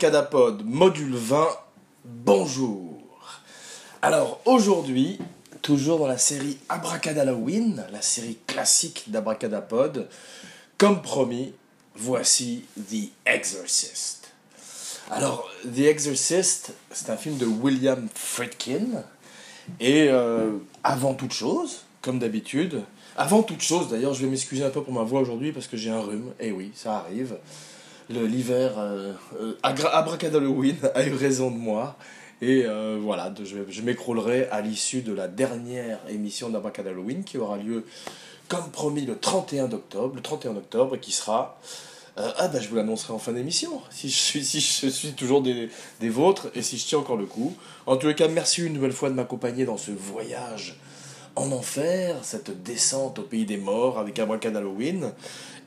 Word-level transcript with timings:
Abracadapod, 0.00 0.62
module 0.64 1.14
20, 1.14 1.46
bonjour. 2.06 3.02
Alors 4.00 4.40
aujourd'hui, 4.46 5.18
toujours 5.60 5.98
dans 5.98 6.06
la 6.06 6.16
série 6.16 6.56
Abracadalloween, 6.70 7.84
la 7.92 8.00
série 8.00 8.38
classique 8.46 9.04
d'Abracadapod, 9.08 10.08
comme 10.78 11.02
promis, 11.02 11.52
voici 11.94 12.64
The 12.78 13.10
Exorcist. 13.26 14.30
Alors, 15.10 15.50
The 15.64 15.80
Exorcist, 15.80 16.72
c'est 16.90 17.10
un 17.10 17.18
film 17.18 17.36
de 17.36 17.44
William 17.44 18.08
Friedkin, 18.14 19.04
et 19.80 20.08
euh, 20.08 20.52
avant 20.82 21.12
toute 21.12 21.34
chose, 21.34 21.82
comme 22.00 22.18
d'habitude, 22.18 22.84
avant 23.18 23.42
toute 23.42 23.60
chose 23.60 23.88
d'ailleurs, 23.88 24.14
je 24.14 24.22
vais 24.22 24.30
m'excuser 24.30 24.64
un 24.64 24.70
peu 24.70 24.82
pour 24.82 24.94
ma 24.94 25.02
voix 25.02 25.20
aujourd'hui 25.20 25.52
parce 25.52 25.66
que 25.66 25.76
j'ai 25.76 25.90
un 25.90 26.00
rhume, 26.00 26.32
et 26.40 26.52
oui, 26.52 26.70
ça 26.74 26.96
arrive. 26.96 27.36
L'hiver, 28.10 28.72
euh, 28.76 29.12
euh, 29.40 29.54
a 29.62 31.06
eu 31.06 31.14
raison 31.14 31.50
de 31.50 31.56
moi. 31.56 31.96
Et 32.42 32.64
euh, 32.64 32.98
voilà, 33.00 33.32
je, 33.44 33.82
m'écroulerai 33.82 34.48
à 34.50 34.62
l'issue 34.62 35.02
de 35.02 35.12
la 35.12 35.28
dernière 35.28 36.00
émission 36.08 36.48
d'Abracadalloween 36.48 37.22
qui 37.22 37.38
aura 37.38 37.56
lieu, 37.56 37.84
comme 38.48 38.68
promis, 38.70 39.06
le 39.06 39.16
31 39.16 39.70
octobre. 39.72 40.14
Le 40.16 40.22
31 40.22 40.56
octobre, 40.56 40.96
qui 40.96 41.12
sera. 41.12 41.60
euh, 42.18 42.30
ah, 42.38 42.48
ben 42.48 42.60
je 42.60 42.68
vous 42.68 42.76
l'annoncerai 42.76 43.12
en 43.12 43.18
fin 43.18 43.32
d'émission, 43.32 43.80
si 43.90 44.08
je 44.10 44.88
suis, 44.90 45.12
toujours 45.12 45.42
des, 45.42 45.68
des 46.00 46.08
vôtres 46.08 46.48
et 46.54 46.62
si 46.62 46.78
je 46.78 46.86
tiens 46.86 46.98
encore 46.98 47.16
le 47.16 47.26
coup. 47.26 47.54
En 47.86 47.96
tous 47.96 48.08
les 48.08 48.14
cas, 48.16 48.26
merci 48.26 48.62
une 48.62 48.72
nouvelle 48.72 48.92
fois 48.92 49.10
de 49.10 49.14
m'accompagner 49.14 49.66
dans 49.66 49.76
ce 49.76 49.92
voyage 49.92 50.76
en 51.36 51.52
enfer, 51.52 52.16
cette 52.22 52.62
descente 52.62 53.18
au 53.18 53.22
pays 53.22 53.44
des 53.44 53.56
morts 53.56 53.98
avec 53.98 54.18
Abracadalloween. 54.18 55.12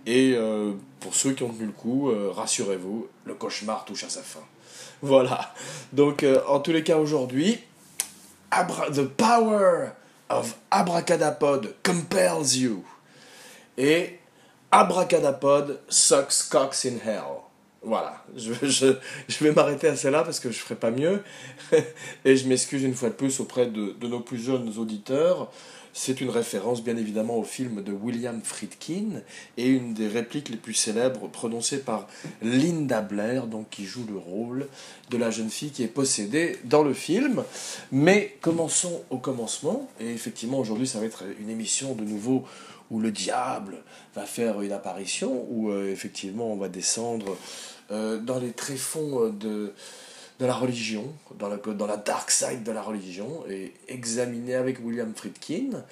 Et 0.06 0.34
euh, 0.36 0.74
pour 1.00 1.16
ceux 1.16 1.34
qui 1.34 1.44
ont 1.44 1.50
tenu 1.50 1.68
le 1.68 1.72
coup, 1.72 2.10
euh, 2.10 2.32
rassurez-vous, 2.32 3.08
le 3.26 3.34
cauchemar 3.34 3.86
touche 3.86 4.04
à 4.04 4.10
sa 4.10 4.22
fin. 4.22 4.42
Voilà. 5.02 5.54
Donc, 5.92 6.24
euh, 6.24 6.42
en 6.48 6.60
tous 6.60 6.72
les 6.72 6.84
cas, 6.84 6.98
aujourd'hui, 6.98 7.60
The 8.52 9.04
Power 9.04 9.90
of 10.30 10.56
Abracadapod 10.72 11.76
compels 11.84 12.56
you. 12.56 12.86
Et 13.78 14.20
Abracadapod 14.72 15.82
sucks 15.90 16.50
cocks 16.50 16.86
in 16.86 16.98
hell. 17.06 17.42
Voilà, 17.86 18.24
je, 18.38 18.96
vais 19.42 19.52
m'arrêter 19.52 19.90
à 19.90 19.98
cela 19.98 20.24
parce 20.24 20.40
que 20.40 20.50
je 20.52 20.58
ferai 20.58 20.76
pas 20.76 20.90
mieux. 20.90 21.22
Et 22.24 22.38
je 22.38 22.48
m'excuse 22.48 22.84
une 22.84 22.94
fois 22.94 23.10
de 23.10 23.16
plus 23.16 23.42
auprès 23.42 23.66
de 23.66 24.08
nos 24.08 24.22
plus 24.22 24.42
jeunes 24.42 24.72
auditeurs. 24.78 25.52
C'est 25.96 26.22
une 26.22 26.32
référence 26.32 26.84
bien 26.84 26.98
évidemment 26.98 27.38
au 27.38 27.44
film 27.44 27.84
de 27.84 27.92
William 27.92 28.42
Friedkin 28.44 29.22
et 29.58 29.68
une 29.68 29.94
des 29.94 30.08
répliques 30.08 30.50
les 30.50 30.58
plus 30.58 30.74
célèbres 30.74 31.28
prononcées 31.28 31.82
par 31.82 32.08
Linda 32.42 33.02
Blair, 33.02 33.46
donc 33.46 33.70
qui 33.70 33.86
joue 33.86 34.04
le 34.10 34.18
rôle 34.18 34.68
de 35.12 35.18
la 35.18 35.30
jeune 35.30 35.52
fille 35.52 35.70
qui 35.70 35.84
est 35.84 35.88
possédée 35.88 36.58
dans 36.64 36.82
le 36.82 36.96
film. 36.96 37.44
Mais 37.92 38.36
commençons 38.42 39.04
au 39.12 39.20
commencement. 39.20 39.88
Et 40.00 40.10
effectivement, 40.10 40.58
aujourd'hui, 40.58 40.88
ça 40.88 41.00
va 41.00 41.06
être 41.06 41.26
une 41.40 41.52
émission 41.52 41.94
de 41.94 42.04
nouveau 42.04 42.44
où 42.90 43.00
le 43.00 43.12
diable 43.12 43.78
va 44.16 44.26
faire 44.26 44.62
une 44.62 44.72
apparition, 44.72 45.46
où 45.52 45.70
euh, 45.70 45.92
effectivement 45.92 46.52
on 46.52 46.58
va 46.58 46.70
descendre 46.70 47.38
euh, 47.92 48.18
dans 48.18 48.40
les 48.40 48.52
tréfonds 48.52 49.30
de, 49.30 49.74
de 50.44 50.48
la 50.48 50.56
religion, 50.56 51.06
dans 51.40 51.48
la, 51.48 51.56
dans 51.56 51.88
la 51.88 51.96
dark 51.96 52.30
side 52.30 52.64
de 52.64 52.74
la 52.74 52.82
religion, 52.82 53.46
et 53.50 53.74
examiner 53.88 54.56
avec 54.56 54.84
William 54.84 55.14
Friedkin 55.16 55.86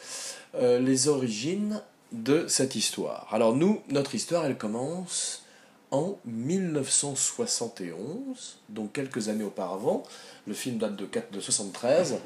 euh, 0.56 0.78
les 0.78 1.08
origines 1.08 1.82
de 2.12 2.46
cette 2.50 2.76
histoire. 2.76 3.30
Alors 3.32 3.56
nous, 3.56 3.82
notre 3.88 4.14
histoire, 4.14 4.44
elle 4.44 4.58
commence 4.58 5.46
en 5.92 6.18
1971, 6.26 8.60
donc 8.68 8.92
quelques 8.92 9.30
années 9.30 9.46
auparavant. 9.46 10.04
Le 10.46 10.54
film 10.54 10.80
date 10.80 10.98
de, 10.98 11.06
4 11.06 11.32
de 11.32 11.40
73, 11.40 12.18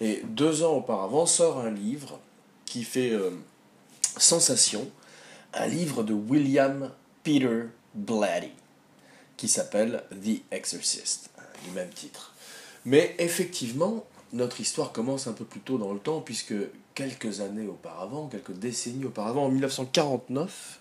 et 0.00 0.22
deux 0.24 0.62
ans 0.62 0.76
auparavant 0.76 1.26
sort 1.26 1.58
un 1.58 1.70
livre 1.70 2.18
qui 2.64 2.82
fait 2.82 3.10
euh, 3.10 3.28
sensation, 4.16 4.88
un 5.52 5.66
livre 5.66 6.02
de 6.02 6.14
William 6.14 6.90
Peter 7.22 7.64
Blatty 7.94 8.52
qui 9.36 9.48
s'appelle 9.48 10.04
The 10.10 10.42
Exorcist, 10.50 11.30
du 11.64 11.70
même 11.70 11.90
titre. 11.90 12.32
Mais 12.84 13.14
effectivement, 13.18 14.04
notre 14.32 14.60
histoire 14.60 14.92
commence 14.92 15.26
un 15.26 15.32
peu 15.32 15.44
plus 15.44 15.60
tôt 15.60 15.78
dans 15.78 15.92
le 15.92 15.98
temps, 15.98 16.20
puisque 16.20 16.54
quelques 16.94 17.40
années 17.40 17.66
auparavant, 17.66 18.28
quelques 18.28 18.52
décennies 18.52 19.04
auparavant, 19.06 19.46
en 19.46 19.48
1949, 19.48 20.80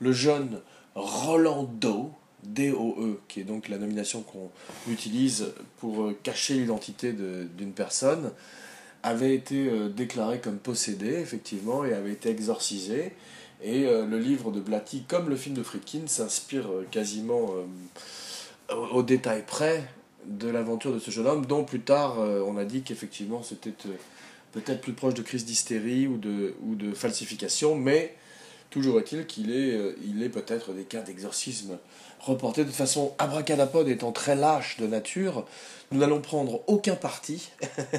le 0.00 0.12
jeune 0.12 0.60
Roland 0.94 1.64
Doe, 1.64 2.10
D-O-E, 2.44 3.20
qui 3.28 3.40
est 3.40 3.44
donc 3.44 3.68
la 3.68 3.78
nomination 3.78 4.22
qu'on 4.22 4.50
utilise 4.90 5.52
pour 5.78 6.04
euh, 6.04 6.16
cacher 6.22 6.54
l'identité 6.54 7.12
de- 7.12 7.48
d'une 7.56 7.72
personne, 7.72 8.30
avait 9.02 9.34
été 9.34 9.68
euh, 9.68 9.88
déclaré 9.88 10.40
comme 10.40 10.58
possédé, 10.58 11.14
effectivement, 11.14 11.84
et 11.84 11.92
avait 11.92 12.12
été 12.12 12.30
exorcisé. 12.30 13.12
Et 13.60 13.86
euh, 13.86 14.06
le 14.06 14.18
livre 14.20 14.52
de 14.52 14.60
Blatty, 14.60 15.02
comme 15.08 15.28
le 15.28 15.36
film 15.36 15.56
de 15.56 15.64
Friedkin, 15.64 16.06
s'inspire 16.06 16.68
quasiment 16.92 17.50
au 18.92 19.02
détail 19.02 19.44
près 19.46 19.84
de 20.28 20.48
l'aventure 20.48 20.92
de 20.92 20.98
ce 20.98 21.10
jeune 21.10 21.26
homme, 21.26 21.46
dont 21.46 21.64
plus 21.64 21.80
tard 21.80 22.20
euh, 22.20 22.42
on 22.46 22.56
a 22.56 22.64
dit 22.64 22.82
qu'effectivement 22.82 23.42
c'était 23.42 23.74
euh, 23.86 23.92
peut-être 24.52 24.80
plus 24.80 24.92
proche 24.92 25.14
de 25.14 25.22
crise 25.22 25.44
d'hystérie 25.44 26.06
ou 26.06 26.18
de, 26.18 26.54
ou 26.62 26.74
de 26.74 26.92
falsification, 26.92 27.74
mais 27.74 28.14
toujours 28.70 28.98
est-il 28.98 29.26
qu'il 29.26 29.50
est, 29.50 29.74
euh, 29.74 29.96
est 30.22 30.28
peut-être 30.28 30.72
des 30.72 30.84
cas 30.84 31.00
d'exorcisme 31.00 31.78
reportés. 32.20 32.62
De 32.62 32.68
toute 32.68 32.76
façon, 32.76 33.14
Abracadapod 33.18 33.88
étant 33.88 34.12
très 34.12 34.34
lâche 34.34 34.76
de 34.78 34.86
nature, 34.86 35.46
nous 35.92 36.00
n'allons 36.00 36.20
prendre 36.20 36.62
aucun 36.66 36.94
parti 36.94 37.50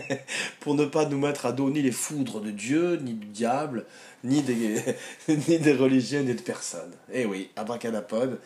pour 0.59 0.75
ne 0.75 0.85
pas 0.85 1.05
nous 1.05 1.17
mettre 1.17 1.45
à 1.45 1.51
dos 1.51 1.69
ni 1.69 1.81
les 1.81 1.91
foudres 1.91 2.41
de 2.41 2.51
Dieu, 2.51 2.97
ni 2.97 3.13
du 3.13 3.27
diable, 3.27 3.85
ni 4.23 4.41
des, 4.41 4.83
ni 5.27 5.59
des 5.59 5.73
religieux, 5.73 6.21
ni 6.21 6.33
de 6.33 6.41
personnes. 6.41 6.91
Eh 7.13 7.25
oui, 7.25 7.49
Abracadapod, 7.55 8.39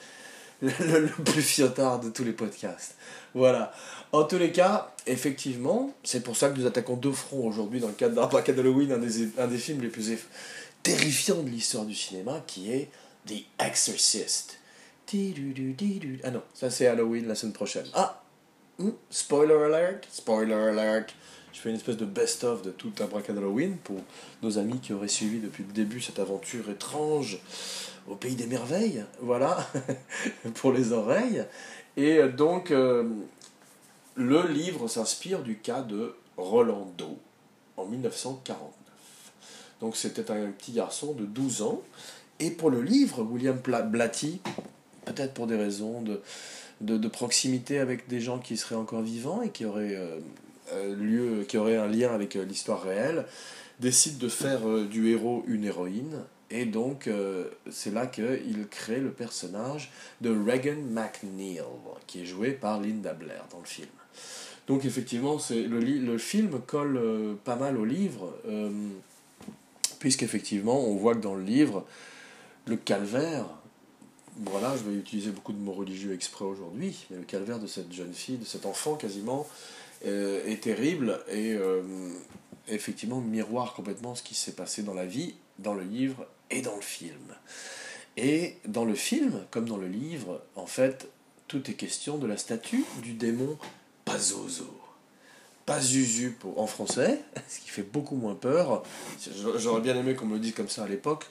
le, 0.79 1.07
plus 1.23 1.41
fiotard 1.41 1.99
de 1.99 2.09
tous 2.09 2.23
les 2.23 2.31
podcasts. 2.31 2.95
Voilà. 3.33 3.73
En 4.11 4.23
tous 4.23 4.37
les 4.37 4.51
cas, 4.51 4.93
effectivement, 5.07 5.93
c'est 6.03 6.23
pour 6.23 6.37
ça 6.37 6.49
que 6.49 6.59
nous 6.59 6.65
attaquons 6.65 6.95
deux 6.95 7.11
fronts 7.11 7.45
aujourd'hui 7.47 7.79
dans 7.79 7.87
le 7.87 7.93
cadre 7.93 8.15
d'Abracadalloween, 8.15 8.91
un 8.93 8.97
des, 8.97 9.29
un 9.37 9.47
des 9.47 9.57
films 9.57 9.81
les 9.81 9.89
plus 9.89 10.17
terrifiants 10.83 11.41
de 11.41 11.49
l'histoire 11.49 11.85
du 11.85 11.95
cinéma, 11.95 12.41
qui 12.47 12.71
est 12.71 12.89
The 13.27 13.43
Exorcist. 13.59 14.59
Ah 16.23 16.31
non, 16.31 16.41
ça 16.53 16.69
c'est 16.71 16.87
Halloween 16.87 17.27
la 17.27 17.35
semaine 17.35 17.53
prochaine. 17.53 17.85
Ah 17.93 18.23
Hmm, 18.79 18.89
Spoiler 19.11 19.53
alert, 19.53 20.07
spoiler 20.11 20.55
alert. 20.55 21.13
Je 21.53 21.59
fais 21.59 21.69
une 21.69 21.75
espèce 21.75 21.97
de 21.97 22.05
best-of 22.05 22.63
de 22.63 22.71
tout 22.71 22.91
Abracadalloween 22.99 23.77
pour 23.77 24.01
nos 24.41 24.57
amis 24.57 24.79
qui 24.79 24.93
auraient 24.93 25.07
suivi 25.07 25.39
depuis 25.39 25.63
le 25.63 25.71
début 25.71 26.01
cette 26.01 26.17
aventure 26.17 26.67
étrange 26.71 27.37
au 28.07 28.15
pays 28.15 28.35
des 28.35 28.47
merveilles. 28.47 29.03
Voilà, 29.21 29.67
pour 30.55 30.71
les 30.71 30.91
oreilles. 30.91 31.45
Et 31.97 32.23
donc, 32.23 32.71
euh, 32.71 33.07
le 34.15 34.47
livre 34.47 34.87
s'inspire 34.87 35.43
du 35.43 35.57
cas 35.57 35.81
de 35.81 36.15
Rolando 36.37 37.17
en 37.77 37.85
1949. 37.85 38.71
Donc, 39.81 39.95
c'était 39.95 40.29
un 40.31 40.51
petit 40.51 40.71
garçon 40.71 41.13
de 41.13 41.25
12 41.25 41.61
ans. 41.61 41.81
Et 42.39 42.51
pour 42.51 42.69
le 42.69 42.81
livre, 42.81 43.21
William 43.23 43.57
Blatty, 43.57 44.41
peut-être 45.05 45.33
pour 45.33 45.47
des 45.47 45.55
raisons 45.55 46.01
de, 46.01 46.21
de, 46.81 47.07
proximité 47.07 47.79
avec 47.79 48.07
des 48.07 48.19
gens 48.19 48.39
qui 48.39 48.57
seraient 48.57 48.75
encore 48.75 49.01
vivants 49.01 49.41
et 49.41 49.49
qui 49.49 49.65
auraient, 49.65 49.95
euh, 49.95 50.17
euh, 50.73 50.95
lieu, 50.95 51.45
qui 51.47 51.57
un 51.57 51.87
lien 51.87 52.13
avec 52.13 52.33
l'histoire 52.33 52.81
réelle, 52.81 53.25
décide 53.79 54.17
de 54.17 54.29
faire 54.29 54.61
du 54.89 55.11
héros 55.11 55.43
une 55.47 55.63
héroïne. 55.63 56.23
Et 56.49 56.65
donc, 56.65 57.07
euh, 57.07 57.49
c'est 57.71 57.91
là 57.91 58.05
qu'il 58.05 58.67
crée 58.69 58.99
le 58.99 59.11
personnage 59.11 59.91
de 60.21 60.29
Regan 60.29 60.81
McNeil, 60.81 61.63
qui 62.05 62.21
est 62.21 62.25
joué 62.25 62.51
par 62.51 62.79
Linda 62.79 63.13
Blair 63.13 63.45
dans 63.51 63.59
le 63.59 63.65
film. 63.65 63.89
Donc, 64.67 64.85
effectivement, 64.85 65.37
le, 65.49 65.79
le 65.79 66.17
film 66.17 66.61
colle 66.61 66.97
euh, 66.97 67.33
pas 67.43 67.55
mal 67.55 67.77
au 67.77 67.85
livre, 67.85 68.33
euh, 68.47 68.69
puisqu'effectivement, 69.99 70.79
on 70.79 70.95
voit 70.95 71.15
que 71.15 71.21
dans 71.21 71.35
le 71.35 71.43
livre, 71.43 71.85
le 72.67 72.77
calvaire, 72.77 73.45
voilà, 74.37 74.75
je 74.77 74.83
vais 74.83 74.95
utiliser 74.95 75.31
beaucoup 75.31 75.53
de 75.53 75.59
mots 75.59 75.73
religieux 75.73 76.13
exprès 76.13 76.45
aujourd'hui, 76.45 77.05
mais 77.09 77.17
le 77.17 77.23
calvaire 77.23 77.59
de 77.59 77.67
cette 77.67 77.91
jeune 77.91 78.13
fille, 78.13 78.37
de 78.37 78.45
cet 78.45 78.65
enfant 78.65 78.95
quasiment, 78.95 79.47
euh, 80.05 80.45
est 80.45 80.61
terrible 80.61 81.19
et 81.31 81.57
effectivement 82.67 83.21
miroir 83.21 83.73
complètement 83.73 84.15
ce 84.15 84.23
qui 84.23 84.35
s'est 84.35 84.53
passé 84.53 84.83
dans 84.83 84.93
la 84.93 85.05
vie, 85.05 85.35
dans 85.59 85.73
le 85.73 85.83
livre 85.83 86.25
et 86.49 86.61
dans 86.61 86.75
le 86.75 86.81
film. 86.81 87.35
Et 88.17 88.57
dans 88.65 88.85
le 88.85 88.95
film, 88.95 89.45
comme 89.49 89.67
dans 89.67 89.77
le 89.77 89.87
livre, 89.87 90.41
en 90.55 90.67
fait, 90.67 91.07
tout 91.47 91.69
est 91.69 91.73
question 91.73 92.17
de 92.17 92.27
la 92.27 92.37
statue 92.37 92.85
du 93.01 93.13
démon 93.13 93.57
Pazozo. 94.05 94.79
Pazuzu 95.65 96.37
en 96.55 96.67
français, 96.67 97.21
ce 97.47 97.59
qui 97.59 97.69
fait 97.69 97.83
beaucoup 97.83 98.15
moins 98.15 98.35
peur. 98.35 98.83
J'aurais 99.57 99.81
bien 99.81 99.95
aimé 99.95 100.15
qu'on 100.15 100.25
me 100.25 100.35
le 100.35 100.39
dise 100.39 100.53
comme 100.53 100.69
ça 100.69 100.83
à 100.83 100.87
l'époque. 100.87 101.25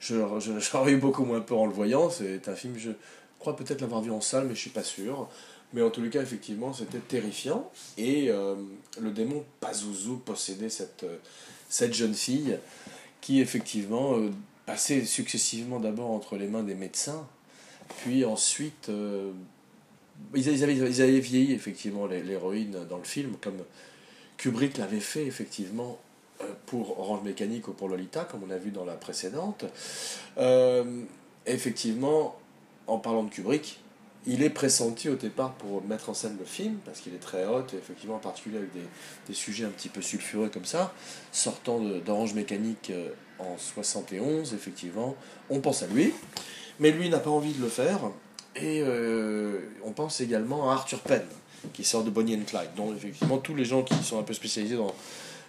J'aurais 0.00 0.92
eu 0.92 0.96
beaucoup 0.96 1.24
moins 1.24 1.40
peur 1.40 1.58
en 1.58 1.66
le 1.66 1.72
voyant. 1.72 2.10
C'est 2.10 2.48
un 2.48 2.54
film, 2.54 2.78
je 2.78 2.90
crois 3.38 3.56
peut-être 3.56 3.80
l'avoir 3.80 4.02
vu 4.02 4.10
en 4.10 4.20
salle, 4.20 4.46
mais 4.46 4.54
je 4.54 4.60
suis 4.60 4.70
pas 4.70 4.84
sûr. 4.84 5.28
Mais 5.72 5.82
en 5.82 5.90
tous 5.90 6.02
les 6.02 6.10
cas, 6.10 6.22
effectivement, 6.22 6.72
c'était 6.72 6.98
terrifiant. 6.98 7.70
Et 7.96 8.30
euh, 8.30 8.56
le 9.00 9.10
démon 9.10 9.44
Pazuzu 9.60 10.16
possédait 10.24 10.68
cette, 10.68 11.04
euh, 11.04 11.16
cette 11.68 11.94
jeune 11.94 12.14
fille 12.14 12.58
qui, 13.20 13.40
effectivement, 13.40 14.16
euh, 14.16 14.30
passait 14.66 15.04
successivement 15.04 15.80
d'abord 15.80 16.10
entre 16.10 16.36
les 16.36 16.46
mains 16.46 16.62
des 16.62 16.74
médecins, 16.74 17.26
puis 18.02 18.24
ensuite. 18.24 18.90
ils, 20.34 20.62
avaient, 20.62 20.76
ils 20.76 21.02
avaient 21.02 21.20
vieilli, 21.20 21.52
effectivement, 21.52 22.06
l'héroïne 22.06 22.76
dans 22.88 22.98
le 22.98 23.04
film, 23.04 23.34
comme 23.40 23.58
Kubrick 24.36 24.78
l'avait 24.78 25.00
fait, 25.00 25.26
effectivement, 25.26 25.98
pour 26.66 26.98
Orange 26.98 27.22
Mécanique 27.24 27.68
ou 27.68 27.72
pour 27.72 27.88
Lolita, 27.88 28.24
comme 28.24 28.42
on 28.46 28.50
a 28.50 28.58
vu 28.58 28.70
dans 28.70 28.84
la 28.84 28.94
précédente. 28.94 29.64
effectivement, 31.46 32.38
en 32.86 32.98
parlant 32.98 33.24
de 33.24 33.30
Kubrick, 33.30 33.80
il 34.26 34.42
est 34.42 34.50
pressenti 34.50 35.08
au 35.08 35.14
départ 35.14 35.52
pour 35.54 35.82
mettre 35.84 36.10
en 36.10 36.14
scène 36.14 36.36
le 36.38 36.44
film, 36.44 36.76
parce 36.84 37.00
qu'il 37.00 37.14
est 37.14 37.18
très 37.18 37.46
hot, 37.46 37.64
et 37.72 37.76
effectivement 37.76 38.16
en 38.16 38.20
particulier 38.20 38.58
avec 38.58 38.72
des, 38.72 38.86
des, 39.26 39.34
sujets 39.34 39.64
un 39.64 39.70
petit 39.70 39.88
peu 39.88 40.02
sulfureux 40.02 40.50
comme 40.52 40.64
ça, 40.64 40.92
sortant 41.32 41.80
d'Orange 41.80 42.34
Mécanique 42.34 42.90
euh, 42.90 43.10
en 43.38 43.56
71, 43.56 44.52
effectivement, 44.52 45.16
on 45.48 45.60
pense 45.60 45.82
à 45.82 45.86
lui, 45.86 46.12
mais 46.78 46.90
lui 46.90 47.08
n'a 47.08 47.18
pas 47.18 47.30
envie 47.30 47.54
de 47.54 47.62
le 47.62 47.68
faire, 47.68 48.00
et 48.56 48.82
euh, 48.82 49.60
on 49.84 49.92
pense 49.92 50.20
également 50.20 50.70
à 50.70 50.74
Arthur 50.74 51.00
Penn, 51.00 51.24
qui 51.72 51.84
sort 51.84 52.04
de 52.04 52.10
Bonnie 52.10 52.34
and 52.34 52.44
Clyde, 52.46 52.74
donc 52.76 52.94
effectivement 52.96 53.38
tous 53.38 53.54
les 53.54 53.64
gens 53.64 53.82
qui 53.82 53.94
sont 53.94 54.18
un 54.18 54.22
peu 54.22 54.34
spécialisés 54.34 54.76
dans, 54.76 54.94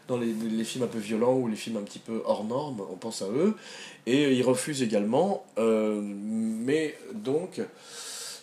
dans 0.07 0.17
les, 0.17 0.31
les, 0.31 0.63
films 0.63 0.85
un 0.85 0.87
peu 0.87 0.99
violents 0.99 1.33
ou 1.33 1.47
les 1.47 1.57
films 1.57 1.75
un 1.75 1.83
petit 1.83 1.99
peu 1.99 2.21
hors 2.25 2.45
normes, 2.45 2.81
on 2.89 2.95
pense 2.95 3.21
à 3.21 3.27
eux, 3.27 3.57
et 4.05 4.31
il 4.33 4.43
refuse 4.43 4.81
également, 4.81 5.43
euh, 5.57 5.99
mais 6.01 6.97
donc... 7.13 7.59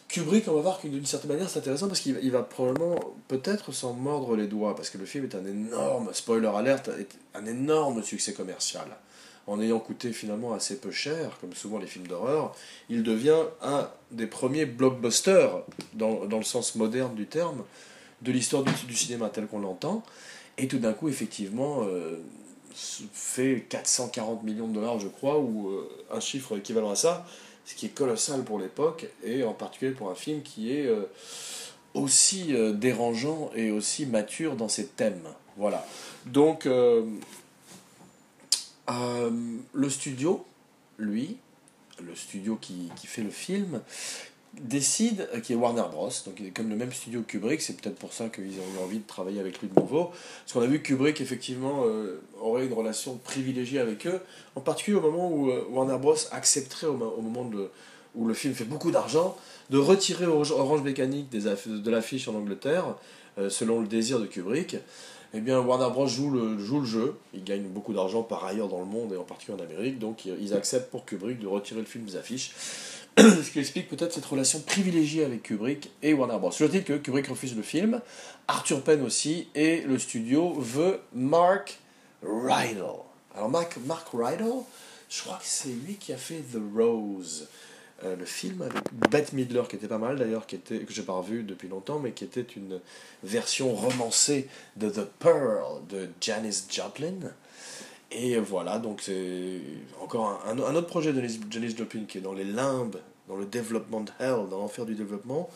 Kubrick, 0.08 0.49
on 0.49 0.55
va 0.55 0.62
voir 0.62 0.81
que 0.81 0.88
d'une 0.88 1.05
certaine 1.05 1.32
manière, 1.32 1.50
c'est 1.50 1.58
intéressant 1.58 1.87
parce 1.87 2.00
qu'il 2.00 2.31
va, 2.31 2.43
probablement 2.43 2.99
peut-être 3.28 3.72
s'en 3.72 3.93
mordre 3.93 4.37
les 4.37 4.46
doigts 4.46 4.75
parce 4.75 4.88
que 4.88 4.96
le 4.96 5.05
film 5.05 5.25
est 5.25 5.34
un 5.34 5.44
énorme, 5.44 6.08
spoiler 6.14 6.49
alert, 6.49 6.90
un 7.34 7.44
énorme 7.44 8.02
succès 8.02 8.32
commercial. 8.32 8.87
En 9.46 9.60
ayant 9.60 9.78
coûté 9.78 10.12
finalement 10.12 10.55
assez 10.55 10.76
peu 10.76 10.90
cher, 10.90 11.37
comme 11.40 11.52
souvent 11.55 11.78
les 11.78 11.87
films 11.87 12.06
d'horreur, 12.06 12.55
il 12.88 13.02
devient 13.02 13.43
un 13.62 13.90
des 14.10 14.26
premiers 14.26 14.64
blockbusters, 14.64 15.62
dans, 15.93 16.25
dans 16.25 16.38
le 16.38 16.44
sens 16.44 16.75
moderne 16.75 17.14
du 17.14 17.26
terme, 17.26 17.62
de 18.22 18.32
l'histoire 18.32 18.62
du, 18.62 18.94
cinéma 18.94 19.28
tel 19.28 19.46
qu'on 19.46 19.61
l'entend. 19.61 20.02
Et 20.56 20.69
tout 20.69 20.78
d'un 20.78 20.93
coup, 20.93 21.08
effectivement, 21.08 21.82
euh, 21.84 22.19
fait 22.75 23.66
440 23.69 24.43
millions 24.43 24.69
de 24.69 24.75
dollars, 24.75 25.00
je 25.00 25.08
crois, 25.08 25.38
ou 25.38 25.69
euh, 25.69 25.88
un 26.11 26.20
chiffre 26.20 26.56
équivalent 26.56 26.90
à 26.90 26.96
ça 26.96 27.26
ce 27.69 27.75
qui 27.75 27.85
est 27.85 27.91
colossal 27.91 28.44
pour 28.44 28.59
l'époque, 28.59 29.09
et 29.23 29.44
en 29.44 29.53
particulier 29.53 29.91
pour 29.91 30.11
un 30.11 30.15
film 30.15 30.41
qui 30.41 30.73
est 30.73 30.87
euh, 30.87 31.05
aussi 31.93 32.55
euh, 32.55 32.73
dérangeant 32.73 33.50
et 33.55 33.70
aussi 33.70 34.06
mature 34.06 34.56
dans 34.56 34.70
ses 34.70 34.87
thèmes. 34.87 35.29
Voilà. 35.59 35.87
Donc, 36.25 36.65
euh, 36.65 37.05
le 38.87 39.91
studio, 39.91 40.47
lui, 40.97 41.37
le 42.03 42.15
studio 42.15 42.56
qui, 42.56 42.91
qui, 42.97 43.06
fait 43.06 43.23
le 43.23 43.29
film, 43.29 43.82
décide, 44.55 45.29
qui 45.43 45.53
est 45.53 45.56
Warner 45.56 45.85
Bros, 45.91 46.11
donc 46.27 46.43
comme 46.55 46.69
le 46.69 46.77
même 46.77 46.93
studio 46.93 47.21
que 47.21 47.33
Kubrick, 47.33 47.61
c'est 47.61 47.77
peut-être 47.77 47.97
pour 47.97 48.12
ça 48.12 48.29
qu'ils 48.29 48.59
ont 48.59 48.81
eu 48.81 48.85
envie 48.85 48.99
de 48.99 49.06
travailler 49.06 49.41
avec 49.41 49.61
lui 49.61 49.69
de 49.69 49.81
nouveau, 49.81 50.06
parce 50.06 50.53
qu'on 50.53 50.62
a 50.62 50.67
vu 50.67 50.81
que 50.81 50.89
Kubrick 50.89 51.21
effectivement 51.21 51.85
euh, 51.85 52.21
aurait 52.41 52.67
une 52.67 52.73
relation 52.73 53.17
privilégiée 53.17 53.79
avec 53.79 54.06
eux, 54.06 54.21
en 54.56 54.61
particulier 54.61 54.97
au 54.97 55.03
moment 55.03 55.31
où 55.31 55.50
euh, 55.50 55.65
Warner 55.71 55.99
Bros 55.99 56.17
accepterait 56.33 56.87
au, 56.87 56.95
moment 56.97 57.50
où 58.15 58.27
le 58.27 58.35
film 58.35 58.55
fait 58.55 58.65
beaucoup 58.65 58.91
d'argent, 58.91 59.37
de 59.71 59.79
retirer 59.79 60.27
Orange 60.27 60.83
Mécanique 60.83 61.29
des 61.29 61.43
de 61.43 61.91
l'affiche 61.91 62.27
en 62.29 62.35
Angleterre, 62.35 62.97
euh, 63.39 63.50
selon 63.50 63.81
le 63.81 63.87
désir 63.87 64.19
de 64.19 64.27
Kubrick. 64.27 64.77
Eh 65.35 65.41
bien, 65.41 65.61
Warner 65.61 65.91
Bros. 65.93 66.06
joue 66.06 66.31
le, 66.31 66.59
joue 66.59 66.81
le 66.81 66.87
jeu. 66.87 67.15
Ils 67.35 67.45
gagnent 67.45 67.69
beaucoup 67.69 67.93
d'argent 67.93 68.23
par 68.23 68.47
ailleurs 68.47 68.69
dans 68.69 68.79
le 68.79 68.87
monde 68.87 69.12
et 69.12 69.17
en 69.19 69.25
particulier 69.25 69.59
en 69.61 69.62
Amérique. 69.62 69.99
Donc, 69.99 70.25
ils 70.25 70.55
acceptent 70.55 70.91
pour 70.91 71.05
Kubrick 71.05 71.39
de 71.39 71.47
retirer 71.47 71.81
le 71.81 71.87
film 71.87 72.06
des 72.06 72.17
affiches. 72.17 72.53
ce 73.43 73.50
qui 73.50 73.59
explique 73.59 73.88
peut-être 73.88 74.12
cette 74.12 74.26
relation 74.26 74.61
privilégiée 74.61 75.25
avec 75.25 75.43
Kubrick 75.43 75.91
et 76.03 76.15
Warner 76.15 76.38
Bros. 76.38 76.53
Je 76.53 76.65
dis 76.67 76.85
que 76.85 76.93
Kubrick 76.93 77.26
refuse 77.26 77.56
le 77.56 77.62
film, 77.62 78.00
Arthur 78.47 78.81
Penn 78.82 79.03
aussi, 79.03 79.49
et 79.56 79.81
le 79.81 79.99
studio 79.99 80.55
veut 80.55 81.00
Mark 81.12 81.81
Rydell. 82.23 82.85
Alors 83.35 83.49
Mark, 83.49 83.76
Mark 83.87 84.06
Rydell, 84.12 84.62
je 85.11 85.20
crois 85.23 85.37
que 85.37 85.47
c'est 85.47 85.70
lui 85.70 85.97
qui 85.97 86.12
a 86.12 86.17
fait 86.17 86.44
The 86.53 86.61
Rose, 86.76 87.49
euh, 88.05 88.15
le 88.15 88.25
film 88.25 88.62
avec 88.62 88.85
Bette 89.11 89.32
Midler, 89.32 89.62
qui 89.69 89.75
était 89.75 89.88
pas 89.88 89.99
mal 89.99 90.17
d'ailleurs, 90.17 90.47
que 90.47 90.56
j'ai 90.88 91.03
pas 91.03 91.14
revu 91.14 91.43
depuis 91.43 91.67
longtemps, 91.67 91.99
mais 91.99 92.12
qui 92.12 92.23
était 92.23 92.47
une 92.56 92.79
version 93.25 93.75
romancée 93.75 94.47
de 94.76 94.91
The 94.91 95.05
Pearl 95.19 95.85
de 95.88 96.09
Janis 96.21 96.67
Joplin. 96.71 97.32
Et 98.10 98.38
voilà, 98.38 98.78
donc 98.78 99.02
c'est 99.02 99.60
encore 100.00 100.43
un, 100.46 100.58
autre 100.58 100.87
projet 100.87 101.12
de 101.12 101.22
Janis 101.50 101.76
Joplin 101.76 102.05
qui 102.08 102.19
est 102.19 102.22
dans 102.22 102.32
les 102.32 102.44
limbes, 102.44 102.96
dans 103.28 103.37
le 103.37 103.44
développement 103.44 104.00
de 104.00 104.10
Hell, 104.19 104.49
dans 104.50 104.58
l'enfer 104.58 104.87
du 104.87 104.94
développement, 104.94 105.50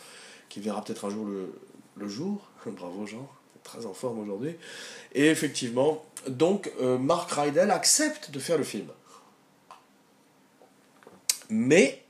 qui 0.50 0.60
verra 0.60 0.84
peut-être 0.84 1.06
un 1.06 1.10
jour 1.10 1.24
le, 1.24 1.54
le 1.96 2.08
jour. 2.08 2.50
Bravo 2.66 3.06
Jean, 3.06 3.26
très 3.62 3.86
en 3.86 3.94
forme 3.94 4.18
aujourd'hui. 4.18 4.54
Et 5.14 5.28
effectivement, 5.28 6.04
donc 6.28 6.70
euh, 6.80 6.98
Mark 6.98 7.30
Rydell 7.32 7.70
accepte 7.70 8.30
de 8.30 8.38
faire 8.38 8.58
le 8.58 8.64
film. 8.64 8.88
Mais 11.48 12.02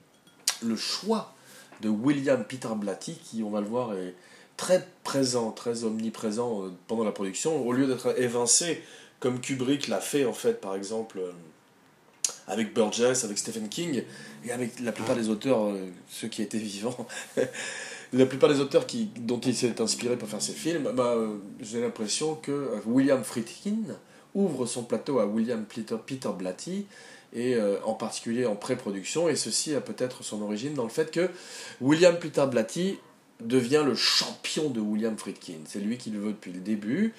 le 0.61 0.77
choix 0.77 1.35
de 1.81 1.89
William 1.89 2.45
Peter 2.45 2.69
Blatty, 2.75 3.15
qui 3.15 3.43
on 3.43 3.51
va 3.51 3.61
le 3.61 3.67
voir 3.67 3.95
est 3.95 4.15
très 4.57 4.87
présent, 5.05 5.51
très 5.51 5.85
omniprésent 5.85 6.65
euh, 6.65 6.73
pendant 6.87 7.05
la 7.05 7.13
production, 7.13 7.67
au 7.67 7.73
lieu 7.73 7.87
d'être 7.87 8.19
évincé 8.21 8.83
comme 9.23 9.41
Kubrick 9.41 9.87
l'a 9.87 10.01
fait 10.01 10.27
en 10.27 10.33
fait 10.33 10.61
par 10.61 10.75
exemple 10.75 11.21
euh, 11.21 11.31
avec 12.49 12.75
Burgess, 12.75 13.25
avec 13.25 13.39
Stephen 13.39 13.69
King 13.69 14.03
et 14.45 14.51
avec 14.51 14.81
la 14.81 14.91
plupart 14.91 15.15
des 15.15 15.29
auteurs, 15.29 15.63
euh, 15.63 15.87
ceux 16.11 16.27
qui 16.27 16.43
étaient 16.43 16.59
vivants, 16.59 17.07
la 18.13 18.27
plupart 18.27 18.51
des 18.51 18.59
auteurs 18.59 18.85
qui, 18.85 19.11
dont 19.17 19.39
il 19.39 19.55
s'est 19.55 19.81
inspiré 19.81 20.17
pour 20.17 20.29
faire 20.29 20.43
ses 20.43 20.53
films, 20.53 20.91
bah, 20.93 21.15
euh, 21.17 21.37
j'ai 21.61 21.81
l'impression 21.81 22.35
que 22.35 22.73
William 22.85 23.23
Friedkin 23.23 23.95
ouvre 24.35 24.67
son 24.67 24.83
plateau 24.83 25.21
à 25.21 25.27
William 25.27 25.65
Peter, 25.65 25.97
Peter 26.05 26.31
Blatty 26.37 26.87
et 27.35 27.57
en 27.85 27.95
particulier 27.95 28.45
en 28.45 28.57
pré-production 28.57 29.27
et 29.29 29.37
ceci 29.37 29.75
a 29.75 29.81
peut-être 29.81 30.23
son 30.23 30.43
origine 30.43 30.75
dans 30.75 30.83
le 30.83 30.91
fait 30.91 31.11
que 31.11 31.31
William 31.81 32.19
Peter 32.19 32.45
Blatty 32.51 32.99
devient 33.41 33.83
le 33.85 33.95
champion 33.95 34.69
de 34.69 34.81
William 34.81 35.17
Friedkin. 35.17 35.61
C'est 35.65 35.81
lui 35.81 35.97
qui 35.97 36.11
le 36.11 36.19
veut 36.19 36.33
depuis 36.33 36.53
le 36.53 36.61
début. 36.61 37.15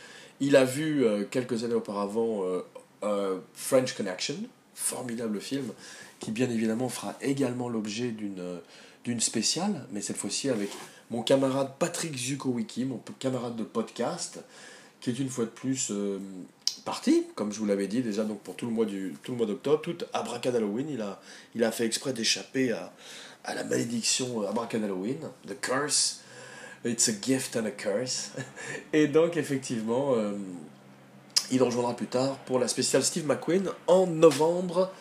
Il 0.46 0.58
a 0.58 0.66
vu 0.66 1.06
euh, 1.06 1.24
quelques 1.24 1.64
années 1.64 1.74
auparavant 1.74 2.44
euh, 2.44 2.66
euh, 3.04 3.40
French 3.54 3.94
Connection, 3.94 4.36
formidable 4.76 5.40
film, 5.40 5.72
qui 6.20 6.32
bien 6.32 6.50
évidemment 6.50 6.90
fera 6.90 7.16
également 7.22 7.70
l'objet 7.70 8.14
d'une 9.06 9.22
spéciale, 9.22 9.88
mais 9.94 10.02
cette 10.02 10.18
fois-ci 10.18 10.50
avec 10.50 10.70
mon 11.12 11.24
camarade 11.24 11.72
Patrick 11.80 12.18
Zukowicki, 12.18 12.84
mon 12.84 13.02
camarade 13.20 13.56
de 13.56 13.64
podcast, 13.64 14.44
qui 15.00 15.12
est 15.12 15.20
une 15.20 15.30
fois 15.30 15.46
de 15.46 15.50
plus 15.50 15.94
parti, 16.84 17.26
comme 17.36 17.54
je 17.54 17.60
vous 17.60 17.66
l'avais 17.66 17.88
dit 17.88 18.02
déjà 18.02 18.26
donc 18.26 18.42
pour 18.42 18.58
tout 18.58 18.66
le 18.66 18.74
mois 18.74 18.86
du 18.86 19.16
tout 19.24 19.36
d'octobre, 19.36 19.82
tout 19.82 19.98
Halloween, 20.14 20.90
il 20.90 21.02
a 21.02 21.22
il 21.56 21.64
a 21.64 21.72
fait 21.72 21.86
exprès 21.86 22.12
d'échapper 22.12 22.74
à, 22.74 22.92
à 23.46 23.54
la 23.56 23.64
malédiction 23.64 24.42
Halloween, 24.42 25.20
the 25.48 25.60
curse 25.62 26.23
It's 26.86 27.08
a 27.08 27.14
gift 27.14 27.56
and 27.56 27.66
a 27.66 27.72
curse. 27.72 28.32
Et 28.94 29.08
donc, 29.08 29.38
effectivement, 29.38 30.16
euh, 30.18 30.34
il 31.50 31.64
rejoindra 31.64 31.96
plus 31.96 32.08
tard 32.08 32.38
pour 32.40 32.60
la 32.60 32.68
spéciale 32.68 33.04
Steve 33.04 33.26
McQueen 33.26 33.70
en 33.88 34.06
novembre, 34.06 34.92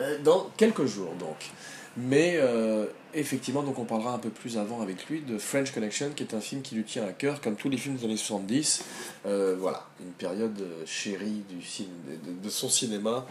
euh, 0.00 0.18
dans 0.24 0.50
quelques 0.56 0.86
jours 0.86 1.14
donc. 1.20 1.50
Mais 1.96 2.34
euh, 2.38 2.86
effectivement, 3.14 3.62
donc 3.62 3.78
on 3.78 3.84
parlera 3.84 4.14
un 4.14 4.18
peu 4.18 4.30
plus 4.30 4.58
avant 4.58 4.82
avec 4.82 5.06
lui 5.06 5.20
de 5.20 5.38
French 5.38 5.70
Connection, 5.70 6.10
qui 6.16 6.24
est 6.24 6.34
un 6.34 6.40
film 6.40 6.62
qui 6.62 6.74
lui 6.74 6.82
tient 6.82 7.06
à 7.06 7.12
cœur, 7.12 7.40
comme 7.40 7.54
tous 7.54 7.68
les 7.68 7.76
films 7.76 7.94
des 7.94 8.04
années 8.06 8.16
70. 8.16 8.82
voilà, 9.24 9.86
une 10.00 10.12
période 10.12 10.60
chérie 10.84 11.44
du 11.48 11.58
de, 11.58 12.42
de, 12.42 12.50
son 12.50 12.68
cinéma 12.68 13.24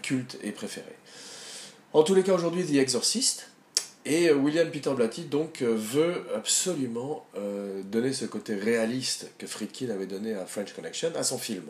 culte 0.00 0.38
et 0.42 0.52
préféré. 0.52 0.96
En 1.92 2.02
tous 2.02 2.14
les 2.14 2.22
cas, 2.22 2.32
aujourd'hui, 2.32 2.64
The 2.64 2.76
Exorcist, 2.76 3.51
et 4.04 4.28
euh, 4.28 4.34
William 4.34 4.68
Peter 4.70 4.92
Blatty 4.94 5.22
donc 5.22 5.62
euh, 5.62 5.74
veut 5.76 6.24
absolument 6.34 7.24
euh, 7.36 7.82
donner 7.84 8.12
ce 8.12 8.24
côté 8.24 8.54
réaliste 8.54 9.30
que 9.38 9.46
Friedkin 9.46 9.90
avait 9.90 10.06
donné 10.06 10.34
à 10.34 10.44
French 10.46 10.72
Connection 10.72 11.12
à 11.14 11.22
son 11.22 11.38
film. 11.38 11.64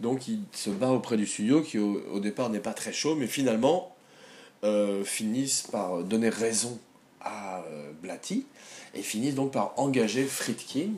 Donc 0.00 0.28
il 0.28 0.40
se 0.52 0.70
bat 0.70 0.90
auprès 0.90 1.16
du 1.16 1.26
studio 1.26 1.62
qui 1.62 1.78
au, 1.78 2.20
départ 2.20 2.50
n'est 2.50 2.60
pas 2.60 2.72
très 2.72 2.92
chaud, 2.92 3.14
mais 3.14 3.26
finalement 3.26 3.94
finissent 5.04 5.62
par 5.70 6.02
donner 6.04 6.28
raison 6.28 6.78
à 7.20 7.62
Blatty 8.02 8.46
et 8.94 9.02
finissent 9.02 9.34
donc 9.34 9.52
par 9.52 9.78
engager 9.78 10.24
Friedkin. 10.24 10.92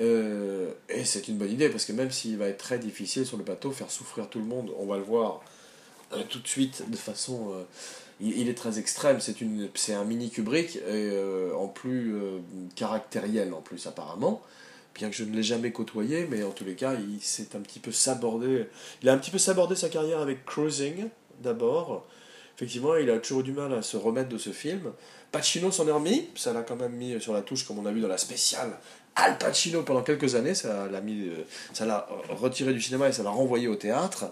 Et 0.00 1.04
c'est 1.04 1.28
une 1.28 1.36
bonne 1.36 1.52
idée 1.52 1.68
parce 1.68 1.84
que 1.84 1.92
même 1.92 2.10
s'il 2.10 2.36
va 2.36 2.48
être 2.48 2.58
très 2.58 2.80
difficile 2.80 3.24
sur 3.24 3.36
le 3.36 3.44
plateau, 3.44 3.70
faire 3.70 3.90
souffrir 3.90 4.28
tout 4.28 4.40
le 4.40 4.46
monde, 4.46 4.72
on 4.80 4.86
va 4.86 4.96
le 4.96 5.04
voir 5.04 5.40
euh, 6.12 6.22
tout 6.28 6.38
de 6.38 6.48
suite 6.48 6.90
de 6.90 6.96
façon. 6.96 7.52
euh, 7.52 7.62
il, 8.20 8.48
est 8.48 8.54
très 8.54 8.78
extrême, 8.78 9.18
c'est 9.20 9.92
un 9.92 10.04
mini 10.04 10.30
Kubrick 10.30 10.76
et 10.76 10.80
euh, 10.86 11.52
en 11.56 11.66
plus 11.66 12.14
caractériel 12.76 13.52
en 13.52 13.60
plus 13.60 13.86
apparemment. 13.86 14.40
Bien 14.94 15.10
que 15.10 15.16
je 15.16 15.24
ne 15.24 15.34
l'ai 15.34 15.42
jamais 15.42 15.72
côtoyé, 15.72 16.28
mais 16.30 16.44
en 16.44 16.52
tous 16.52 16.64
les 16.64 16.76
cas, 16.76 16.94
il 16.94 17.20
s'est 17.20 17.56
un 17.56 17.60
petit 17.60 17.80
peu 17.80 17.90
sabordé. 17.90 18.68
Il 19.02 19.08
a 19.08 19.12
un 19.12 19.18
petit 19.18 19.32
peu 19.32 19.38
sabordé 19.38 19.74
sa 19.74 19.88
carrière 19.88 20.20
avec 20.20 20.44
Cruising 20.44 21.08
d'abord. 21.40 22.06
Effectivement, 22.56 22.94
il 22.94 23.10
a 23.10 23.18
toujours 23.18 23.42
du 23.42 23.50
mal 23.50 23.74
à 23.74 23.82
se 23.82 23.96
remettre 23.96 24.28
de 24.28 24.38
ce 24.38 24.50
film. 24.50 24.92
Pacino 25.32 25.72
s'en 25.72 25.88
est 25.88 25.92
remis, 25.92 26.28
ça 26.36 26.52
l'a 26.52 26.62
quand 26.62 26.76
même 26.76 26.92
mis 26.92 27.20
sur 27.20 27.32
la 27.32 27.42
touche, 27.42 27.66
comme 27.66 27.80
on 27.80 27.86
a 27.86 27.90
vu 27.90 28.00
dans 28.00 28.06
la 28.06 28.18
spéciale. 28.18 28.78
Al 29.16 29.36
Pacino 29.38 29.82
pendant 29.82 30.02
quelques 30.02 30.36
années, 30.36 30.54
ça 30.54 30.86
l'a 30.86 31.00
mis, 31.00 31.28
ça 31.72 31.84
l'a 31.84 32.06
retiré 32.28 32.72
du 32.72 32.80
cinéma 32.80 33.08
et 33.08 33.12
ça 33.12 33.24
l'a 33.24 33.30
renvoyé 33.30 33.66
au 33.66 33.74
théâtre. 33.74 34.26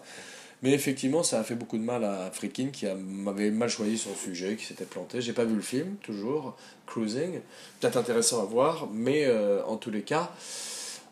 Mais 0.63 0.73
effectivement, 0.73 1.25
ça 1.25 1.41
a 1.41 1.45
fait 1.45 1.57
beaucoup 1.57 1.77
de 1.77 1.83
mal 1.83 2.05
à 2.05 2.31
Friedkin 2.33 2.69
qui 2.73 2.87
m'avait 2.87 3.51
mal 3.51 3.69
choisi 3.69 3.99
son 3.99 4.15
sujet, 4.15 4.55
qui 4.55 4.65
s'était 4.65 4.85
planté. 4.85 5.21
J'ai 5.21 5.33
pas 5.33 5.45
vu 5.45 5.57
le 5.57 5.63
film, 5.63 5.97
toujours, 5.97 6.57
Cruising. 6.87 7.41
Peut-être 7.81 7.97
intéressant 7.97 8.43
à 8.43 8.45
voir, 8.45 8.89
mais 8.93 9.25
euh, 9.27 9.65
en 9.65 9.77
tous 9.77 9.91
les 9.91 10.03
cas, 10.03 10.31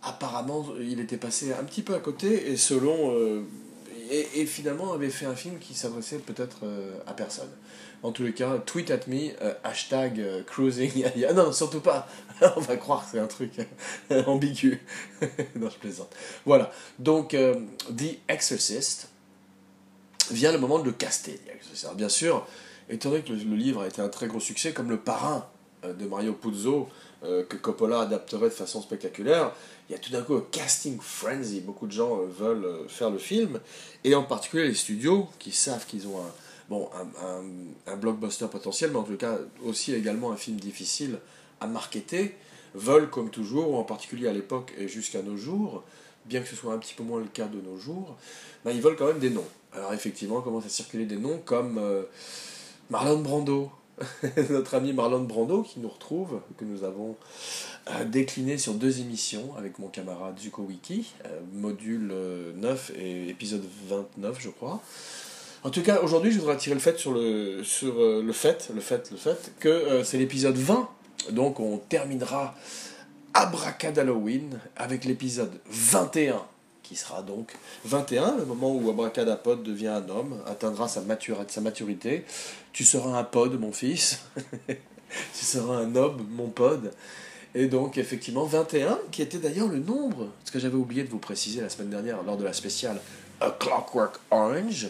apparemment, 0.02 0.66
il 0.80 1.00
était 1.00 1.16
passé 1.16 1.52
un 1.52 1.64
petit 1.64 1.82
peu 1.82 1.94
à 1.94 1.98
côté 1.98 2.50
et 2.50 2.56
selon. 2.56 3.12
euh, 3.14 3.42
et, 4.12 4.44
finalement 4.44 4.92
avait 4.92 5.08
fait 5.08 5.26
un 5.26 5.36
film 5.36 5.60
qui 5.60 5.72
s'adressait 5.72 6.18
peut-être 6.18 6.64
euh, 6.64 6.98
à 7.06 7.12
personne. 7.12 7.48
En 8.02 8.10
tous 8.10 8.24
les 8.24 8.32
cas, 8.32 8.58
tweet 8.58 8.90
at 8.90 9.06
me, 9.06 9.30
hashtag 9.62 10.44
cruising. 10.46 11.04
Ah 11.28 11.32
non, 11.32 11.52
surtout 11.52 11.80
pas. 11.80 12.08
On 12.56 12.60
va 12.60 12.76
croire 12.76 13.04
que 13.04 13.12
c'est 13.12 13.20
un 13.20 13.28
truc 13.28 13.52
ambigu. 14.26 14.80
non, 15.54 15.70
je 15.70 15.76
plaisante. 15.76 16.12
Voilà. 16.44 16.72
Donc, 16.98 17.36
The 17.36 18.18
Exorcist 18.28 19.09
vient 20.30 20.52
le 20.52 20.58
moment 20.58 20.78
de 20.78 20.84
le 20.84 20.92
caster. 20.92 21.40
Bien 21.94 22.08
sûr, 22.08 22.46
étant 22.88 23.10
donné 23.10 23.22
que 23.22 23.32
le, 23.32 23.56
livre 23.56 23.82
a 23.82 23.86
été 23.86 24.02
un 24.02 24.08
très 24.08 24.26
gros 24.26 24.40
succès, 24.40 24.72
comme 24.72 24.90
le 24.90 24.98
parrain 24.98 25.46
euh, 25.84 25.92
de 25.92 26.06
Mario 26.06 26.32
Puzo, 26.32 26.88
euh, 27.22 27.44
que 27.44 27.56
Coppola 27.56 28.00
adapterait 28.00 28.48
de 28.48 28.54
façon 28.54 28.80
spectaculaire, 28.80 29.52
il 29.88 29.92
y 29.92 29.94
a 29.94 29.98
tout 29.98 30.10
d'un 30.10 30.22
coup 30.22 30.34
un 30.34 30.44
casting 30.50 30.98
frenzy. 31.00 31.60
Beaucoup 31.60 31.86
de 31.86 31.92
gens 31.92 32.20
euh, 32.20 32.26
veulent 32.26 32.88
faire 32.88 33.10
le 33.10 33.18
film, 33.18 33.60
et 34.04 34.14
en 34.14 34.22
particulier 34.22 34.68
les 34.68 34.74
studios 34.74 35.28
qui 35.38 35.52
savent 35.52 35.86
qu'ils 35.86 36.06
ont 36.06 36.18
un, 36.18 36.32
bon, 36.68 36.88
un 37.86 37.96
blockbuster 37.96 38.46
potentiel, 38.50 38.90
mais 38.90 38.98
en 38.98 39.04
tout 39.04 39.16
cas 39.16 39.38
aussi 39.64 39.92
également 39.94 40.32
un 40.32 40.36
film 40.36 40.58
difficile 40.58 41.18
à 41.60 41.66
marketer, 41.66 42.34
veulent 42.74 43.10
comme 43.10 43.30
toujours, 43.30 43.72
ou 43.72 43.76
en 43.76 43.84
particulier 43.84 44.28
à 44.28 44.32
l'époque 44.32 44.72
et 44.78 44.88
jusqu'à 44.88 45.22
nos 45.22 45.36
jours, 45.36 45.84
bien 46.30 46.40
que 46.40 46.48
ce 46.48 46.56
soit 46.56 46.72
un 46.72 46.78
petit 46.78 46.94
peu 46.94 47.02
moins 47.02 47.18
le 47.18 47.26
cas 47.26 47.46
de 47.46 47.60
nos 47.60 47.76
jours, 47.76 48.16
ben, 48.64 48.70
ils 48.70 48.80
veulent 48.80 48.96
quand 48.96 49.08
même 49.08 49.18
des 49.18 49.30
noms. 49.30 49.46
Alors 49.72 49.92
effectivement, 49.92 50.40
commencent 50.40 50.66
à 50.66 50.70
circuler 50.70 51.04
des 51.04 51.16
noms 51.16 51.38
comme 51.44 51.76
euh, 51.78 52.04
Marlon 52.88 53.18
Brando, 53.18 53.70
notre 54.50 54.74
ami 54.76 54.92
Marlon 54.92 55.24
Brando 55.24 55.62
qui 55.62 55.80
nous 55.80 55.88
retrouve, 55.88 56.40
que 56.56 56.64
nous 56.64 56.84
avons 56.84 57.16
euh, 57.88 58.04
décliné 58.04 58.58
sur 58.58 58.74
deux 58.74 59.00
émissions 59.00 59.54
avec 59.58 59.80
mon 59.80 59.88
camarade 59.88 60.38
Zuko 60.38 60.62
Wiki, 60.62 61.12
euh, 61.26 61.40
module 61.52 62.10
euh, 62.12 62.52
9 62.54 62.92
et 62.96 63.28
épisode 63.28 63.64
29 63.88 64.38
je 64.40 64.50
crois. 64.50 64.80
En 65.62 65.68
tout 65.68 65.82
cas, 65.82 66.00
aujourd'hui, 66.00 66.30
je 66.30 66.38
voudrais 66.38 66.54
attirer 66.54 66.74
le 66.74 66.80
fait 66.80 66.98
sur 66.98 67.12
le, 67.12 67.62
sur, 67.64 67.94
le 67.98 68.32
fait, 68.32 68.70
le 68.74 68.80
fait, 68.80 69.10
le 69.10 69.18
fait, 69.18 69.52
que 69.60 70.02
c'est 70.04 70.16
l'épisode 70.16 70.56
20. 70.56 70.88
Donc 71.32 71.60
on 71.60 71.76
terminera 71.76 72.54
Abracadalloween 73.34 74.58
avec 74.76 75.04
l'épisode 75.04 75.60
21 75.66 76.42
qui 76.90 76.96
sera 76.96 77.22
donc 77.22 77.52
21, 77.84 78.38
le 78.38 78.44
moment 78.44 78.74
où 78.74 78.90
Abracadapod 78.90 79.62
devient 79.62 79.86
un 79.86 80.08
homme, 80.08 80.42
atteindra 80.44 80.88
sa, 80.88 81.02
sa 81.46 81.60
maturité. 81.60 82.24
Tu 82.72 82.84
seras 82.84 83.16
un 83.16 83.22
pod, 83.22 83.60
mon 83.60 83.70
fils. 83.70 84.18
tu 84.66 85.44
seras 85.44 85.76
un 85.76 85.94
homme, 85.94 86.26
mon 86.30 86.48
pod. 86.48 86.90
Et 87.54 87.68
donc, 87.68 87.96
effectivement, 87.96 88.44
21, 88.44 88.98
qui 89.12 89.22
était 89.22 89.38
d'ailleurs 89.38 89.68
le 89.68 89.78
nombre, 89.78 90.30
ce 90.44 90.50
que 90.50 90.58
j'avais 90.58 90.74
oublié 90.74 91.04
de 91.04 91.08
vous 91.08 91.18
préciser 91.18 91.60
la 91.60 91.68
semaine 91.68 91.90
dernière 91.90 92.24
lors 92.24 92.36
de 92.36 92.42
la 92.42 92.52
spéciale 92.52 93.00
A 93.40 93.50
Clockwork 93.50 94.16
Orange, 94.32 94.88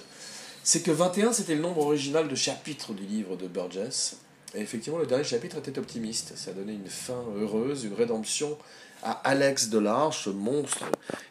c'est 0.62 0.80
que 0.80 0.90
21, 0.90 1.34
c'était 1.34 1.54
le 1.54 1.60
nombre 1.60 1.86
original 1.86 2.28
de 2.28 2.34
chapitres 2.34 2.94
du 2.94 3.04
livre 3.04 3.36
de 3.36 3.46
Burgess. 3.46 4.16
Et 4.54 4.60
effectivement, 4.60 4.98
le 4.98 5.06
dernier 5.06 5.24
chapitre 5.24 5.58
était 5.58 5.78
optimiste. 5.78 6.32
Ça 6.36 6.52
donnait 6.52 6.74
une 6.74 6.88
fin 6.88 7.24
heureuse, 7.36 7.84
une 7.84 7.94
rédemption 7.94 8.56
à 9.02 9.12
Alex 9.12 9.70
Delarge, 9.70 10.24
ce 10.24 10.30
monstre 10.30 10.84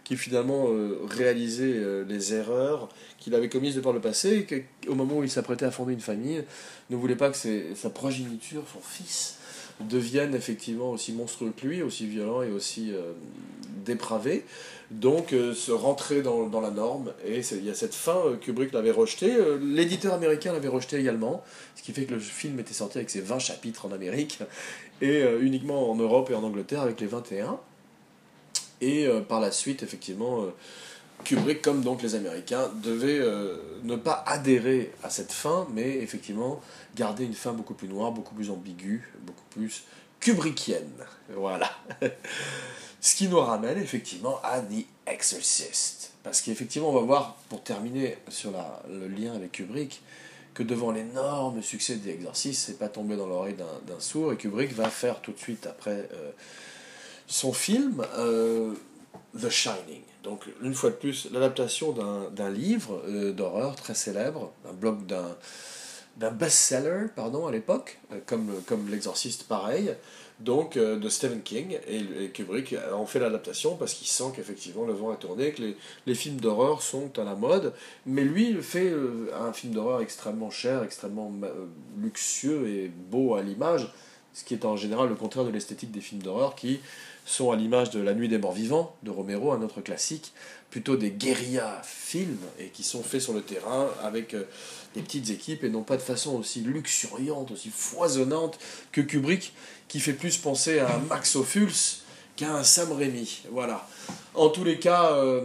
qui 0.03 0.17
finalement 0.17 0.65
euh, 0.69 0.99
réalisait 1.07 1.75
euh, 1.75 2.03
les 2.07 2.33
erreurs 2.33 2.89
qu'il 3.19 3.35
avait 3.35 3.49
commises 3.49 3.75
de 3.75 3.81
par 3.81 3.93
le 3.93 3.99
passé 3.99 4.47
et 4.49 4.65
qu'au 4.85 4.95
moment 4.95 5.17
où 5.17 5.23
il 5.23 5.29
s'apprêtait 5.29 5.65
à 5.65 5.71
fonder 5.71 5.93
une 5.93 5.99
famille, 5.99 6.43
ne 6.89 6.95
voulait 6.95 7.15
pas 7.15 7.29
que 7.29 7.37
sa 7.75 7.89
progéniture, 7.89 8.63
son 8.73 8.81
fils, 8.81 9.35
devienne 9.81 10.35
effectivement 10.35 10.91
aussi 10.91 11.13
monstrueux 11.13 11.53
que 11.55 11.67
lui, 11.67 11.81
aussi 11.81 12.07
violent 12.07 12.41
et 12.41 12.51
aussi 12.51 12.91
euh, 12.91 13.13
dépravé. 13.85 14.45
Donc 14.91 15.33
euh, 15.33 15.53
se 15.53 15.71
rentrer 15.71 16.23
dans, 16.23 16.61
la 16.61 16.71
norme. 16.71 17.13
Et 17.25 17.41
il 17.51 17.65
y 17.65 17.69
a 17.69 17.75
cette 17.75 17.93
fin, 17.93 18.17
euh, 18.25 18.35
Kubrick 18.37 18.73
l'avait 18.73 18.91
rejeté, 18.91 19.31
euh, 19.35 19.59
l'éditeur 19.61 20.13
américain 20.13 20.51
l'avait 20.51 20.67
rejeté 20.67 20.97
également, 20.97 21.43
ce 21.75 21.83
qui 21.83 21.93
fait 21.93 22.05
que 22.05 22.15
le 22.15 22.19
film 22.19 22.59
était 22.59 22.73
sorti 22.73 22.97
avec 22.97 23.09
ses 23.11 23.21
20 23.21 23.37
chapitres 23.37 23.85
en 23.85 23.91
Amérique 23.91 24.39
et 25.01 25.23
uniquement 25.39 25.89
en 25.89 25.95
Europe 25.95 26.29
et 26.29 26.35
en 26.35 26.43
Angleterre 26.43 26.81
avec 26.81 26.99
les 26.99 27.07
21. 27.07 27.57
Et 28.81 29.07
par 29.29 29.39
la 29.39 29.49
suite, 29.51 29.81
effectivement, 29.81 30.45
Kubrick, 31.23 31.61
comme 31.61 31.81
donc 31.83 32.01
les 32.01 32.15
Américains, 32.15 32.69
devait 32.83 33.21
ne 33.83 33.95
pas 33.95 34.25
adhérer 34.27 34.91
à 35.01 35.09
cette 35.09 35.31
fin, 35.31 35.67
mais 35.73 35.99
effectivement 35.99 36.59
garder 36.97 37.23
une 37.23 37.33
fin 37.33 37.53
beaucoup 37.53 37.75
plus 37.75 37.87
noire, 37.87 38.11
beaucoup 38.11 38.35
plus 38.35 38.49
ambiguë, 38.49 39.09
beaucoup 39.21 39.45
plus 39.51 39.83
kubrickienne. 40.19 40.91
Voilà. 41.33 41.71
Ce 43.01 43.15
qui 43.15 43.27
nous 43.29 43.39
ramène 43.39 43.77
effectivement 43.77 44.39
à 44.43 44.59
The 44.59 44.85
Exorcist. 45.07 46.11
Parce 46.23 46.41
qu'effectivement, 46.41 46.89
on 46.89 46.93
va 46.93 47.01
voir, 47.01 47.37
pour 47.47 47.63
terminer 47.63 48.17
sur 48.27 48.51
le 48.89 49.07
lien 49.07 49.33
avec 49.33 49.53
Kubrick, 49.53 50.01
que 50.53 50.63
devant 50.63 50.91
l'énorme 50.91 51.61
succès 51.61 51.95
de 51.95 52.03
The 52.03 52.15
Exorcist, 52.15 52.65
c'est 52.65 52.77
pas 52.77 52.89
tombé 52.89 53.15
dans 53.15 53.27
l'oreille 53.27 53.55
d'un 53.55 53.99
sourd, 53.99 54.33
et 54.33 54.37
Kubrick 54.37 54.73
va 54.73 54.89
faire 54.89 55.21
tout 55.21 55.31
de 55.31 55.39
suite 55.39 55.65
après 55.65 56.09
euh, 56.13 56.31
son 57.27 57.53
film 57.53 58.05
euh, 58.17 58.73
The 59.39 59.49
Shining. 59.49 60.01
Donc, 60.23 60.45
une 60.61 60.73
fois 60.73 60.89
de 60.89 60.95
plus, 60.95 61.29
l'adaptation 61.31 61.93
d'un 62.31 62.49
livre 62.49 63.01
euh, 63.07 63.31
d'horreur 63.31 63.77
très 63.77 63.95
célèbre, 63.95 64.51
un 64.69 64.73
blog 64.73 65.05
d'un 65.05 66.31
best-seller, 66.31 67.07
pardon, 67.15 67.47
à 67.47 67.51
l'époque, 67.51 67.97
comme, 68.25 68.61
comme 68.65 68.89
L'Exorciste, 68.89 69.43
pareil, 69.43 69.95
donc 70.39 70.77
euh, 70.77 70.97
de 70.97 71.09
Stephen 71.09 71.41
King, 71.41 71.77
et, 71.87 72.29
Kubrick 72.29 72.75
en 72.93 73.05
fait 73.05 73.19
l'adaptation 73.19 73.75
parce 73.75 73.93
qu'il 73.93 74.07
sent 74.07 74.31
qu'effectivement 74.35 74.85
le 74.85 74.93
vent 74.93 75.11
a 75.11 75.15
tourné, 75.15 75.51
que 75.51 75.63
les, 76.05 76.15
films 76.15 76.39
d'horreur 76.39 76.81
sont 76.81 77.17
à 77.19 77.23
la 77.23 77.35
mode, 77.35 77.73
mais 78.05 78.23
lui 78.23 78.53
fait 78.61 78.89
euh, 78.89 79.29
un 79.39 79.53
film 79.53 79.73
d'horreur 79.73 80.01
extrêmement 80.01 80.49
cher, 80.49 80.83
extrêmement 80.83 81.31
euh, 81.43 81.65
luxueux 82.01 82.67
et 82.69 82.91
beau 83.11 83.35
à 83.35 83.41
l'image, 83.41 83.91
ce 84.33 84.43
qui 84.43 84.53
est 84.53 84.65
en 84.65 84.77
général 84.77 85.09
le 85.09 85.15
contraire 85.15 85.43
de 85.43 85.51
l'esthétique 85.51 85.91
des 85.91 86.01
films 86.01 86.21
d'horreur 86.21 86.55
qui 86.55 86.79
sont 87.25 87.51
à 87.51 87.55
l'image 87.55 87.89
de 87.91 87.99
La 87.99 88.13
Nuit 88.13 88.29
des 88.29 88.37
Morts 88.37 88.53
Vivants 88.53 88.95
de 89.03 89.11
Romero, 89.11 89.51
un 89.51 89.61
autre 89.61 89.81
classique, 89.81 90.33
plutôt 90.69 90.95
des 90.95 91.11
guérillas 91.11 91.81
films 91.83 92.39
et 92.59 92.69
qui 92.69 92.83
sont 92.83 93.03
faits 93.03 93.21
sur 93.21 93.33
le 93.33 93.41
terrain 93.41 93.87
avec 94.01 94.35
des 94.95 95.01
petites 95.01 95.29
équipes 95.29 95.63
et 95.63 95.69
non 95.69 95.83
pas 95.83 95.97
de 95.97 96.01
façon 96.01 96.35
aussi 96.35 96.61
luxuriante, 96.61 97.51
aussi 97.51 97.69
foisonnante 97.69 98.59
que 98.91 99.01
Kubrick, 99.01 99.53
qui 99.87 99.99
fait 99.99 100.13
plus 100.13 100.37
penser 100.37 100.79
à 100.79 100.95
un 100.95 100.99
Max 100.99 101.35
Ophuls 101.35 102.01
qu'à 102.35 102.55
un 102.55 102.63
Sam 102.63 102.91
Raimi. 102.91 103.43
Voilà. 103.51 103.87
En 104.33 104.49
tous 104.49 104.63
les 104.63 104.79
cas, 104.79 105.13
euh, 105.13 105.43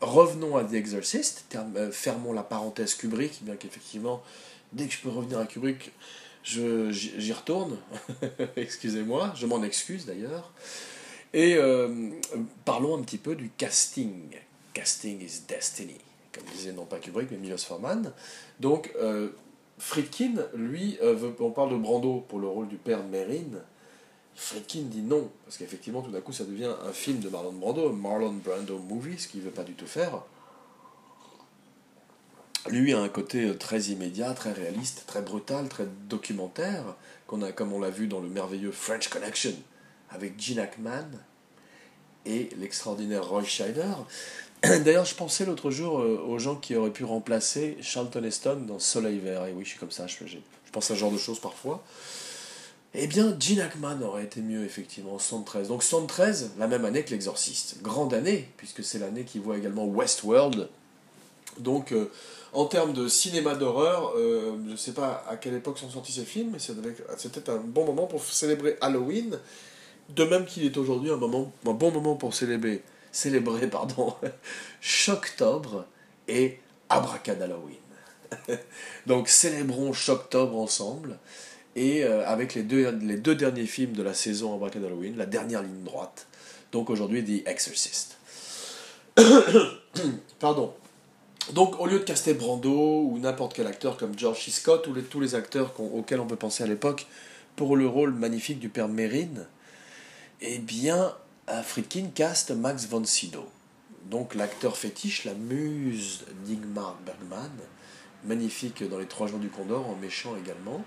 revenons 0.00 0.56
à 0.56 0.64
The 0.64 0.74
Exorcist, 0.74 1.44
euh, 1.54 1.92
fermons 1.92 2.32
la 2.32 2.42
parenthèse 2.42 2.94
Kubrick, 2.94 3.38
bien 3.42 3.56
qu'effectivement, 3.56 4.22
dès 4.72 4.86
que 4.86 4.94
je 4.94 5.00
peux 5.00 5.10
revenir 5.10 5.38
à 5.38 5.46
Kubrick, 5.46 5.92
j'y 6.44 7.32
retourne. 7.32 7.78
Excusez-moi, 8.56 9.32
je 9.36 9.46
m'en 9.46 9.62
excuse 9.62 10.06
d'ailleurs. 10.06 10.52
Et 11.32 11.56
euh, 11.56 12.10
parlons 12.64 12.96
un 12.96 13.02
petit 13.02 13.18
peu 13.18 13.34
du 13.34 13.50
casting. 13.56 14.36
Casting 14.72 15.20
is 15.20 15.42
destiny, 15.48 15.98
comme 16.34 16.44
disait 16.52 16.72
non 16.72 16.84
pas 16.84 16.98
Kubrick, 16.98 17.30
mais 17.30 17.36
Milos 17.36 17.58
Forman. 17.58 18.12
Donc, 18.60 18.92
euh, 19.00 19.28
Friedkin, 19.78 20.34
lui, 20.54 20.98
euh, 21.02 21.14
veut- 21.14 21.34
on 21.40 21.50
parle 21.50 21.70
de 21.72 21.76
Brando 21.76 22.24
pour 22.28 22.38
le 22.38 22.46
rôle 22.46 22.68
du 22.68 22.76
père 22.76 23.02
de 23.02 23.08
Merrin. 23.08 23.60
Friedkin 24.36 24.82
dit 24.82 25.02
non, 25.02 25.30
parce 25.44 25.56
qu'effectivement, 25.58 26.02
tout 26.02 26.10
d'un 26.10 26.20
coup, 26.20 26.32
ça 26.32 26.44
devient 26.44 26.72
un 26.86 26.92
film 26.92 27.20
de 27.20 27.28
Marlon 27.28 27.52
Brando, 27.52 27.92
Marlon 27.92 28.32
Brando 28.44 28.78
movie, 28.78 29.18
ce 29.18 29.28
qu'il 29.28 29.40
ne 29.40 29.46
veut 29.46 29.50
pas 29.52 29.64
du 29.64 29.74
tout 29.74 29.86
faire. 29.86 30.22
lui 32.68 32.94
a 32.94 33.00
un 33.00 33.08
côté 33.10 33.44
euh, 33.44 33.54
très 33.54 33.80
immédiat, 33.84 34.32
très 34.32 34.52
réaliste, 34.52 35.04
très 35.06 35.20
brutal, 35.22 35.68
très 35.68 35.86
documentaire, 36.08 36.96
qu'on 37.26 37.42
a, 37.42 37.52
comme 37.52 37.72
on 37.72 37.80
l'a 37.80 37.90
vu 37.90 38.06
dans 38.06 38.20
le 38.20 38.28
merveilleux 38.28 38.72
French 38.72 39.08
Connection 39.08 39.52
avec 40.10 40.40
Gene 40.40 40.60
Hackman 40.60 41.10
et 42.24 42.48
l'extraordinaire 42.58 43.28
Roy 43.28 43.44
Scheider. 43.44 43.92
D'ailleurs, 44.84 45.04
je 45.04 45.14
pensais 45.14 45.44
l'autre 45.44 45.70
jour 45.70 46.00
euh, 46.00 46.22
aux 46.26 46.38
gens 46.38 46.56
qui 46.56 46.76
auraient 46.76 46.90
pu 46.90 47.04
remplacer 47.04 47.76
Charlton 47.80 48.22
Heston 48.24 48.56
dans 48.66 48.78
Soleil 48.78 49.18
Vert. 49.18 49.46
Et 49.46 49.52
oui, 49.52 49.64
je 49.64 49.70
suis 49.70 49.78
comme 49.78 49.90
ça, 49.90 50.06
je, 50.06 50.36
pense 50.72 50.90
à 50.90 50.94
ce 50.94 51.00
genre 51.00 51.12
de 51.12 51.18
choses 51.18 51.38
parfois. 51.38 51.82
Eh 52.94 53.06
bien, 53.06 53.36
Gene 53.38 53.60
Hackman 53.60 54.00
aurait 54.02 54.24
été 54.24 54.40
mieux, 54.40 54.64
effectivement, 54.64 55.14
en 55.14 55.18
73. 55.18 55.68
Donc 55.68 55.82
73, 55.82 56.52
la 56.58 56.68
même 56.68 56.84
année 56.84 57.02
que 57.02 57.10
L'Exorciste. 57.10 57.82
Grande 57.82 58.14
année, 58.14 58.48
puisque 58.56 58.84
c'est 58.84 58.98
l'année 58.98 59.24
qui 59.24 59.38
voit 59.38 59.56
également 59.56 59.84
Westworld. 59.86 60.68
Donc, 61.58 61.92
euh, 61.92 62.10
en 62.52 62.66
termes 62.66 62.92
de 62.92 63.08
cinéma 63.08 63.54
d'horreur, 63.54 64.12
euh, 64.16 64.56
je 64.66 64.72
ne 64.72 64.76
sais 64.76 64.92
pas 64.92 65.24
à 65.28 65.36
quelle 65.36 65.54
époque 65.54 65.78
sont 65.78 65.90
sortis 65.90 66.12
ces 66.12 66.24
films, 66.24 66.50
mais 66.52 66.58
c'était 66.58 67.50
un 67.50 67.58
bon 67.58 67.84
moment 67.84 68.06
pour 68.06 68.22
célébrer 68.24 68.76
Halloween. 68.80 69.38
De 70.10 70.24
même 70.24 70.44
qu'il 70.44 70.64
est 70.64 70.76
aujourd'hui 70.76 71.10
un, 71.10 71.14
un 71.14 71.72
bon 71.72 71.90
moment 71.90 72.14
pour 72.14 72.34
célébrer, 72.34 72.82
célébrer 73.14 73.68
pardon, 73.68 74.14
Choctobre 74.80 75.86
et 76.28 76.58
Abracadalloween. 76.88 77.76
Donc 79.06 79.28
célébrons 79.28 79.92
Choctobre 79.92 80.58
ensemble 80.58 81.18
et 81.76 82.04
euh, 82.04 82.26
avec 82.26 82.54
les 82.54 82.62
deux, 82.62 82.90
les 82.90 83.16
deux 83.16 83.34
derniers 83.34 83.66
films 83.66 83.92
de 83.92 84.02
la 84.02 84.14
saison 84.14 84.62
Halloween, 84.62 85.16
la 85.16 85.26
dernière 85.26 85.62
ligne 85.62 85.84
droite. 85.84 86.26
Donc 86.72 86.90
aujourd'hui, 86.90 87.24
The 87.24 87.46
Exorcist. 87.48 88.16
Pardon. 90.40 90.74
Donc 91.52 91.78
au 91.78 91.86
lieu 91.86 92.00
de 92.00 92.04
caster 92.04 92.34
Brando 92.34 93.02
ou 93.02 93.18
n'importe 93.18 93.54
quel 93.54 93.66
acteur 93.66 93.96
comme 93.96 94.18
George 94.18 94.44
C. 94.44 94.50
Scott 94.50 94.86
ou 94.88 94.94
les, 94.94 95.02
tous 95.02 95.20
les 95.20 95.34
acteurs 95.34 95.72
auxquels 95.78 96.20
on 96.20 96.26
peut 96.26 96.36
penser 96.36 96.64
à 96.64 96.66
l'époque 96.66 97.06
pour 97.54 97.76
le 97.76 97.86
rôle 97.86 98.12
magnifique 98.12 98.58
du 98.58 98.68
père 98.68 98.88
Mérine, 98.88 99.46
eh 100.40 100.58
bien, 100.58 101.14
Friedkin 101.46 102.08
caste 102.14 102.50
Max 102.52 102.86
von 102.86 103.04
Sydow. 103.04 103.46
Donc 104.10 104.34
l'acteur 104.34 104.76
fétiche, 104.76 105.24
la 105.24 105.34
muse 105.34 106.24
d'Igmar 106.44 106.96
Bergman, 107.04 107.50
magnifique 108.24 108.88
dans 108.88 108.98
Les 108.98 109.06
Trois 109.06 109.26
Jours 109.26 109.38
du 109.38 109.48
Condor, 109.48 109.88
en 109.88 109.96
méchant 109.96 110.36
également. 110.36 110.84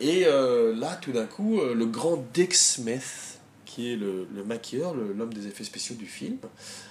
Et 0.00 0.26
euh, 0.26 0.74
là, 0.74 0.96
tout 0.96 1.12
d'un 1.12 1.26
coup, 1.26 1.60
euh, 1.60 1.74
le 1.74 1.86
grand 1.86 2.22
Dick 2.34 2.54
Smith, 2.54 3.38
qui 3.64 3.92
est 3.92 3.96
le, 3.96 4.28
le 4.34 4.44
maquilleur, 4.44 4.94
l'homme 4.94 5.32
des 5.32 5.46
effets 5.46 5.64
spéciaux 5.64 5.96
du 5.96 6.06
film, 6.06 6.38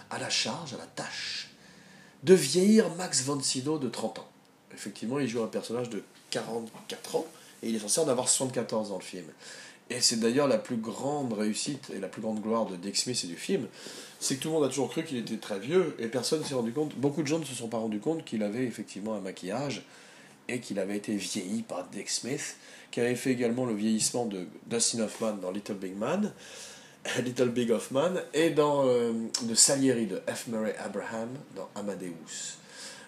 a 0.10 0.20
la 0.20 0.30
charge, 0.30 0.74
a 0.74 0.78
la 0.78 0.86
tâche 0.86 1.50
de 2.24 2.34
vieillir 2.34 2.90
Max 2.96 3.24
von 3.24 3.40
Sydow 3.42 3.78
de 3.78 3.90
30 3.90 4.20
ans. 4.20 4.30
Effectivement, 4.74 5.20
il 5.20 5.28
joue 5.28 5.44
un 5.44 5.48
personnage 5.48 5.90
de 5.90 6.04
44 6.32 7.16
ans 7.18 7.26
et 7.62 7.70
il 7.70 7.76
est 7.76 7.80
censé 7.80 8.00
en 8.00 8.08
avoir 8.08 8.28
74 8.28 8.90
dans 8.90 8.98
le 8.98 9.04
film. 9.04 9.26
Et 9.90 10.02
c'est 10.02 10.20
d'ailleurs 10.20 10.48
la 10.48 10.58
plus 10.58 10.78
grande 10.78 11.34
réussite 11.34 11.92
et 11.96 12.00
la 12.00 12.08
plus 12.08 12.22
grande 12.22 12.42
gloire 12.42 12.66
de 12.66 12.76
Dick 12.76 12.98
Smith 12.98 13.20
et 13.24 13.28
du 13.28 13.36
film, 13.36 13.68
c'est 14.20 14.38
que 14.38 14.42
tout 14.42 14.48
le 14.48 14.56
monde 14.56 14.64
a 14.64 14.70
toujours 14.70 14.90
cru 14.90 15.04
qu'il 15.04 15.18
était 15.18 15.38
très 15.38 15.60
vieux 15.60 15.96
et 16.00 16.08
personne 16.08 16.40
ne 16.40 16.46
s'est 16.46 16.56
rendu 16.56 16.72
compte, 16.72 16.96
beaucoup 16.96 17.22
de 17.22 17.28
gens 17.28 17.40
ne 17.40 17.46
se 17.46 17.54
sont 17.54 17.68
pas 17.68 17.78
rendus 17.78 18.00
compte 18.00 18.24
qu'il 18.24 18.44
avait 18.44 18.64
effectivement 18.64 19.14
un 19.14 19.20
maquillage 19.20 19.86
et 20.48 20.60
qu'il 20.60 20.80
avait 20.80 20.98
été 20.98 21.16
vieilli 21.16 21.62
par 21.62 21.88
Dick 21.90 22.10
Smith, 22.10 22.58
qui 22.92 23.00
avait 23.00 23.16
fait 23.16 23.32
également 23.32 23.66
le 23.66 23.74
vieillissement 23.74 24.26
de 24.26 24.46
Dustin 24.68 25.02
Hoffman 25.02 25.34
dans 25.34 25.52
Little 25.52 25.76
Big 25.76 25.96
Man, 25.96 26.34
Little 27.24 27.50
Big 27.50 27.72
Hoffman, 27.72 28.14
et 28.34 28.50
dans 28.50 28.88
euh, 28.88 29.14
de 29.44 29.56
Salieri 29.56 30.08
de 30.08 30.22
F. 30.28 30.48
Murray 30.48 30.76
Abraham 30.78 31.30
dans 31.56 31.70
Amadeus. 31.76 32.58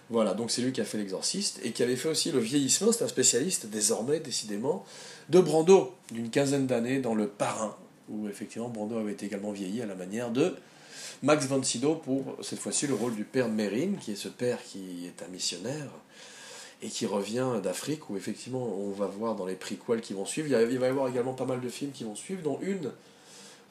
Voilà, 0.08 0.34
donc 0.34 0.52
c'est 0.52 0.62
lui 0.62 0.72
qui 0.72 0.80
a 0.80 0.84
fait 0.84 0.98
l'exorciste 0.98 1.60
et 1.64 1.72
qui 1.72 1.82
avait 1.82 1.96
fait 1.96 2.08
aussi 2.08 2.30
le 2.30 2.38
vieillissement, 2.38 2.92
c'est 2.92 3.04
un 3.04 3.08
spécialiste 3.08 3.66
désormais, 3.66 4.20
décidément, 4.20 4.84
de 5.30 5.40
Brando, 5.40 5.94
d'une 6.12 6.30
quinzaine 6.30 6.66
d'années 6.66 7.00
dans 7.00 7.14
Le 7.14 7.26
Parrain, 7.26 7.76
où 8.08 8.28
effectivement 8.28 8.68
Brando 8.68 8.98
avait 8.98 9.16
également 9.20 9.50
vieilli 9.50 9.82
à 9.82 9.86
la 9.86 9.96
manière 9.96 10.30
de 10.30 10.54
Max 11.22 11.46
von 11.46 11.62
Sydow 11.62 11.96
pour 11.96 12.36
cette 12.42 12.60
fois-ci 12.60 12.86
le 12.86 12.94
rôle 12.94 13.16
du 13.16 13.24
père 13.24 13.48
Mérine, 13.48 13.96
qui 13.98 14.12
est 14.12 14.16
ce 14.16 14.28
père 14.28 14.62
qui 14.62 15.06
est 15.06 15.24
un 15.24 15.28
missionnaire 15.28 15.90
et 16.82 16.88
qui 16.88 17.06
revient 17.06 17.60
d'Afrique, 17.62 18.10
où 18.10 18.16
effectivement 18.16 18.62
on 18.62 18.90
va 18.90 19.06
voir 19.06 19.34
dans 19.34 19.46
les 19.46 19.54
prequels 19.54 20.02
qui 20.02 20.12
vont 20.12 20.26
suivre. 20.26 20.46
Il, 20.46 20.78
va 20.78 20.86
y 20.86 20.90
avoir 20.90 21.08
également 21.08 21.32
pas 21.32 21.46
mal 21.46 21.60
de 21.60 21.68
films 21.68 21.90
qui 21.90 22.04
vont 22.04 22.14
suivre, 22.14 22.42
dont 22.42 22.60
une 22.60 22.92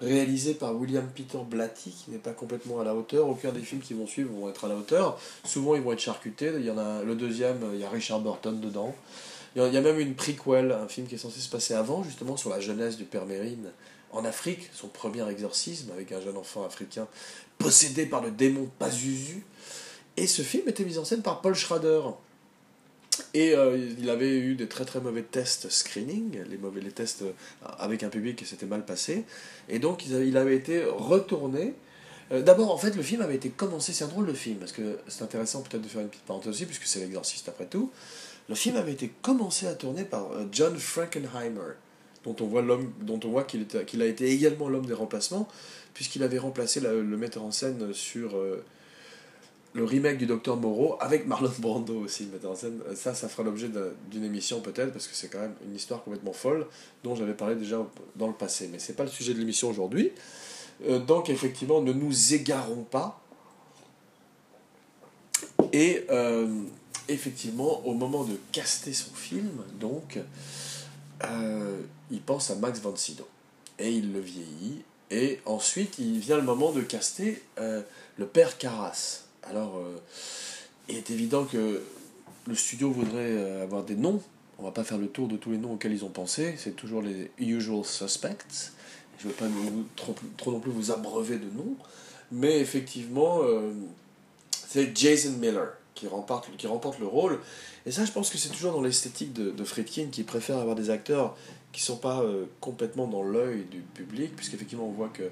réalisée 0.02 0.54
par 0.54 0.76
William 0.76 1.08
Peter 1.16 1.38
Blatty, 1.50 1.92
qui 1.92 2.12
n'est 2.12 2.18
pas 2.18 2.34
complètement 2.34 2.80
à 2.80 2.84
la 2.84 2.96
hauteur. 2.96 3.28
Aucun 3.28 3.52
des 3.52 3.62
films 3.62 3.82
qui 3.82 3.94
vont 3.94 4.08
suivre 4.08 4.32
vont 4.34 4.50
être 4.50 4.66
à 4.66 4.68
la 4.68 4.76
hauteur. 4.76 5.20
Souvent 5.44 5.76
ils 5.76 5.82
vont 5.82 5.94
être 5.94 6.00
charcutés. 6.00 6.52
Il 6.58 6.66
y 6.66 6.72
en 6.72 6.78
a 6.78 7.04
le 7.04 7.16
deuxième, 7.16 7.60
il 7.74 7.80
y 7.80 7.84
a 7.84 7.90
Richard 7.90 8.20
Burton 8.20 8.60
dedans. 8.60 8.94
Il 9.56 9.62
y 9.62 9.78
a 9.78 9.82
même 9.82 10.00
une 10.00 10.16
prequel, 10.16 10.74
un 10.74 10.88
film 10.90 11.08
qui 11.08 11.16
est 11.16 11.20
censé 11.20 11.40
se 11.40 11.50
passer 11.50 11.74
avant, 11.74 12.04
justement 12.04 12.36
sur 12.36 12.50
la 12.50 12.60
jeunesse 12.60 12.98
du 12.98 13.06
père 13.06 13.26
Mérine 13.26 13.72
en 14.12 14.26
Afrique, 14.26 14.70
son 14.74 14.88
premier 14.88 15.28
exorcisme 15.30 15.92
avec 15.92 16.12
un 16.12 16.22
jeune 16.22 16.38
enfant 16.38 16.66
africain 16.66 17.08
possédé 17.58 18.06
par 18.06 18.22
le 18.22 18.32
démon 18.32 18.70
Pazuzu. 18.80 19.46
Et 20.18 20.28
ce 20.28 20.42
film 20.42 20.68
était 20.68 20.84
mis 20.84 20.98
en 20.98 21.06
scène 21.06 21.22
par 21.22 21.42
Paul 21.42 21.56
Schrader, 21.56 22.02
et 23.34 23.54
euh, 23.54 23.78
il 24.00 24.10
avait 24.10 24.38
eu 24.38 24.56
des 24.56 24.68
très 24.68 24.86
très 24.86 25.00
mauvais 25.00 25.22
tests 25.22 25.70
screening, 25.70 26.40
les 26.50 26.58
mauvais 26.58 26.82
les 26.82 26.92
tests 26.92 27.24
euh, 27.24 27.32
avec 27.80 28.04
un 28.04 28.10
public 28.10 28.36
qui 28.36 28.46
s'était 28.46 28.66
mal 28.66 28.86
passé. 28.86 29.26
Et 29.70 29.80
donc 29.80 30.06
il 30.06 30.38
avait, 30.38 30.56
été 30.56 30.84
retourné. 30.86 31.74
Euh, 32.32 32.42
d'abord, 32.42 32.72
en 32.72 32.78
fait, 32.78 32.96
le 32.96 33.04
film 33.04 33.22
avait 33.22 33.36
été 33.36 33.50
commencé. 33.50 33.94
C'est 33.94 34.04
un 34.04 34.08
drôle 34.08 34.28
de 34.28 34.34
film, 34.34 34.58
parce 34.58 34.72
que 34.72 34.98
c'est 35.08 35.24
intéressant 35.24 35.62
peut-être 35.62 35.84
de 35.84 35.88
faire 35.88 36.02
une 36.02 36.10
petite 36.10 36.24
parenthèse 36.24 36.54
aussi, 36.54 36.66
puisque 36.66 36.86
c'est 36.86 37.00
l'exorciste 37.00 37.48
après 37.50 37.66
tout. 37.66 37.92
Le 38.50 38.56
film 38.56 38.78
avait 38.78 38.94
été 38.94 39.12
commencé 39.22 39.68
à 39.68 39.74
tourner 39.74 40.04
par 40.04 40.30
John 40.52 40.76
Frankenheimer, 40.78 41.74
dont 42.24 42.36
on 42.40 42.46
voit, 42.46 42.64
dont 43.02 43.20
on 43.24 43.30
voit 43.30 43.44
qu'il 43.44 44.02
a 44.02 44.06
été 44.06 44.30
également 44.30 44.70
l'homme 44.70 44.86
des 44.86 44.94
remplacements, 44.94 45.48
puisqu'il 45.94 46.24
avait 46.24 46.38
remplacé 46.38 46.80
le 46.80 47.18
metteur 47.18 47.44
en 47.44 47.52
scène 47.52 47.92
sur 47.94 48.36
le 49.76 49.84
remake 49.84 50.18
du 50.18 50.26
Docteur 50.26 50.56
Moreau 50.56 50.96
avec 51.02 51.28
Marlon 51.28 51.52
Brando 51.60 52.00
aussi, 52.00 52.26
metteur 52.28 52.52
en 52.52 52.56
scène. 52.56 52.80
Ça, 52.96 53.14
ça 53.14 53.28
fera 53.28 53.44
l'objet 53.44 53.70
d'une 54.10 54.24
émission 54.24 54.62
peut-être, 54.62 54.94
parce 54.94 55.06
que 55.08 55.16
c'est 55.16 55.28
quand 55.28 55.42
même 55.42 55.54
une 55.68 55.76
histoire 55.76 56.02
complètement 56.02 56.32
folle 56.32 56.66
dont 57.04 57.14
j'avais 57.14 57.34
parlé 57.34 57.56
déjà 57.56 57.86
dans 58.16 58.28
le 58.28 58.34
passé. 58.34 58.70
Mais 58.72 58.80
c'est 58.80 58.94
pas 58.94 59.04
le 59.04 59.10
sujet 59.10 59.34
de 59.34 59.40
l'émission 59.40 59.70
aujourd'hui. 59.70 60.12
Euh, 60.88 61.00
donc 61.00 61.30
effectivement, 61.30 61.82
ne 61.82 61.92
nous 61.92 62.34
égarons 62.34 62.84
pas. 62.84 63.22
Et 65.74 66.06
euh, 66.10 66.48
effectivement, 67.10 67.86
au 67.86 67.94
moment 67.94 68.24
de 68.24 68.40
caster 68.54 68.94
son 68.94 69.14
film, 69.14 69.62
donc, 69.78 70.20
euh, 71.26 71.82
il 72.12 72.22
pense 72.22 72.50
à 72.50 72.56
Max 72.56 72.80
von 72.80 72.96
Sydow. 72.96 73.28
Et 73.78 73.92
il 73.92 74.14
le 74.14 74.22
vieillit. 74.22 74.84
Et 75.12 75.42
ensuite, 75.46 76.00
il 76.00 76.20
vient 76.20 76.38
le 76.38 76.44
moment 76.44 76.72
de 76.72 76.82
caster 76.82 77.44
le 77.58 78.26
père 78.26 78.58
Carras. 78.58 79.25
Alors, 79.50 79.78
euh, 79.78 79.98
il 80.90 80.98
est 80.98 81.10
évident 81.12 81.46
que 81.46 81.84
le 82.48 82.56
studio 82.56 82.92
voudrait 82.92 83.32
euh, 83.32 83.64
avoir 83.64 83.84
des 83.84 83.96
noms. 83.96 84.22
On 84.58 84.64
va 84.64 84.72
pas 84.72 84.84
faire 84.84 84.98
le 84.98 85.08
tour 85.08 85.28
de 85.28 85.38
tous 85.38 85.52
les 85.52 85.58
noms 85.58 85.74
auxquels 85.74 85.94
ils 85.94 86.06
ont 86.06 86.10
pensé. 86.10 86.56
C'est 86.58 86.76
toujours 86.76 87.02
les 87.02 87.30
usual 87.38 87.84
suspects. 87.84 88.72
Je 89.20 89.28
ne 89.28 89.32
veux 89.32 89.38
pas 89.38 89.46
trop, 90.38 90.52
non 90.52 90.60
plus 90.60 90.72
vous 90.72 90.92
abreuver 90.92 91.38
de 91.38 91.50
noms. 91.58 91.76
Mais 92.32 92.60
effectivement, 92.60 93.42
euh, 93.44 93.72
c'est 94.68 94.96
Jason 94.98 95.34
Miller 95.34 95.74
qui 95.94 96.08
remporte, 96.08 96.50
qui 96.58 96.68
remporte 96.68 97.00
le 97.00 97.08
rôle. 97.08 97.40
Et 97.86 97.92
ça, 97.92 98.04
je 98.04 98.12
pense 98.12 98.30
que 98.30 98.38
c'est 98.38 98.50
toujours 98.50 98.74
dans 98.74 98.82
l'esthétique 98.82 99.32
de, 99.32 99.52
de, 99.52 99.64
Friedkin 99.64 100.08
qui 100.12 100.24
préfère 100.24 100.58
avoir 100.58 100.76
des 100.76 100.90
acteurs 100.90 101.38
qui 101.72 101.82
ne 101.82 101.86
sont 101.86 101.98
pas 101.98 102.24
complètement 102.60 103.06
dans 103.08 103.22
l'œil 103.22 103.66
du 103.70 103.80
public, 103.80 104.36
puisqu'effectivement, 104.36 104.88
on 104.88 104.92
voit 104.92 105.10
que 105.10 105.30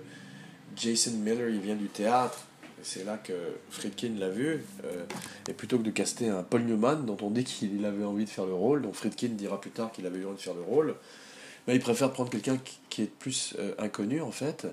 Jason 0.75 1.11
Miller, 1.11 1.49
il 1.49 1.59
vient 1.59 1.75
du 1.75 1.87
théâtre 1.87 2.45
c'est 2.83 3.05
là 3.05 3.17
que 3.17 3.33
Friedkin 3.69 4.13
l'a 4.17 4.29
vu. 4.29 4.63
Euh, 4.85 5.03
et 5.47 5.53
plutôt 5.53 5.77
que 5.77 5.83
de 5.83 5.91
caster 5.91 6.29
un 6.29 6.43
Paul 6.43 6.63
Newman, 6.63 7.05
dont 7.05 7.17
on 7.21 7.29
dit 7.29 7.43
qu'il 7.43 7.83
avait 7.85 8.03
envie 8.03 8.25
de 8.25 8.29
faire 8.29 8.45
le 8.45 8.53
rôle, 8.53 8.81
donc 8.81 8.95
Friedkin 8.95 9.29
dira 9.29 9.59
plus 9.59 9.71
tard 9.71 9.91
qu'il 9.91 10.05
avait 10.05 10.23
envie 10.25 10.35
de 10.35 10.41
faire 10.41 10.53
le 10.53 10.61
rôle, 10.61 10.95
mais 11.67 11.75
il 11.75 11.81
préfère 11.81 12.11
prendre 12.11 12.29
quelqu'un 12.29 12.59
qui 12.89 13.03
est 13.03 13.09
plus 13.09 13.55
euh, 13.59 13.73
inconnu 13.79 14.21
en 14.21 14.31
fait, 14.31 14.67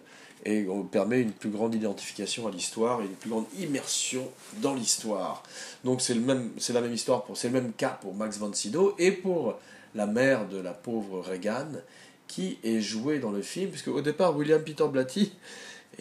et 0.44 0.66
on 0.68 0.82
permet 0.82 1.20
une 1.20 1.32
plus 1.32 1.50
grande 1.50 1.74
identification 1.74 2.48
à 2.48 2.50
l'histoire 2.50 3.02
et 3.02 3.04
une 3.04 3.14
plus 3.14 3.30
grande 3.30 3.46
immersion 3.58 4.28
dans 4.62 4.74
l'histoire. 4.74 5.42
Donc 5.84 6.00
c'est, 6.00 6.14
le 6.14 6.20
même, 6.20 6.50
la 6.72 6.80
même 6.80 6.94
histoire, 6.94 7.24
c'est 7.34 7.48
le 7.48 7.54
même 7.54 7.72
cas 7.72 7.98
pour 8.00 8.14
Max 8.14 8.38
von 8.38 8.52
Sydow 8.52 8.94
et 8.98 9.12
pour 9.12 9.58
la 9.94 10.06
mère 10.06 10.48
de 10.48 10.58
la 10.58 10.72
pauvre 10.72 11.20
Reagan, 11.20 11.68
qui 12.26 12.58
est 12.62 12.80
jouée 12.80 13.18
dans 13.18 13.32
le 13.32 13.42
film, 13.42 13.70
puisque 13.70 13.88
au 13.88 14.00
départ 14.00 14.36
William 14.36 14.62
Peter 14.62 14.86
Blatty 14.90 15.32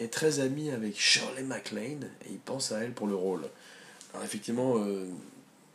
est 0.02 0.12
très 0.12 0.40
ami 0.40 0.70
avec 0.70 0.98
Shirley 0.98 1.42
MacLaine 1.42 2.10
et 2.26 2.32
il 2.32 2.38
pense 2.38 2.72
à 2.72 2.80
elle 2.80 2.92
pour 2.92 3.06
le 3.06 3.14
rôle. 3.14 3.42
Alors 4.12 4.24
effectivement, 4.24 4.78
euh, 4.78 5.06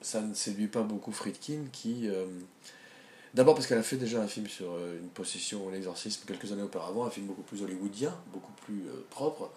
ça 0.02 0.22
ne 0.22 0.34
séduit 0.34 0.68
pas 0.68 0.82
beaucoup 0.82 1.12
Friedkin 1.12 1.66
qui... 1.72 2.08
Euh, 2.08 2.26
d'abord 3.34 3.56
parce 3.56 3.68
qu'elle 3.68 3.78
a 3.78 3.84
fait 3.84 3.98
déjà 3.98 4.22
un 4.22 4.28
film 4.28 4.48
sur 4.48 4.74
euh, 4.74 5.00
une 5.00 5.10
possession, 5.10 5.70
l'exorcisme 5.70 6.24
quelques 6.28 6.52
années 6.52 6.64
auparavant, 6.64 7.06
un 7.06 7.10
film 7.10 7.28
beaucoup 7.28 7.44
plus 7.44 7.62
hollywoodien, 7.64 8.16
beaucoup 8.34 8.54
plus 8.66 8.84
propre. 9.10 9.52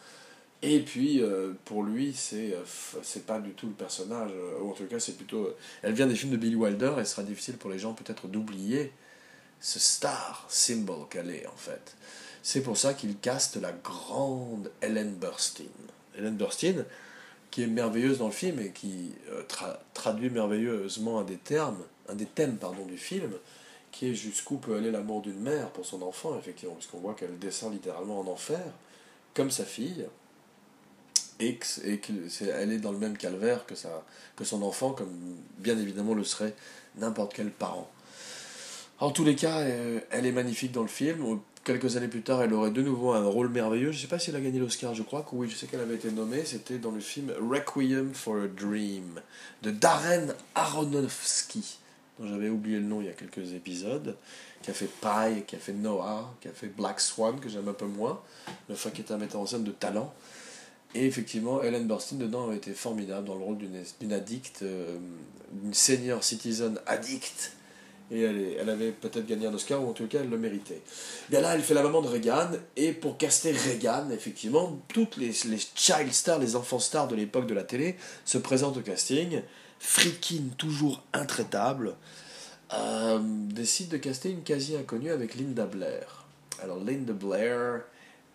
Et 0.61 0.81
puis, 0.81 1.23
pour 1.65 1.85
lui, 1.85 2.13
c'est 2.13 2.53
c'est 3.05 3.25
pas 3.25 3.39
du 3.39 3.53
tout 3.53 3.69
le 3.69 3.75
personnage, 3.75 4.33
ou 4.61 4.71
en 4.71 4.73
tout 4.73 4.87
cas, 4.87 4.99
c'est 4.99 5.17
plutôt. 5.17 5.55
elle 5.83 5.93
vient 5.93 6.09
des 6.09 6.17
films 6.17 6.33
de 6.33 6.37
Billy 6.37 6.57
Wilder, 6.57 6.95
et 7.01 7.05
sera 7.05 7.23
difficile 7.23 7.57
pour 7.59 7.71
les 7.71 7.79
gens 7.79 7.95
peut-être 7.95 8.27
d'oublier 8.27 8.91
ce 9.61 9.79
star 9.79 10.45
symbol 10.49 11.07
qu'elle 11.09 11.31
est, 11.31 11.47
en 11.47 11.57
fait. 11.57 11.95
C'est 12.43 12.63
pour 12.63 12.77
ça 12.77 12.95
qu'il 12.95 13.17
caste 13.19 13.57
la 13.57 13.73
grande 13.73 14.71
Ellen 14.81 15.15
Burstyn. 15.15 15.65
Ellen 16.17 16.37
Burstyn, 16.37 16.85
qui 17.51 17.63
est 17.63 17.67
merveilleuse 17.67 18.19
dans 18.19 18.27
le 18.27 18.33
film 18.33 18.61
et 18.61 18.71
qui 18.71 19.13
euh, 19.31 19.43
tra- 19.45 19.79
traduit 19.95 20.31
merveilleusement 20.31 21.21
un 21.21 21.25
des 21.25 21.37
termes, 21.37 21.83
un 22.09 22.15
des 22.15 22.27
thèmes 22.27 22.57
pardon, 22.57 22.85
du 22.87 22.99
film, 22.99 23.33
qui 23.91 24.11
est 24.11 24.15
jusqu'où 24.15 24.57
peut 24.57 24.77
aller 24.77 24.91
l'amour 24.91 25.23
d'une 25.23 25.41
mère 25.41 25.71
pour 25.71 25.87
son 25.87 26.03
enfant, 26.03 26.39
effectivement, 26.39 26.75
puisqu'on 26.75 26.99
voit 26.99 27.15
qu'elle 27.15 27.39
descend 27.39 27.73
littéralement 27.73 28.21
en 28.21 28.27
enfer, 28.27 28.61
comme 29.35 29.51
sa 29.51 29.65
fille, 29.65 30.07
et 31.41 31.57
que, 31.57 31.67
et 31.85 31.99
que 31.99 32.13
c'est, 32.29 32.47
elle 32.47 32.73
est 32.73 32.79
dans 32.79 32.93
le 32.93 32.99
même 32.99 33.17
calvaire 33.17 33.65
que, 33.67 33.75
sa, 33.75 34.05
que 34.37 34.45
son 34.45 34.63
enfant, 34.63 34.91
comme 34.93 35.37
bien 35.59 35.79
évidemment 35.79 36.15
le 36.15 36.25
serait 36.25 36.55
n'importe 36.97 37.33
quel 37.35 37.51
parent. 37.51 37.89
En 39.01 39.11
tous 39.11 39.25
les 39.25 39.37
cas, 39.37 39.61
euh, 39.61 40.01
elle 40.11 40.27
est 40.27 40.33
magnifique 40.33 40.73
dans 40.73 40.83
le 40.83 40.89
film. 40.89 41.41
Quelques 41.65 41.97
années 41.97 42.09
plus 42.09 42.23
tard, 42.23 42.43
elle 42.43 42.55
aurait 42.55 42.71
de 42.71 42.83
nouveau 42.83 43.13
un 43.13 43.27
rôle 43.27 43.49
merveilleux. 43.49 43.93
Je 43.93 43.97
ne 43.97 44.03
sais 44.03 44.09
pas 44.09 44.19
si 44.19 44.31
elle 44.31 44.37
a 44.37 44.41
gagné 44.41 44.59
l'Oscar, 44.59 44.95
je 44.95 45.03
crois 45.03 45.23
que 45.23 45.35
oui, 45.35 45.51
je 45.51 45.57
sais 45.57 45.67
qu'elle 45.67 45.81
avait 45.81 45.97
été 45.97 46.11
nommée. 46.11 46.45
C'était 46.45 46.79
dans 46.79 46.91
le 46.91 47.01
film 47.01 47.33
Requiem 47.39 48.15
for 48.15 48.37
a 48.37 48.47
Dream 48.47 49.21
de 49.63 49.71
Darren 49.71 50.29
Aronofsky, 50.55 51.79
dont 52.19 52.27
j'avais 52.27 52.49
oublié 52.49 52.79
le 52.79 52.85
nom 52.85 53.01
il 53.01 53.07
y 53.07 53.11
a 53.11 53.13
quelques 53.13 53.53
épisodes, 53.53 54.17
qui 54.63 54.71
a 54.71 54.75
fait 54.75 54.89
Pie, 55.01 55.43
qui 55.47 55.57
a 55.57 55.59
fait 55.59 55.75
Noah, 55.75 56.35
qui 56.41 56.49
a 56.49 56.53
fait 56.53 56.69
Black 56.69 57.01
Swan, 57.01 57.39
que 57.39 57.49
j'aime 57.49 57.69
un 57.69 57.75
peu 57.75 57.87
moins, 57.87 58.21
le 58.69 58.75
fois 58.75 58.91
qui 58.91 59.03
est 59.03 59.13
un 59.13 59.19
metteur 59.19 59.41
en 59.41 59.47
scène 59.47 59.65
de 59.65 59.73
talent. 59.73 60.15
Et 60.95 61.07
effectivement, 61.07 61.63
Ellen 61.63 61.87
Burstyn 61.87 62.17
dedans 62.17 62.49
a 62.49 62.55
été 62.55 62.73
formidable 62.73 63.27
dans 63.27 63.35
le 63.35 63.45
rôle 63.45 63.59
d'une 63.59 64.13
addict, 64.13 64.63
euh, 64.63 64.97
d'une 65.53 65.75
senior 65.75 66.25
citizen 66.25 66.81
addict. 66.87 67.53
Et 68.11 68.23
elle, 68.23 68.57
elle 68.59 68.71
avait 68.71 68.91
peut-être 68.91 69.27
gagné 69.27 69.47
un 69.47 69.55
Oscar, 69.55 69.85
ou 69.85 69.91
en 69.91 69.93
tout 69.93 70.07
cas, 70.07 70.21
elle 70.23 70.31
le 70.31 70.39
méritait. 70.39 70.81
Bien 71.29 71.41
là, 71.41 71.55
elle 71.55 71.63
fait 71.63 71.75
la 71.75 71.83
maman 71.83 72.01
de 72.01 72.09
Reagan, 72.09 72.51
et 72.77 72.93
pour 72.93 73.19
caster 73.19 73.53
Reagan, 73.53 74.11
effectivement, 74.11 74.81
toutes 74.89 75.17
les, 75.17 75.33
les 75.47 75.59
child 75.75 76.13
stars, 76.13 76.39
les 76.39 76.57
enfants 76.57 76.79
stars 76.79 77.09
de 77.09 77.17
l'époque 77.17 77.47
de 77.47 77.55
la 77.55 77.65
télé 77.65 77.97
se 78.25 78.39
présentent 78.39 78.79
au 78.79 78.83
casting. 78.83 79.43
Friedkin, 79.79 80.45
toujours 80.57 81.03
intraitable, 81.13 81.95
euh, 82.73 83.19
décide 83.23 83.91
de 83.91 83.97
caster 83.97 84.31
une 84.31 84.43
quasi 84.43 84.77
inconnue 84.77 85.11
avec 85.11 85.35
Linda 85.35 85.67
Blair. 85.67 86.25
Alors, 86.63 86.83
Linda 86.83 87.13
Blair, 87.13 87.83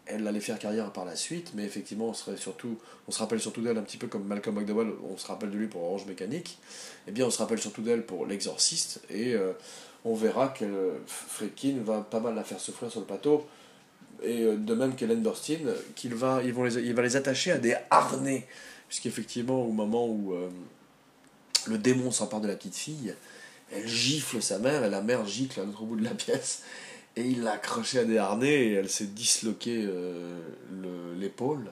elle 0.06 0.28
allait 0.28 0.40
faire 0.40 0.60
carrière 0.60 0.92
par 0.92 1.06
la 1.06 1.16
suite, 1.16 1.52
mais 1.56 1.64
effectivement, 1.64 2.10
on, 2.10 2.14
se 2.14 3.20
rappelle 3.20 3.40
surtout 3.40 3.62
d'elle 3.62 3.78
un 3.78 3.84
petit 3.84 3.98
peu 3.98 4.08
comme 4.08 4.26
Malcolm 4.26 4.56
McDowell, 4.56 4.92
on 5.10 5.18
se 5.18 5.28
rappelle 5.28 5.52
de 5.52 5.58
lui 5.58 5.68
pour 5.68 5.84
Orange 5.84 6.06
Mécanique, 6.06 6.58
eh 7.08 7.12
bien, 7.12 7.26
on 7.26 7.30
se 7.30 7.38
rappelle 7.38 7.60
surtout 7.60 7.82
d'elle 7.82 8.06
pour 8.06 8.26
L'Exorciste, 8.26 9.02
et 9.10 9.34
euh, 9.34 9.54
on 10.04 10.14
verra 10.14 10.50
que 10.50 10.94
Friedkin 11.08 11.76
va 11.84 12.02
pas 12.02 12.20
mal 12.20 12.36
la 12.36 12.44
faire 12.44 12.60
souffrir 12.60 12.92
sur 12.92 13.00
le 13.00 13.06
plateau, 13.06 13.48
et 14.22 14.42
euh, 14.42 14.58
de 14.58 14.74
même 14.74 14.96
qu'Hélène 14.96 15.22
Burstyn, 15.22 15.60
qu'il 15.96 16.16
va, 16.16 16.42
ils 16.44 16.54
vont 16.54 16.64
les, 16.64 16.76
il 16.78 16.94
va 16.94 17.02
les 17.02 17.16
attacher 17.16 17.52
à 17.52 17.58
des 17.58 17.76
harnais, 17.90 18.46
puisqu'effectivement, 18.90 19.64
au 19.64 19.72
moment 19.72 20.06
où 20.06 20.34
euh, 20.34 20.50
le 21.68 21.78
démon 21.78 22.12
s'empare 22.12 22.42
de 22.42 22.48
la 22.48 22.56
petite 22.56 22.76
fille, 22.76 23.16
elle 23.72 23.88
gifle 23.88 24.42
sa 24.42 24.60
mère, 24.60 24.84
et 24.84 24.90
la 24.90 25.02
mère 25.02 25.26
gicle 25.26 25.62
à 25.62 25.64
l'autre 25.64 25.84
bout 25.84 25.96
de 25.96 26.04
la 26.04 26.14
pièce, 26.14 26.64
et 27.16 27.22
il 27.28 27.44
l'a 27.44 27.54
accrochée 27.54 28.00
à 28.00 28.06
des 28.06 28.18
harnais, 28.18 28.54
et 28.68 28.72
elle 28.74 28.90
s'est 28.90 29.06
disloquée 29.08 29.86
euh, 29.88 30.40
le- 30.72 31.14
l'épaule. 31.20 31.72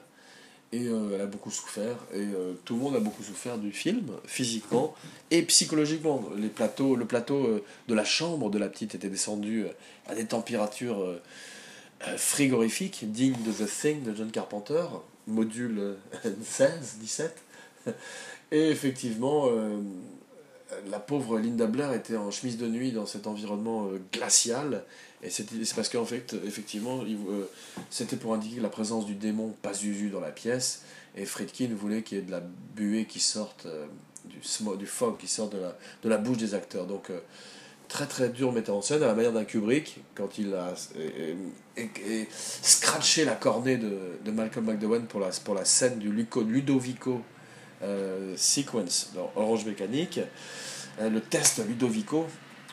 Et 0.74 0.86
euh, 0.88 1.10
elle 1.14 1.20
a 1.20 1.26
beaucoup 1.26 1.50
souffert, 1.50 1.96
et 2.14 2.18
euh, 2.20 2.54
tout 2.64 2.74
le 2.76 2.80
monde 2.80 2.96
a 2.96 3.00
beaucoup 3.00 3.22
souffert 3.22 3.58
du 3.58 3.72
film, 3.72 4.06
physiquement 4.24 4.94
et 5.30 5.42
psychologiquement. 5.42 6.24
Les 6.38 6.48
plateaux, 6.48 6.96
le 6.96 7.04
plateau 7.04 7.62
de 7.88 7.94
la 7.94 8.04
chambre 8.04 8.48
de 8.50 8.58
la 8.58 8.68
petite 8.70 8.94
était 8.94 9.10
descendu 9.10 9.66
à 10.06 10.14
des 10.14 10.24
températures 10.24 11.04
frigorifiques, 12.16 13.10
dignes 13.12 13.36
de 13.44 13.52
The 13.52 13.68
Thing 13.68 14.02
de 14.02 14.14
John 14.14 14.30
Carpenter, 14.30 14.84
module 15.26 15.78
euh, 15.78 15.94
16, 16.42 16.96
17. 17.00 17.36
Et 18.52 18.68
effectivement, 18.70 19.48
la 20.90 20.98
pauvre 20.98 21.38
Linda 21.38 21.66
Blair 21.66 21.92
était 21.92 22.16
en 22.16 22.30
chemise 22.30 22.56
de 22.56 22.66
nuit 22.66 22.92
dans 22.92 23.06
cet 23.06 23.26
environnement 23.26 23.86
euh, 23.86 24.00
glacial. 24.12 24.84
Et 25.22 25.30
c'est 25.30 25.46
parce 25.74 25.88
qu'en 25.88 26.04
fait, 26.04 26.34
effectivement, 26.44 27.02
euh, 27.02 27.48
c'était 27.90 28.16
pour 28.16 28.34
indiquer 28.34 28.60
la 28.60 28.68
présence 28.68 29.06
du 29.06 29.14
démon 29.14 29.54
Pazuzu 29.62 30.10
dans 30.10 30.20
la 30.20 30.30
pièce. 30.30 30.82
Et 31.16 31.26
Friedkin 31.26 31.68
voulait 31.76 32.02
qu'il 32.02 32.18
y 32.18 32.20
ait 32.20 32.24
de 32.24 32.30
la 32.30 32.42
buée 32.74 33.04
qui 33.04 33.20
sorte, 33.20 33.66
euh, 33.66 33.86
du, 34.24 34.86
fog 34.86 35.18
qui 35.18 35.28
sort 35.28 35.48
de 35.48 35.58
la, 35.58 35.76
de 36.02 36.08
la 36.08 36.18
bouche 36.18 36.38
des 36.38 36.54
acteurs. 36.54 36.86
Donc, 36.86 37.10
très 37.88 38.06
très 38.06 38.30
dur 38.30 38.52
metteur 38.52 38.76
en 38.76 38.82
scène, 38.82 39.02
à 39.02 39.06
la 39.06 39.14
manière 39.14 39.32
d'un 39.32 39.44
Kubrick, 39.44 40.00
quand 40.14 40.38
il 40.38 40.54
a 40.54 40.74
et, 41.76 42.28
scratché 42.30 43.24
la 43.24 43.34
cornée 43.34 43.76
de, 43.76 44.18
de 44.24 44.30
Malcolm 44.30 44.66
McDowell 44.66 45.02
pour 45.02 45.20
la, 45.20 45.28
pour 45.44 45.54
la 45.54 45.64
scène 45.64 45.98
du 45.98 46.10
Ludovico 46.10 47.22
sequence 48.36 49.10
dans 49.14 49.32
Orange 49.36 49.64
Mécanique. 49.64 50.20
Euh, 51.00 51.08
le 51.08 51.20
test 51.20 51.66
Ludovico, 51.66 52.26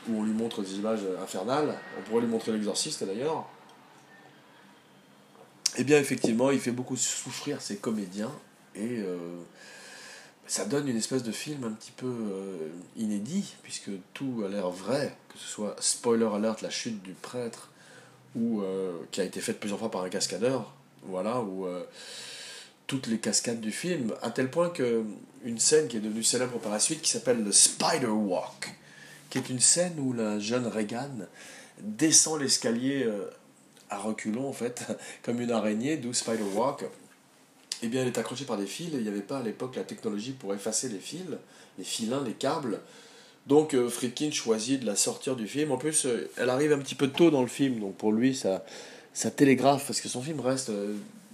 où 0.08 0.20
on 0.20 0.24
lui 0.24 0.34
montre 0.34 0.62
des 0.62 0.76
images 0.76 1.02
infernales, 1.22 1.78
on 1.98 2.02
pourrait 2.04 2.22
lui 2.22 2.28
montrer 2.28 2.52
l'exorciste 2.52 3.04
d'ailleurs. 3.04 3.48
Eh 5.78 5.84
bien, 5.84 6.00
effectivement, 6.00 6.52
il 6.52 6.60
fait 6.60 6.72
beaucoup 6.72 6.98
souffrir 6.98 7.62
ses 7.62 7.78
comédiens 7.78 8.32
et 8.76 9.00
euh, 9.00 9.18
ça 10.48 10.66
donne 10.66 10.88
une 10.88 10.98
espèce 10.98 11.24
de 11.24 11.32
film 11.32 11.64
un 11.64 11.72
petit 11.72 11.92
peu 11.92 12.08
euh, 12.08 12.70
inédit, 12.98 13.56
puisque 13.62 13.92
tout 14.14 14.44
a 14.46 14.50
l'air 14.50 14.70
vrai, 14.70 15.16
que 15.30 15.38
ce 15.38 15.48
soit 15.48 15.76
spoiler 15.80 16.28
alert, 16.34 16.62
la 16.62 16.70
chute 16.72 17.02
du 17.04 17.14
prêtre, 17.14 17.70
ou 18.36 18.62
euh, 18.62 18.94
qui 19.12 19.22
a 19.22 19.24
été 19.24 19.42
faite 19.42 19.60
plusieurs 19.60 19.80
fois 19.80 19.92
par 19.92 20.04
un 20.04 20.10
cascadeur, 20.10 20.74
voilà, 21.04 21.40
ou 21.40 21.66
euh, 21.66 21.84
toutes 22.90 23.06
les 23.06 23.20
cascades 23.20 23.62
du 23.62 23.72
film, 23.72 24.16
à 24.24 24.32
tel 24.32 24.50
point 24.50 24.70
que 24.70 25.04
une 25.46 25.60
scène 25.60 25.88
qui 25.88 25.98
est 25.98 26.00
devenue 26.00 26.24
célèbre 26.24 26.58
par 26.58 26.72
la 26.72 26.80
suite, 26.80 27.04
qui 27.04 27.12
s'appelle 27.12 27.44
le 27.44 27.52
Spider 27.52 28.08
Walk, 28.08 28.74
qui 29.30 29.38
est 29.38 29.48
une 29.50 29.60
scène 29.60 29.94
où 30.00 30.12
la 30.12 30.40
jeune 30.40 30.66
Reagan 30.66 31.12
descend 31.82 32.42
l'escalier 32.42 33.04
euh, 33.06 33.30
à 33.92 34.00
reculons, 34.00 34.50
en 34.50 34.54
fait, 34.54 34.84
comme 35.24 35.40
une 35.40 35.52
araignée, 35.52 35.98
d'où 35.98 36.14
Spider 36.14 36.44
Walk. 36.56 36.84
Eh 37.84 37.88
bien, 37.88 38.02
elle 38.02 38.08
est 38.08 38.18
accrochée 38.18 38.46
par 38.46 38.58
des 38.58 38.66
fils, 38.66 38.90
il 38.92 39.04
n'y 39.04 39.08
avait 39.08 39.22
pas 39.22 39.38
à 39.38 39.44
l'époque 39.44 39.76
la 39.76 39.84
technologie 39.84 40.32
pour 40.32 40.56
effacer 40.56 40.90
les 40.90 40.98
fils, 40.98 41.22
les 41.78 41.84
filins, 41.84 42.24
les 42.26 42.34
câbles. 42.34 42.82
Donc 43.46 43.76
euh, 43.76 43.88
Friedkin 43.88 44.32
choisit 44.32 44.82
de 44.82 44.88
la 44.88 44.96
sortir 44.96 45.36
du 45.36 45.48
film. 45.48 45.72
En 45.72 45.78
plus, 45.78 46.08
euh, 46.08 46.28
elle 46.38 46.50
arrive 46.50 46.74
un 46.74 46.80
petit 46.80 46.96
peu 46.96 47.10
tôt 47.10 47.30
dans 47.30 47.42
le 47.42 47.48
film, 47.48 47.80
donc 47.80 47.96
pour 47.98 48.12
lui, 48.12 48.36
ça, 48.36 48.66
ça 49.14 49.30
télégraphe, 49.30 49.86
parce 49.86 50.02
que 50.02 50.10
son 50.10 50.24
film 50.24 50.40
reste... 50.40 50.72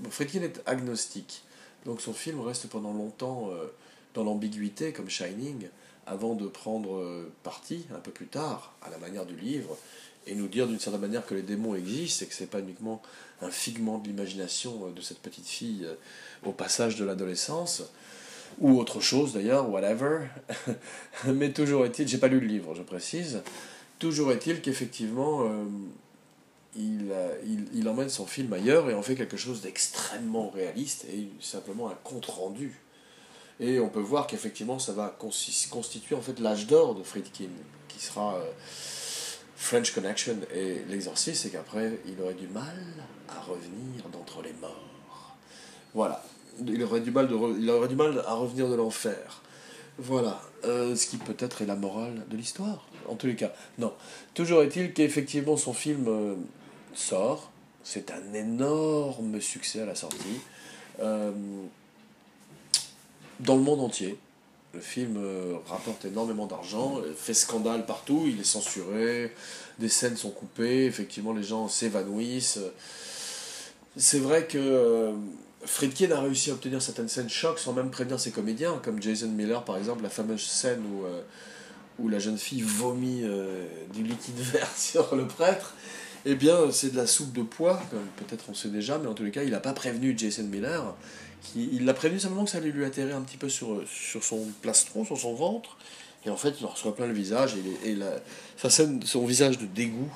Friedkin 0.10 0.42
est 0.42 0.62
agnostique, 0.66 1.45
donc 1.86 2.02
son 2.02 2.14
film 2.14 2.42
reste 2.42 2.68
pendant 2.68 2.94
longtemps 2.94 3.50
euh, 3.52 3.68
dans 4.14 4.24
l'ambiguïté, 4.24 4.92
comme 4.92 5.10
Shining, 5.10 5.68
avant 6.08 6.36
de 6.36 6.48
prendre 6.48 6.96
euh, 6.96 7.32
parti, 7.44 7.86
un 7.96 8.00
peu 8.00 8.12
plus 8.12 8.28
tard, 8.28 8.74
à 8.82 8.90
la 8.90 8.98
manière 8.98 9.26
du 9.26 9.36
livre, 9.36 9.78
et 10.28 10.34
nous 10.34 10.48
dire 10.48 10.68
d'une 10.68 10.80
certaine 10.80 11.02
manière 11.02 11.26
que 11.26 11.36
les 11.36 11.44
démons 11.44 11.76
existent, 11.76 12.26
et 12.26 12.28
que 12.28 12.34
c'est 12.34 12.50
pas 12.50 12.60
uniquement 12.60 13.02
un 13.42 13.52
figment 13.52 14.00
de 14.00 14.08
l'imagination 14.08 14.88
euh, 14.88 14.92
de 14.92 15.02
cette 15.02 15.20
petite 15.20 15.48
fille 15.48 15.88
au 16.44 16.52
passage 16.52 16.96
de 16.96 17.06
l'adolescence, 17.06 17.84
ou 18.60 18.80
autre 18.80 19.00
chose 19.00 19.34
d'ailleurs, 19.34 19.70
whatever. 19.70 20.22
Mais 21.28 21.52
toujours 21.52 21.86
est-il, 21.86 22.08
j'ai 22.08 22.18
pas 22.18 22.28
lu 22.28 22.40
le 22.40 22.48
livre, 22.48 22.74
je 22.74 22.82
précise, 22.82 23.42
toujours 24.00 24.32
est-il 24.32 24.62
qu'effectivement, 24.62 25.48
il, 26.76 27.10
euh, 27.12 27.36
il, 27.46 27.66
il 27.74 27.88
emmène 27.88 28.10
son 28.10 28.26
film 28.26 28.52
ailleurs 28.54 28.90
et 28.90 28.94
en 28.94 29.02
fait 29.02 29.16
quelque 29.16 29.38
chose 29.38 29.62
d'extrêmement 29.62 30.50
réaliste 30.50 31.06
et 31.06 31.30
simplement 31.40 31.90
un 31.90 31.98
compte-rendu. 32.04 32.80
Et 33.60 33.80
on 33.80 33.90
peut 33.90 34.02
voir 34.02 34.28
qu'effectivement 34.28 34.80
ça 34.80 34.92
va 34.92 35.16
constituer 35.18 36.16
en 36.16 36.22
fait 36.22 36.40
l'âge 36.40 36.68
d'or 36.68 36.96
de 36.96 37.04
Friedkin, 37.04 37.50
qui 37.88 38.00
sera 38.00 38.36
euh, 38.36 38.52
French 39.56 39.94
Connection 39.94 40.38
et 40.54 40.82
l'exorciste, 40.90 41.44
c'est 41.44 41.50
qu'après 41.50 42.00
il 42.06 42.22
aurait 42.22 42.34
du 42.34 42.48
mal 42.48 42.76
à 43.30 43.42
revenir 43.42 44.10
d'entre 44.12 44.42
les 44.42 44.54
morts. 44.54 45.36
Voilà. 45.94 46.24
Il 46.66 46.82
aurait 46.84 47.02
du 47.02 47.12
mal, 47.12 47.28
de 47.28 47.36
il 47.60 47.70
aurait 47.70 47.88
du 47.88 47.96
mal 47.96 48.22
à 48.28 48.34
revenir 48.34 48.70
de 48.70 48.76
l'enfer. 48.76 49.42
Voilà. 49.98 50.42
Euh, 50.66 50.96
ce 50.96 51.08
qui 51.08 51.18
peut-être 51.18 51.62
est 51.62 51.66
la 51.66 51.76
morale 51.76 52.26
de 52.30 52.36
l'histoire. 52.36 52.86
En 53.08 53.16
tous 53.16 53.28
les 53.28 53.36
cas. 53.36 53.54
Non. 53.78 53.94
Toujours 54.34 54.62
est-il 54.64 54.94
qu'effectivement 54.94 55.58
son 55.58 55.74
film 55.74 56.08
sort. 56.98 57.52
C'est 57.84 58.12
un 58.12 58.34
énorme 58.34 59.40
succès 59.40 59.82
à 59.82 59.86
la 59.86 59.96
sortie. 59.96 60.40
Euh, 61.02 61.32
dans 63.42 63.56
le 63.56 63.62
monde 63.62 63.82
entier. 63.82 64.18
Le 64.74 64.82
film 64.82 65.16
euh, 65.18 65.56
rapporte 65.68 66.04
énormément 66.04 66.48
d'argent, 66.48 67.00
euh, 67.00 67.14
fait 67.14 67.34
scandale 67.34 67.86
partout, 67.86 68.26
il 68.28 68.42
est 68.42 68.46
censuré, 68.46 69.34
des 69.80 69.88
scènes 69.88 70.18
sont 70.18 70.32
coupées, 70.32 70.86
effectivement 70.86 71.32
les 71.32 71.44
gens 71.44 71.70
s'évanouissent. 71.70 72.60
C'est 73.96 74.20
vrai 74.20 74.46
que 74.46 75.14
Friedkin 75.64 76.12
a 76.12 76.20
réussi 76.20 76.52
à 76.52 76.54
obtenir 76.54 76.82
certaines 76.82 77.08
scènes 77.08 77.30
chocs 77.30 77.60
sans 77.60 77.72
même 77.72 77.90
prévenir 77.90 78.20
ses 78.20 78.32
comédiens, 78.32 78.82
comme 78.84 79.02
Jason 79.02 79.30
Miller 79.30 79.64
par 79.64 79.78
exemple, 79.78 80.04
la 80.04 80.10
fameuse 80.10 80.44
scène 80.44 80.84
où, 81.98 82.10
la 82.10 82.20
jeune 82.20 82.38
fille 82.38 82.62
vomit 82.62 83.24
du 83.94 84.04
liquide 84.04 84.36
vert 84.40 84.72
sur 84.76 85.16
le 85.16 85.26
prêtre. 85.26 85.74
Eh 86.26 86.36
bien, 86.36 86.72
c'est 86.72 86.92
de 86.92 86.98
la 86.98 87.06
soupe 87.06 87.34
de 87.34 87.44
pois, 87.44 87.82
peut-être 88.18 88.46
on 88.50 88.56
sait 88.56 88.70
déjà, 88.70 88.98
mais 88.98 89.08
en 89.08 89.14
tous 89.14 89.24
les 89.24 89.32
cas, 89.32 89.44
il 89.44 89.52
n'a 89.52 89.60
pas 89.60 89.74
prévenu 89.74 90.16
Jason 90.18 90.44
Miller. 90.44 90.96
Qui, 91.44 91.70
il 91.72 91.86
l'a 91.86 91.94
prévenu 91.94 92.20
simplement 92.20 92.46
que 92.46 92.50
ça 92.50 92.58
allait 92.58 92.72
lui 92.72 92.84
atterrir 92.84 93.16
un 93.16 93.22
petit 93.22 93.38
peu 93.38 93.50
sur, 93.50 93.84
sur 93.88 94.24
son 94.24 94.48
plastron, 94.64 95.06
sur 95.06 95.20
son 95.20 95.36
ventre. 95.36 95.78
Et 96.26 96.32
en 96.32 96.38
fait, 96.38 96.56
il 96.60 96.66
en 96.66 96.70
reçoit 96.70 96.96
plein 96.96 97.06
le 97.06 97.14
visage, 97.14 97.54
et, 97.84 97.92
et 97.92 97.96
la, 97.96 98.08
sa 98.58 98.72
scène, 98.72 99.04
son 99.06 99.26
visage 99.26 99.60
de 99.60 99.68
dégoût 99.68 100.10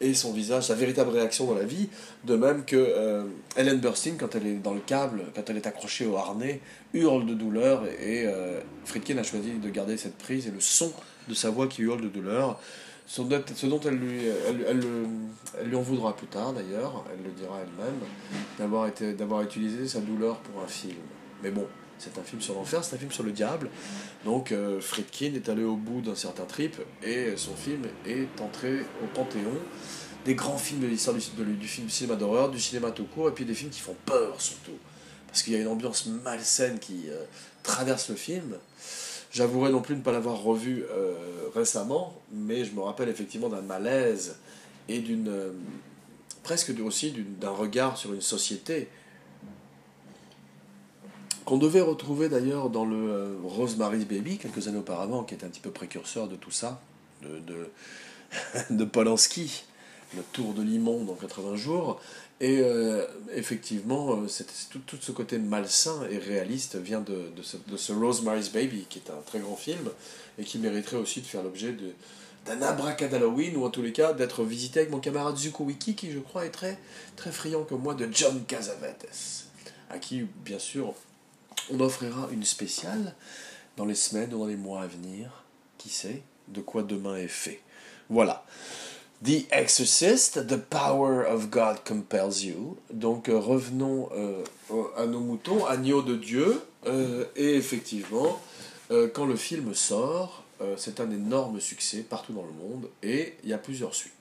et 0.00 0.14
son 0.14 0.32
visage, 0.32 0.64
sa 0.64 0.74
véritable 0.74 1.10
réaction 1.10 1.46
dans 1.46 1.54
la 1.54 1.64
vie. 1.64 1.88
De 2.24 2.36
même 2.36 2.64
que 2.64 2.76
euh, 2.76 3.24
Ellen 3.56 3.80
Burstyn, 3.80 4.14
quand 4.18 4.34
elle 4.34 4.46
est 4.46 4.54
dans 4.54 4.74
le 4.74 4.80
câble, 4.80 5.22
quand 5.34 5.48
elle 5.48 5.56
est 5.56 5.66
accrochée 5.66 6.06
au 6.06 6.16
harnais, 6.16 6.60
hurle 6.92 7.26
de 7.26 7.34
douleur. 7.34 7.84
Et, 7.86 8.24
euh, 8.26 8.60
Friedkin 8.84 9.18
a 9.18 9.22
choisi 9.22 9.52
de 9.52 9.70
garder 9.70 9.96
cette 9.96 10.18
prise 10.18 10.46
et 10.46 10.50
le 10.50 10.60
son 10.60 10.92
de 11.28 11.34
sa 11.34 11.50
voix 11.50 11.66
qui 11.66 11.82
hurle 11.82 12.02
de 12.02 12.08
douleur. 12.08 12.60
Ce 13.06 13.22
dont, 13.22 13.80
elle, 13.84 13.94
lui, 13.94 14.22
elle, 14.68 15.68
lui 15.68 15.76
en 15.76 15.82
voudra 15.82 16.16
plus 16.16 16.26
tard 16.26 16.52
d'ailleurs, 16.52 17.04
elle 17.12 17.24
le 17.24 17.30
dira 17.30 17.58
elle-même, 17.60 18.00
d'avoir, 18.58 18.88
été, 18.88 19.12
d'avoir 19.12 19.42
utilisé 19.42 19.86
sa 19.86 20.00
douleur 20.00 20.38
pour 20.38 20.62
un 20.62 20.66
film. 20.66 20.96
Mais 21.42 21.50
bon, 21.50 21.66
c'est 21.98 22.18
un 22.18 22.22
film 22.22 22.42
sur 22.42 22.54
l'enfer, 22.54 22.82
c'est 22.82 22.96
un 22.96 22.98
film 22.98 23.12
sur 23.12 23.22
le 23.22 23.32
diable. 23.32 23.70
Donc 24.24 24.52
euh, 24.52 24.80
Friedkin 24.80 25.34
est 25.34 25.48
allé 25.48 25.62
au 25.62 25.76
bout 25.76 26.00
d'un 26.00 26.14
certain 26.14 26.44
trip 26.44 26.76
et 27.02 27.36
son 27.36 27.54
film 27.54 27.82
est 28.06 28.40
entré 28.40 28.80
au 29.02 29.06
panthéon 29.14 29.54
des 30.24 30.34
grands 30.34 30.58
films 30.58 30.80
de 30.80 30.88
l'histoire 30.88 31.16
du, 31.16 31.22
du, 31.44 31.54
du, 31.54 31.68
film 31.68 31.88
cinéma 31.88 32.16
d'horreur, 32.16 32.50
du 32.50 32.58
cinéma 32.58 32.90
tout 32.90 33.04
court, 33.04 33.28
et 33.28 33.32
puis 33.32 33.44
des 33.44 33.54
films 33.54 33.70
qui 33.70 33.80
font 33.80 33.96
peur 34.04 34.40
surtout. 34.40 34.76
Parce 35.28 35.42
qu'il 35.42 35.52
y 35.52 35.56
a 35.56 35.60
une 35.60 35.68
ambiance 35.68 36.06
malsaine 36.06 36.80
qui 36.80 37.04
euh, 37.08 37.24
traverse 37.62 38.08
le 38.08 38.16
film. 38.16 38.56
J'avouerai 39.36 39.70
non 39.70 39.82
plus 39.82 39.94
ne 39.94 40.00
pas 40.00 40.12
l'avoir 40.12 40.42
revu 40.42 40.86
euh, 40.90 41.12
récemment, 41.54 42.14
mais 42.32 42.64
je 42.64 42.72
me 42.72 42.80
rappelle 42.80 43.10
effectivement 43.10 43.50
d'un 43.50 43.60
malaise 43.60 44.36
et 44.88 45.00
d'une. 45.00 45.28
Euh, 45.28 45.50
presque 46.42 46.72
aussi 46.82 47.12
d'un 47.38 47.50
regard 47.50 47.98
sur 47.98 48.14
une 48.14 48.22
société 48.22 48.88
qu'on 51.44 51.58
devait 51.58 51.82
retrouver 51.82 52.30
d'ailleurs 52.30 52.70
dans 52.70 52.86
le 52.86 52.96
euh, 52.96 53.34
Rosemary's 53.44 54.06
Baby 54.06 54.38
quelques 54.38 54.68
années 54.68 54.78
auparavant, 54.78 55.22
qui 55.22 55.34
est 55.34 55.44
un 55.44 55.48
petit 55.48 55.60
peu 55.60 55.70
précurseur 55.70 56.28
de 56.28 56.36
tout 56.36 56.50
ça, 56.50 56.80
de, 57.20 57.38
de, 57.40 57.70
de 58.70 58.84
Polanski, 58.86 59.64
le 60.16 60.22
tour 60.32 60.54
de 60.54 60.62
l'immonde 60.62 61.10
en 61.10 61.14
80 61.14 61.56
jours. 61.56 62.00
Et 62.40 62.60
euh, 62.60 63.06
effectivement, 63.34 64.12
euh, 64.12 64.26
tout, 64.86 64.98
ce 65.00 65.12
côté 65.12 65.38
malsain 65.38 66.06
et 66.10 66.18
réaliste 66.18 66.76
vient 66.76 67.00
de, 67.00 67.30
ce, 67.42 67.92
Rosemary's 67.92 68.50
Baby, 68.50 68.86
qui 68.90 68.98
est 68.98 69.10
un 69.10 69.22
très 69.24 69.38
grand 69.38 69.56
film, 69.56 69.90
et 70.38 70.44
qui 70.44 70.58
mériterait 70.58 70.98
aussi 70.98 71.22
de 71.22 71.26
faire 71.26 71.42
l'objet 71.42 71.74
d'un 72.44 72.60
abracadalloween, 72.60 73.56
ou 73.56 73.64
en 73.64 73.70
tous 73.70 73.80
les 73.80 73.92
cas 73.92 74.12
d'être 74.12 74.44
visité 74.44 74.80
avec 74.80 74.92
mon 74.92 75.00
camarade 75.00 75.36
Zuko 75.36 75.64
Wiki, 75.64 75.94
qui 75.94 76.12
je 76.12 76.18
crois 76.18 76.44
est 76.44 76.50
très, 76.50 76.78
très 77.16 77.32
friand 77.32 77.64
comme 77.64 77.82
moi 77.82 77.94
de 77.94 78.06
John 78.12 78.44
Casavetes, 78.44 79.46
à 79.88 79.98
qui, 79.98 80.26
bien 80.44 80.58
sûr, 80.58 80.92
on 81.70 81.80
offrira 81.80 82.28
une 82.32 82.44
spéciale 82.44 83.14
dans 83.78 83.86
les 83.86 83.94
semaines 83.94 84.32
ou 84.34 84.40
dans 84.40 84.46
les 84.46 84.56
mois 84.56 84.82
à 84.82 84.86
venir. 84.86 85.42
Qui 85.78 85.90
sait 85.90 86.22
de 86.48 86.60
quoi 86.60 86.82
demain 86.82 87.16
est 87.16 87.28
fait. 87.28 87.60
Voilà. 88.08 88.44
The 89.24 89.46
Exorcist, 89.50 90.46
The 90.46 90.58
Power 90.58 91.24
of 91.26 91.48
God 91.50 91.78
Compels 91.86 92.44
You. 92.44 92.76
Donc 92.92 93.28
euh, 93.30 93.38
revenons 93.38 94.10
euh, 94.14 94.44
à 94.96 95.06
nos 95.06 95.20
moutons, 95.20 95.64
agneaux 95.64 96.02
de 96.02 96.16
Dieu. 96.16 96.60
Euh, 96.86 97.24
et 97.34 97.54
effectivement, 97.54 98.40
quand 99.14 99.26
le 99.26 99.34
film 99.34 99.74
sort, 99.74 100.44
c'est 100.76 101.00
un 101.00 101.10
énorme 101.10 101.58
succès 101.58 102.04
partout 102.08 102.32
dans 102.32 102.44
le 102.44 102.52
monde 102.52 102.88
et 103.02 103.34
il 103.42 103.50
y 103.50 103.52
a 103.52 103.58
plusieurs 103.58 103.94
suites. 103.94 104.12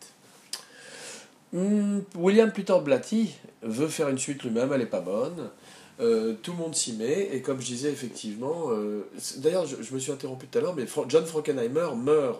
Hmm, 1.53 1.99
William 2.15 2.51
Peter 2.51 2.75
Blatty 2.83 3.35
veut 3.61 3.87
faire 3.87 4.09
une 4.09 4.17
suite 4.17 4.41
lui-même, 4.41 4.73
elle 4.73 4.79
n'est 4.79 4.87
pas 4.87 5.01
bonne. 5.01 5.51
Tout 5.99 6.51
le 6.51 6.57
monde 6.57 6.73
s'y 6.73 6.93
met, 6.93 7.29
et 7.31 7.41
comme 7.43 7.61
je 7.61 7.67
disais, 7.67 7.91
effectivement, 7.91 8.69
d'ailleurs, 9.37 9.67
je, 9.67 9.93
me 9.93 9.99
suis 9.99 10.11
interrompu 10.11 10.47
tout 10.47 10.57
à 10.57 10.61
l'heure, 10.61 10.75
mais 10.75 10.85
John 11.07 11.25
Frankenheimer 11.27 11.89
meurt. 11.95 12.39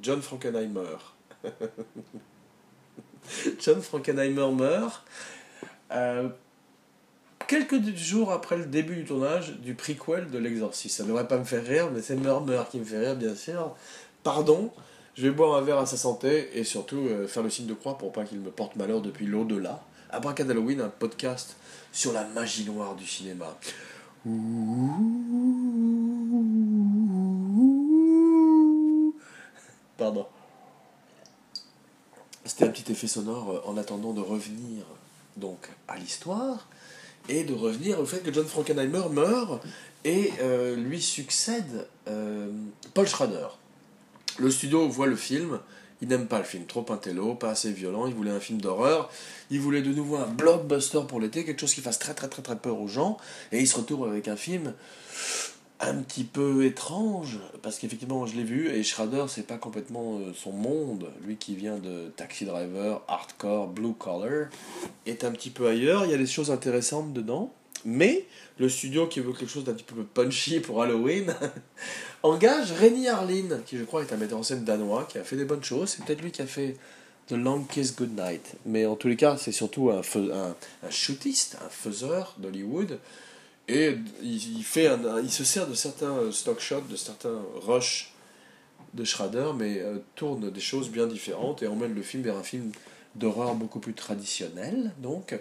John 0.00 0.22
Frankenheimer. 0.22 0.96
John 3.60 3.80
Frankenheimer 3.80 4.50
meurt. 4.52 5.04
Euh, 5.92 6.28
quelques 7.46 7.96
jours 7.96 8.32
après 8.32 8.56
le 8.56 8.66
début 8.66 8.96
du 8.96 9.04
tournage 9.04 9.58
du 9.58 9.74
prequel 9.74 10.30
de 10.30 10.38
l'Exorciste. 10.38 10.96
Ça 10.96 11.02
ne 11.02 11.08
devrait 11.08 11.28
pas 11.28 11.38
me 11.38 11.44
faire 11.44 11.64
rire, 11.64 11.90
mais 11.92 12.02
c'est 12.02 12.16
Murmur 12.16 12.68
qui 12.68 12.78
me 12.78 12.84
fait 12.84 12.98
rire, 12.98 13.16
bien 13.16 13.34
sûr. 13.34 13.74
Pardon, 14.22 14.72
je 15.14 15.22
vais 15.22 15.30
boire 15.30 15.56
un 15.56 15.62
verre 15.62 15.78
à 15.78 15.86
sa 15.86 15.96
santé 15.96 16.58
et 16.58 16.64
surtout 16.64 17.06
euh, 17.08 17.26
faire 17.26 17.42
le 17.42 17.50
signe 17.50 17.66
de 17.66 17.74
croix 17.74 17.98
pour 17.98 18.12
pas 18.12 18.24
qu'il 18.24 18.40
me 18.40 18.50
porte 18.50 18.76
malheur 18.76 19.00
depuis 19.00 19.26
l'au-delà. 19.26 19.84
Abracad 20.10 20.50
Halloween, 20.50 20.80
un 20.80 20.88
podcast 20.88 21.56
sur 21.92 22.12
la 22.12 22.24
magie 22.24 22.64
noire 22.64 22.94
du 22.94 23.06
cinéma. 23.06 23.56
Pardon. 29.96 30.26
Petit 32.72 32.90
effet 32.90 33.06
sonore 33.06 33.62
en 33.66 33.76
attendant 33.76 34.14
de 34.14 34.22
revenir 34.22 34.86
donc 35.36 35.68
à 35.88 35.98
l'histoire 35.98 36.68
et 37.28 37.44
de 37.44 37.52
revenir 37.52 38.00
au 38.00 38.06
fait 38.06 38.20
que 38.20 38.32
John 38.32 38.46
Frankenheimer 38.46 39.10
meurt 39.10 39.62
et 40.06 40.32
euh, 40.40 40.74
lui 40.74 41.02
succède 41.02 41.86
euh, 42.08 42.50
Paul 42.94 43.06
Schrader. 43.06 43.48
Le 44.38 44.50
studio 44.50 44.88
voit 44.88 45.06
le 45.06 45.16
film, 45.16 45.60
il 46.00 46.08
n'aime 46.08 46.26
pas 46.26 46.38
le 46.38 46.44
film, 46.44 46.64
trop 46.64 46.86
intello, 46.88 47.34
pas 47.34 47.50
assez 47.50 47.70
violent, 47.72 48.06
il 48.06 48.14
voulait 48.14 48.30
un 48.30 48.40
film 48.40 48.58
d'horreur, 48.58 49.10
il 49.50 49.60
voulait 49.60 49.82
de 49.82 49.92
nouveau 49.92 50.16
un 50.16 50.26
blockbuster 50.26 51.00
pour 51.06 51.20
l'été, 51.20 51.44
quelque 51.44 51.60
chose 51.60 51.74
qui 51.74 51.82
fasse 51.82 51.98
très 51.98 52.14
très 52.14 52.28
très 52.28 52.40
très 52.40 52.56
peur 52.56 52.80
aux 52.80 52.88
gens, 52.88 53.18
et 53.52 53.60
il 53.60 53.68
se 53.68 53.76
retrouve 53.76 54.08
avec 54.08 54.28
un 54.28 54.36
film 54.36 54.72
un 55.82 55.94
petit 55.96 56.22
peu 56.22 56.64
étrange, 56.64 57.40
parce 57.60 57.78
qu'effectivement 57.78 58.24
je 58.24 58.36
l'ai 58.36 58.44
vu, 58.44 58.70
et 58.70 58.82
Schrader 58.84 59.24
c'est 59.26 59.46
pas 59.46 59.58
complètement 59.58 60.18
euh, 60.18 60.32
son 60.32 60.52
monde, 60.52 61.10
lui 61.26 61.36
qui 61.36 61.56
vient 61.56 61.76
de 61.76 62.08
Taxi 62.16 62.44
Driver, 62.44 63.02
Hardcore, 63.08 63.66
Blue 63.66 63.92
Collar, 63.92 64.48
est 65.06 65.24
un 65.24 65.32
petit 65.32 65.50
peu 65.50 65.66
ailleurs, 65.66 66.04
il 66.04 66.12
y 66.12 66.14
a 66.14 66.18
des 66.18 66.26
choses 66.26 66.52
intéressantes 66.52 67.12
dedans, 67.12 67.52
mais 67.84 68.26
le 68.58 68.68
studio 68.68 69.08
qui 69.08 69.18
veut 69.18 69.32
quelque 69.32 69.50
chose 69.50 69.64
d'un 69.64 69.74
petit 69.74 69.82
peu 69.82 70.04
punchy 70.04 70.60
pour 70.60 70.82
Halloween 70.82 71.34
engage 72.22 72.70
Rennie 72.70 73.08
Harlin, 73.08 73.58
qui 73.66 73.76
je 73.76 73.82
crois 73.82 74.02
est 74.02 74.12
un 74.12 74.16
metteur 74.16 74.38
en 74.38 74.44
scène 74.44 74.64
danois, 74.64 75.08
qui 75.10 75.18
a 75.18 75.24
fait 75.24 75.36
des 75.36 75.44
bonnes 75.44 75.64
choses, 75.64 75.88
c'est 75.88 76.04
peut-être 76.04 76.22
lui 76.22 76.30
qui 76.30 76.42
a 76.42 76.46
fait 76.46 76.76
The 77.26 77.32
Long 77.32 77.64
Kiss 77.64 77.96
Goodnight, 77.96 78.54
mais 78.66 78.86
en 78.86 78.94
tous 78.94 79.08
les 79.08 79.16
cas 79.16 79.36
c'est 79.36 79.50
surtout 79.50 79.90
un, 79.90 80.02
un, 80.32 80.54
un 80.84 80.90
shootiste, 80.90 81.58
un 81.64 81.68
faiseur 81.70 82.36
d'Hollywood, 82.38 83.00
et 83.68 83.96
il, 84.22 84.64
fait 84.64 84.90
il 85.22 85.30
se 85.30 85.44
sert 85.44 85.68
de 85.68 85.74
certains 85.74 86.30
stock 86.32 86.60
shots, 86.60 86.82
de 86.90 86.96
certains 86.96 87.40
rushs 87.62 88.12
de 88.94 89.04
Schrader, 89.04 89.52
mais 89.56 89.80
euh, 89.80 89.98
tourne 90.14 90.50
des 90.50 90.60
choses 90.60 90.90
bien 90.90 91.06
différentes 91.06 91.62
et 91.62 91.66
emmène 91.66 91.94
le 91.94 92.02
film 92.02 92.22
vers 92.22 92.36
un 92.36 92.42
film 92.42 92.72
d'horreur 93.14 93.54
beaucoup 93.54 93.78
plus 93.78 93.94
traditionnel, 93.94 94.92
donc, 94.98 95.38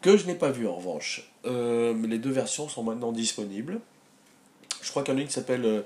que 0.00 0.16
je 0.16 0.26
n'ai 0.26 0.34
pas 0.34 0.50
vu 0.50 0.66
en 0.66 0.76
revanche. 0.76 1.30
Euh, 1.44 1.94
les 2.06 2.18
deux 2.18 2.30
versions 2.30 2.68
sont 2.68 2.82
maintenant 2.82 3.12
disponibles. 3.12 3.80
Je 4.80 4.90
crois 4.90 5.02
qu'il 5.02 5.12
y 5.12 5.16
en 5.16 5.18
a 5.18 5.22
une 5.22 5.26
qui 5.26 5.34
s'appelle 5.34 5.84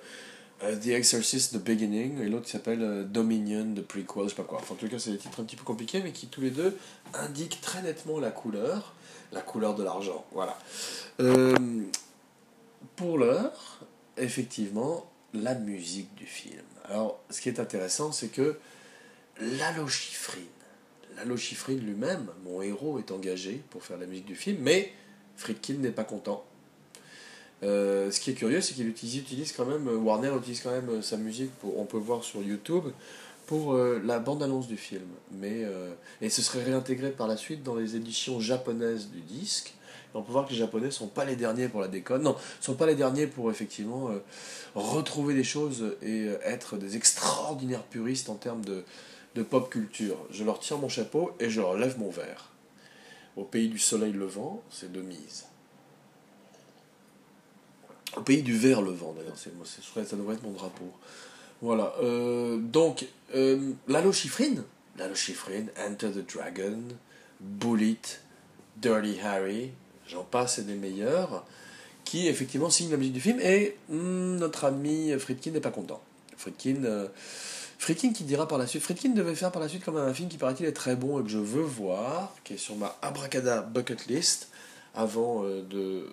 euh, 0.62 0.77
The 0.77 0.88
Exorcist 0.88 1.55
The 1.55 1.62
Beginning 1.62 2.20
et 2.20 2.29
l'autre 2.29 2.46
qui 2.46 2.53
s'appelle 2.53 3.07
Dominion 3.11 3.75
The 3.75 3.83
Prequel, 3.83 4.25
je 4.25 4.29
sais 4.31 4.35
pas 4.35 4.42
quoi. 4.44 4.59
Enfin, 4.59 4.75
en 4.75 4.77
tout 4.77 4.88
cas, 4.88 4.98
c'est 4.98 5.12
des 5.12 5.18
titres 5.18 5.40
un 5.40 5.44
petit 5.44 5.57
peu 5.57 5.64
compliqués, 5.64 6.01
mais 6.03 6.12
qui 6.12 6.29
tous 6.29 6.40
les 6.40 6.51
deux 6.51 6.77
indiquent 7.14 7.61
très 7.61 7.83
nettement 7.83 8.20
la 8.20 8.31
couleur, 8.31 8.94
la 9.33 9.40
couleur 9.40 9.75
de 9.75 9.83
l'argent. 9.83 10.25
Voilà. 10.33 10.59
Euh, 11.20 11.57
pour 12.96 13.18
l'heure, 13.18 13.81
effectivement, 14.16 15.11
la 15.35 15.55
musique 15.55 16.14
du 16.14 16.27
film. 16.27 16.62
Alors, 16.88 17.20
ce 17.31 17.40
qui 17.40 17.48
est 17.48 17.59
intéressant, 17.59 18.12
c'est 18.12 18.29
que 18.29 18.59
Lalo 19.40 19.88
Schifrin, 19.88 20.40
Lalo 21.16 21.37
Schifrin 21.37 21.75
lui-même, 21.75 22.29
mon 22.44 22.62
héros, 22.62 22.98
est 22.98 23.11
engagé 23.11 23.62
pour 23.70 23.83
faire 23.83 23.98
la 23.98 24.07
musique 24.07 24.27
du 24.27 24.37
film, 24.37 24.59
mais 24.61 24.92
Friedkin 25.37 25.75
n'est 25.75 25.90
pas 25.90 26.05
content. 26.05 26.44
Euh, 27.62 28.11
ce 28.11 28.20
qui 28.20 28.31
est 28.31 28.35
curieux, 28.35 28.61
c'est 28.61 28.75
qu'il 28.75 28.88
utilise, 28.88 29.16
utilise, 29.16 29.53
quand 29.53 29.66
même, 29.66 29.88
Warner 29.88 30.33
utilise 30.37 30.61
quand 30.61 30.72
même 30.72 31.03
sa 31.03 31.16
musique, 31.16 31.53
on 31.62 31.85
peut 31.85 31.98
voir 31.98 32.25
sur 32.25 32.42
YouTube, 32.42 32.85
pour 33.46 33.75
euh, 33.75 34.01
la 34.05 34.18
bande-annonce 34.18 34.66
du 34.66 34.77
film. 34.77 35.07
Mais, 35.33 35.64
euh, 35.64 35.92
et 36.20 36.31
ce 36.31 36.42
serait 36.42 36.62
réintégré 36.62 37.11
par 37.11 37.29
la 37.29 37.37
suite 37.37 37.62
dans 37.62 37.75
les 37.75 37.96
éditions 37.96 38.40
japonaises 38.40 39.09
du 39.11 39.20
disque. 39.20 39.75
On 40.14 40.22
peut 40.22 40.33
voir 40.33 40.46
que 40.46 40.53
les 40.53 40.59
Japonais 40.59 40.87
ne 40.87 40.90
sont 40.90 41.07
pas 41.07 41.25
les 41.25 41.37
derniers 41.37 41.68
pour 41.68 41.81
la 41.81 41.88
déconne. 41.88 42.22
Non, 42.22 42.33
ne 42.33 42.64
sont 42.64 42.75
pas 42.75 42.87
les 42.87 42.94
derniers 42.94 43.27
pour 43.27 43.51
effectivement 43.51 44.11
euh, 44.11 44.18
retrouver 44.75 45.35
des 45.35 45.44
choses 45.44 45.96
et 46.03 46.27
euh, 46.27 46.38
être 46.44 46.77
des 46.77 46.96
extraordinaires 46.96 47.83
puristes 47.83 48.29
en 48.29 48.35
termes 48.35 48.64
de, 48.64 48.85
de 49.35 49.42
pop 49.42 49.70
culture. 49.70 50.18
Je 50.31 50.44
leur 50.44 50.59
tire 50.59 50.79
mon 50.79 50.88
chapeau 50.88 51.33
et 51.40 51.48
je 51.48 51.61
leur 51.61 51.77
lève 51.77 51.98
mon 51.98 52.11
verre. 52.11 52.51
Au 53.37 53.44
pays 53.44 53.68
du 53.68 53.79
soleil 53.79 54.12
levant, 54.12 54.62
c'est 54.70 54.92
de 54.92 55.01
mise. 55.01 55.46
Au 58.16 58.20
pays 58.20 58.42
du 58.42 58.57
vert 58.57 58.83
levant, 58.83 59.14
d'ailleurs, 59.16 59.37
c'est, 59.37 59.53
ça 60.05 60.16
devrait 60.16 60.35
être 60.35 60.42
mon 60.42 60.53
drapeau. 60.53 60.92
Voilà. 61.62 61.94
euh, 62.03 62.59
donc, 62.59 63.07
euh, 63.35 63.72
Lalo 63.88 64.12
Schifrin, 64.12 64.57
Lalo 64.98 65.14
Schifrin, 65.14 65.66
Enter 65.79 66.11
the 66.11 66.35
Dragon, 66.35 66.81
Bullet, 67.40 68.01
Dirty 68.77 69.18
Harry, 69.20 69.70
j'en 70.09 70.25
passe 70.25 70.59
et 70.59 70.62
des 70.62 70.75
meilleurs, 70.75 71.46
qui 72.05 72.29
effectivement 72.29 72.68
signent 72.68 72.90
la 72.90 72.96
musique 72.96 73.14
du 73.14 73.20
film, 73.20 73.40
et 73.40 73.77
hmm, 73.88 74.37
notre 74.37 74.64
ami 74.64 75.12
Friedkin 75.18 75.53
n'est 75.53 75.61
pas 75.61 75.70
content. 75.70 76.03
Friedkin, 76.37 76.85
euh, 76.85 77.09
qui 77.79 78.25
dira 78.25 78.46
par 78.46 78.59
la 78.59 78.66
suite, 78.66 78.83
Friedkin 78.83 79.11
devait 79.11 79.35
faire 79.35 79.53
par 79.53 79.62
la 79.62 79.68
suite 79.68 79.85
quand 79.85 79.92
même 79.92 80.07
un 80.07 80.14
film 80.14 80.29
qui 80.29 80.37
paraît-il 80.37 80.66
est 80.66 80.72
très 80.72 80.96
bon 80.96 81.20
et 81.20 81.22
que 81.22 81.31
je 81.31 81.38
veux 81.38 81.62
voir, 81.62 82.35
qui 82.44 82.55
est 82.55 82.59
sur 82.59 82.77
ma 82.77 82.96
Abracada 83.03 83.62
bucket 83.62 84.07
list, 84.07 84.48
avant 84.95 85.43
euh, 85.45 85.63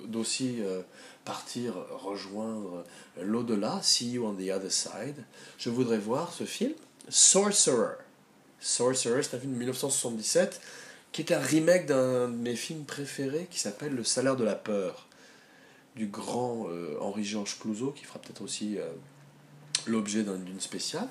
d'aussi 0.08 0.58
euh, 0.62 0.82
partir 1.26 1.74
rejoindre 1.92 2.84
l'au-delà, 3.22 3.80
See 3.84 4.12
You 4.12 4.26
on 4.26 4.34
the 4.34 4.50
Other 4.50 4.72
Side. 4.72 5.24
Je 5.58 5.70
voudrais 5.70 5.98
voir 5.98 6.32
ce 6.34 6.44
film, 6.46 6.74
Sorcerer. 7.10 7.96
Sorcerer, 8.60 9.24
c'est 9.24 9.36
un 9.36 9.40
film 9.40 9.54
de 9.54 9.58
1977 9.60 10.62
qui 11.12 11.22
est 11.22 11.32
un 11.34 11.40
remake 11.40 11.86
d'un 11.88 12.28
de 12.28 12.34
mes 12.36 12.56
films 12.56 12.84
préférés 12.86 13.48
qui 13.50 13.60
s'appelle 13.60 13.94
Le 13.96 14.04
salaire 14.04 14.36
de 14.36 14.44
la 14.44 14.56
peur, 14.56 15.08
du 15.96 16.08
grand 16.08 16.68
euh, 16.70 16.98
Henri-Georges 17.02 17.58
Clouzot, 17.60 17.92
qui 17.92 18.06
fera 18.06 18.20
peut-être 18.20 18.42
aussi 18.42 18.78
euh, 18.78 18.88
l'objet 19.88 20.24
d'un- 20.24 20.38
d'une 20.38 20.60
spéciale. 20.62 21.08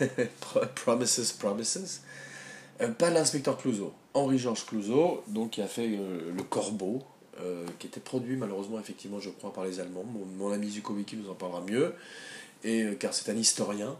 Pro- 0.40 0.60
Promises, 0.74 1.32
Promises. 1.38 2.02
Euh, 2.80 2.88
pas 2.88 3.10
l'inspecteur 3.10 3.56
Clouseau, 3.56 3.92
Henri-Georges 4.14 4.66
Clouzot, 4.66 5.22
donc 5.28 5.50
qui 5.52 5.62
a 5.62 5.66
fait 5.66 5.88
euh, 5.88 6.32
Le 6.34 6.42
Corbeau, 6.42 7.02
euh, 7.40 7.64
qui 7.78 7.86
était 7.86 8.00
produit 8.00 8.36
malheureusement, 8.36 8.78
effectivement, 8.78 9.20
je 9.20 9.30
crois, 9.30 9.52
par 9.52 9.64
les 9.64 9.80
Allemands. 9.80 10.04
Mon, 10.04 10.24
mon 10.24 10.52
ami 10.52 10.70
Zukovicki 10.70 11.16
nous 11.16 11.30
en 11.30 11.34
parlera 11.34 11.62
mieux, 11.62 11.94
et, 12.64 12.84
car 12.98 13.14
c'est 13.14 13.30
un 13.30 13.36
historien. 13.36 13.96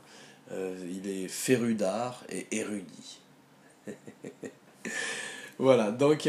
Il 0.53 1.09
est 1.09 1.27
féru 1.27 1.75
d'art 1.75 2.23
et 2.31 2.47
érudit. 2.53 3.19
voilà, 5.59 5.91
donc 5.91 6.27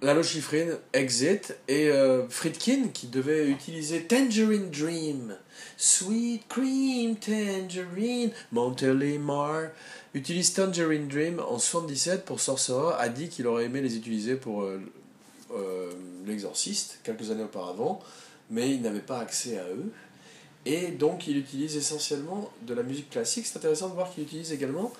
Lalo 0.00 0.22
Schifrin, 0.22 0.78
Exit, 0.94 1.54
et 1.68 1.90
Friedkin 2.30 2.88
qui 2.88 3.08
devait 3.08 3.48
utiliser 3.48 4.04
Tangerine 4.04 4.70
Dream, 4.70 5.36
Sweet 5.76 6.48
Cream 6.48 7.16
Tangerine, 7.16 8.30
Montélimar, 8.52 9.70
utilise 10.14 10.52
Tangerine 10.52 11.08
Dream 11.08 11.40
en 11.40 11.58
77 11.58 12.24
pour 12.24 12.40
Sorcerer, 12.40 12.94
a 12.98 13.08
dit 13.08 13.28
qu'il 13.28 13.46
aurait 13.46 13.64
aimé 13.64 13.80
les 13.80 13.96
utiliser 13.96 14.36
pour 14.36 14.62
euh, 14.62 14.80
euh, 15.52 15.92
L'Exorciste, 16.26 17.00
quelques 17.02 17.30
années 17.30 17.42
auparavant, 17.42 18.00
mais 18.50 18.70
il 18.70 18.82
n'avait 18.82 19.00
pas 19.00 19.18
accès 19.18 19.58
à 19.58 19.64
eux. 19.64 19.90
Et 20.64 20.88
donc 20.88 21.26
il 21.26 21.36
utilise 21.36 21.76
essentiellement 21.76 22.50
de 22.62 22.74
la 22.74 22.84
musique 22.84 23.10
classique. 23.10 23.46
C'est 23.46 23.56
intéressant 23.56 23.88
de 23.88 23.94
voir 23.94 24.12
qu'il 24.12 24.22
utilise 24.22 24.52
également 24.52 24.92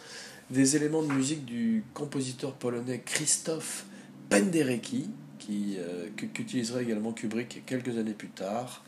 des 0.51 0.77
éléments 0.77 1.03
de 1.03 1.13
musique 1.13 1.45
du 1.45 1.85
compositeur 1.95 2.53
polonais 2.53 3.01
Krzysztof 3.05 3.87
Penderecki, 4.29 5.09
qui, 5.39 5.77
euh, 5.79 6.09
qu'utiliserait 6.17 6.83
également 6.83 7.13
Kubrick 7.13 7.63
quelques 7.67 7.97
années 7.97 8.13
plus 8.13 8.31
tard 8.31 8.83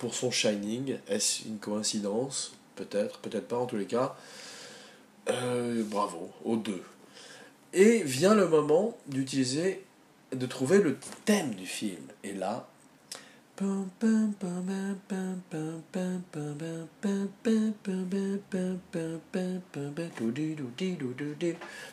pour 0.00 0.14
son 0.14 0.32
Shining. 0.32 0.96
Est-ce 1.08 1.46
une 1.46 1.58
coïncidence 1.58 2.52
Peut-être, 2.74 3.18
peut-être 3.18 3.46
pas 3.46 3.58
en 3.58 3.66
tous 3.66 3.76
les 3.76 3.86
cas. 3.86 4.16
Euh, 5.28 5.84
bravo, 5.84 6.30
aux 6.44 6.56
deux. 6.56 6.82
Et 7.72 8.02
vient 8.02 8.34
le 8.34 8.48
moment 8.48 8.96
d'utiliser, 9.06 9.84
de 10.32 10.46
trouver 10.46 10.78
le 10.78 10.96
thème 11.24 11.54
du 11.54 11.66
film. 11.66 12.02
Et 12.24 12.32
là, 12.32 12.66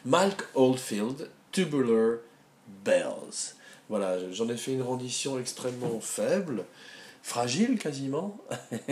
Malk 0.05 0.43
Oldfield, 0.55 1.29
Tubular 1.51 2.19
Bells. 2.85 3.53
Voilà, 3.89 4.31
j'en 4.31 4.47
ai 4.49 4.57
fait 4.57 4.73
une 4.73 4.81
rendition 4.81 5.39
extrêmement 5.39 5.99
faible, 5.99 6.63
fragile 7.27 7.77
quasiment, 7.77 8.37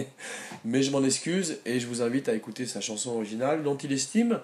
mais 0.65 0.83
je 0.83 0.91
m'en 0.91 1.01
excuse 1.05 1.59
et 1.65 1.79
je 1.79 1.87
vous 1.87 2.01
invite 2.01 2.27
à 2.27 2.33
écouter 2.33 2.65
sa 2.65 2.81
chanson 2.81 3.11
originale 3.11 3.63
dont 3.63 3.77
il 3.77 3.93
estime 3.93 4.41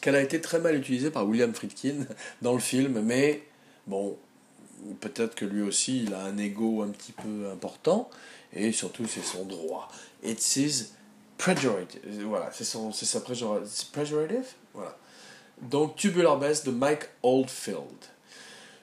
qu'elle 0.00 0.16
a 0.16 0.20
été 0.20 0.40
très 0.40 0.58
mal 0.58 0.74
utilisée 0.74 1.12
par 1.12 1.28
William 1.28 1.54
Friedkin 1.54 2.06
dans 2.42 2.54
le 2.54 2.58
film, 2.58 3.00
mais 3.00 3.44
bon, 3.86 4.18
peut-être 4.98 5.36
que 5.36 5.44
lui 5.44 5.62
aussi 5.62 6.02
il 6.02 6.12
a 6.12 6.24
un 6.24 6.36
ego 6.38 6.82
un 6.82 6.88
petit 6.88 7.12
peu 7.12 7.48
important 7.52 8.10
et 8.52 8.72
surtout 8.72 9.06
c'est 9.06 9.22
son 9.22 9.44
droit. 9.44 9.88
It's 10.24 10.56
his 10.56 10.88
pejorative. 11.38 12.00
Voilà, 12.26 12.50
c'est 12.52 12.64
son 12.64 12.90
c'est 12.90 13.06
sa 13.06 13.20
pejorative. 13.20 14.44
Voilà. 14.74 14.98
Donc 15.60 15.94
Tubular 15.94 16.36
Bells 16.36 16.64
de 16.64 16.72
Mike 16.72 17.04
Oldfield. 17.22 18.10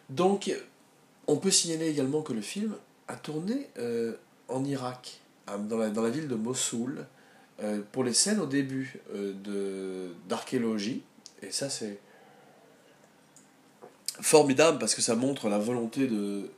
Donc 0.10 0.50
on 1.28 1.36
peut 1.36 1.52
signaler 1.52 1.90
également 1.90 2.22
que 2.22 2.32
le 2.32 2.42
film 2.42 2.78
a 3.10 3.16
tourné 3.16 3.70
euh, 3.80 4.14
en 4.48 4.64
Irak, 4.64 5.20
dans 5.68 5.78
la, 5.78 6.10
ville 6.10 6.28
de 6.28 6.36
Mossoul, 6.36 7.06
euh, 7.62 7.82
pour 7.92 8.04
les 8.04 8.14
scènes 8.14 8.40
au 8.40 8.46
début 8.46 9.00
euh, 9.14 9.34
de 9.44 10.14
d'archéologie. 10.30 11.02
Et 11.42 11.52
ça 11.52 11.70
c'est 11.70 12.00
formidable 14.22 14.78
parce 14.78 14.94
que 14.96 15.02
ça 15.02 15.16
montre 15.16 15.50
la 15.50 15.58
volonté 15.58 16.08
de 16.08 16.50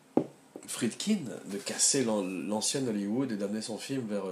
Friedkin 0.67 1.19
de 1.45 1.57
casser 1.57 2.03
l'an- 2.03 2.23
l'ancienne 2.23 2.87
Hollywood 2.89 3.31
et 3.31 3.37
d'amener 3.37 3.61
son 3.61 3.77
film 3.77 4.05
vers 4.07 4.23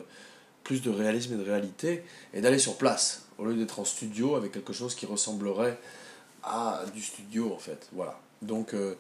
plus 0.64 0.82
de 0.82 0.90
réalisme 0.90 1.34
et 1.34 1.38
de 1.38 1.44
réalité 1.44 2.04
et 2.34 2.42
d'aller 2.42 2.60
sur 2.60 2.76
place 2.78 3.24
au 3.38 3.46
lieu 3.46 3.56
d'être 3.56 3.80
en 3.80 3.86
studio 3.86 4.36
avec 4.36 4.52
quelque 4.52 4.74
chose 4.74 4.94
qui 4.94 5.06
ressemblerait 5.06 5.80
à 6.44 6.84
du 6.94 7.02
studio 7.02 7.54
en 7.54 7.60
fait. 7.60 7.88
Voilà. 7.94 8.20
Donc 8.42 8.74
euh, 8.74 8.96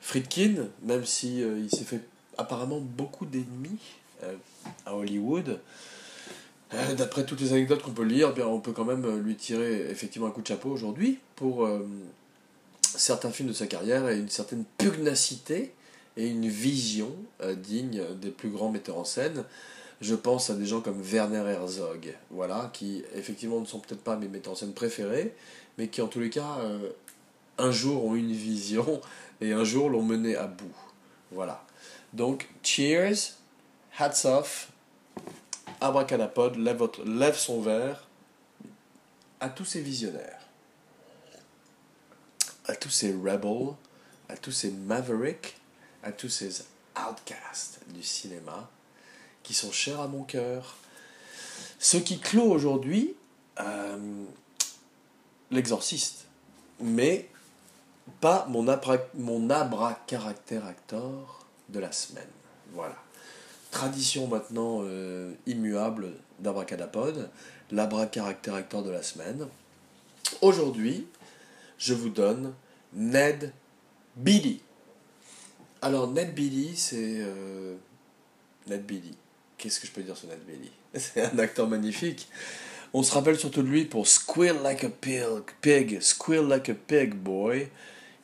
Friedkin, 0.00 0.66
même 0.82 1.04
si 1.04 1.44
s'est 1.70 1.84
fait 1.84 2.00
apparemment 2.38 2.80
beaucoup 2.80 3.26
d'ennemis 3.26 3.78
euh, 4.24 4.34
à 4.86 4.94
Hollywood, 4.94 5.60
euh, 6.74 6.94
d'après 6.94 7.26
toutes 7.26 7.40
les 7.40 7.52
anecdotes 7.52 7.82
qu'on 7.82 7.92
peut 7.92 8.04
lire, 8.04 8.28
eh 8.32 8.34
bien, 8.34 8.46
on 8.46 8.60
peut 8.60 8.72
quand 8.72 8.84
même 8.84 9.04
euh, 9.04 9.18
lui 9.18 9.34
tirer 9.34 9.90
effectivement 9.90 10.28
un 10.28 10.30
coup 10.30 10.42
de 10.42 10.46
chapeau 10.46 10.70
aujourd'hui 10.70 11.18
pour 11.36 11.68
certains 12.80 13.30
films 13.30 13.48
de 13.48 13.54
sa 13.54 13.66
carrière 13.66 14.08
et 14.08 14.16
une 14.16 14.28
certaine 14.28 14.64
pugnacité 14.78 15.72
et 16.16 16.28
une 16.28 16.46
vision 16.46 17.10
digne 17.56 18.02
des 18.20 18.30
plus 18.30 18.50
grands 18.50 18.70
metteurs 18.70 18.98
en 18.98 19.04
scène. 19.04 19.44
Je 20.00 20.14
pense 20.14 20.50
à 20.50 20.54
des 20.54 20.66
gens 20.66 20.80
comme 20.80 21.00
Werner 21.00 21.42
Herzog, 21.48 22.14
voilà, 22.30 22.70
qui 22.72 23.02
effectivement 23.16 23.60
ne 23.60 23.66
sont 23.66 23.80
peut-être 23.80 24.02
pas 24.02 24.16
mes 24.16 24.28
metteurs 24.28 24.52
en 24.52 24.56
scène 24.56 24.72
préférés, 24.72 25.34
mais 25.78 25.88
qui 25.88 26.00
en 26.00 26.06
tous 26.06 26.20
les 26.20 26.30
cas, 26.30 26.58
un 27.58 27.70
jour 27.72 28.04
ont 28.04 28.14
une 28.14 28.32
vision 28.32 29.00
et 29.40 29.52
un 29.52 29.64
jour 29.64 29.88
l'ont 29.90 30.02
mené 30.02 30.36
à 30.36 30.46
bout. 30.46 30.76
Voilà. 31.32 31.64
Donc, 32.12 32.48
cheers, 32.62 33.34
hats 33.98 34.24
off, 34.24 34.68
abracadapod, 35.80 36.56
lève, 36.56 37.36
son 37.36 37.60
verre 37.60 38.06
à 39.40 39.48
tous 39.48 39.64
ces 39.64 39.80
visionnaires, 39.80 40.46
à 42.66 42.76
tous 42.76 42.90
ces 42.90 43.12
rebels, 43.12 43.74
à 44.28 44.36
tous 44.36 44.52
ces 44.52 44.70
mavericks, 44.70 45.56
à 46.02 46.12
tous 46.12 46.28
ces 46.28 46.64
outcasts 46.96 47.80
du 47.88 48.02
cinéma 48.02 48.70
qui 49.42 49.54
sont 49.54 49.72
chers 49.72 50.00
à 50.00 50.06
mon 50.06 50.22
cœur. 50.22 50.76
Ce 51.78 51.96
qui 51.96 52.20
clôt 52.20 52.50
aujourd'hui 52.50 53.14
euh, 53.58 54.24
l'exorciste, 55.50 56.26
mais 56.80 57.28
pas 58.20 58.46
mon, 58.48 58.68
abra, 58.68 59.98
actor 60.68 61.41
de 61.72 61.80
la 61.80 61.92
semaine. 61.92 62.28
Voilà. 62.72 62.96
Tradition 63.70 64.26
maintenant 64.26 64.80
euh, 64.82 65.32
immuable 65.46 66.12
d'Abracadapod, 66.40 67.30
l'abra-caractère 67.70 68.54
actor 68.54 68.82
de 68.82 68.90
la 68.90 69.02
semaine. 69.02 69.46
Aujourd'hui, 70.40 71.06
je 71.78 71.94
vous 71.94 72.10
donne 72.10 72.52
Ned 72.92 73.52
Beatty. 74.16 74.60
Alors, 75.80 76.08
Ned 76.08 76.34
Beatty, 76.34 76.76
c'est. 76.76 76.96
euh, 77.20 77.76
Ned 78.68 78.84
Beatty. 78.84 79.16
Qu'est-ce 79.58 79.80
que 79.80 79.86
je 79.86 79.92
peux 79.92 80.02
dire 80.02 80.16
sur 80.16 80.28
Ned 80.28 80.40
Beatty 80.46 80.70
C'est 80.94 81.22
un 81.22 81.38
acteur 81.38 81.66
magnifique. 81.68 82.28
On 82.94 83.02
se 83.02 83.12
rappelle 83.12 83.38
surtout 83.38 83.62
de 83.62 83.68
lui 83.68 83.86
pour 83.86 84.06
Squeal 84.06 84.62
Like 84.62 84.84
a 84.84 84.90
Pig, 84.90 85.24
pig 85.62 86.00
Squeal 86.02 86.46
Like 86.46 86.68
a 86.68 86.74
Pig 86.74 87.14
Boy, 87.14 87.68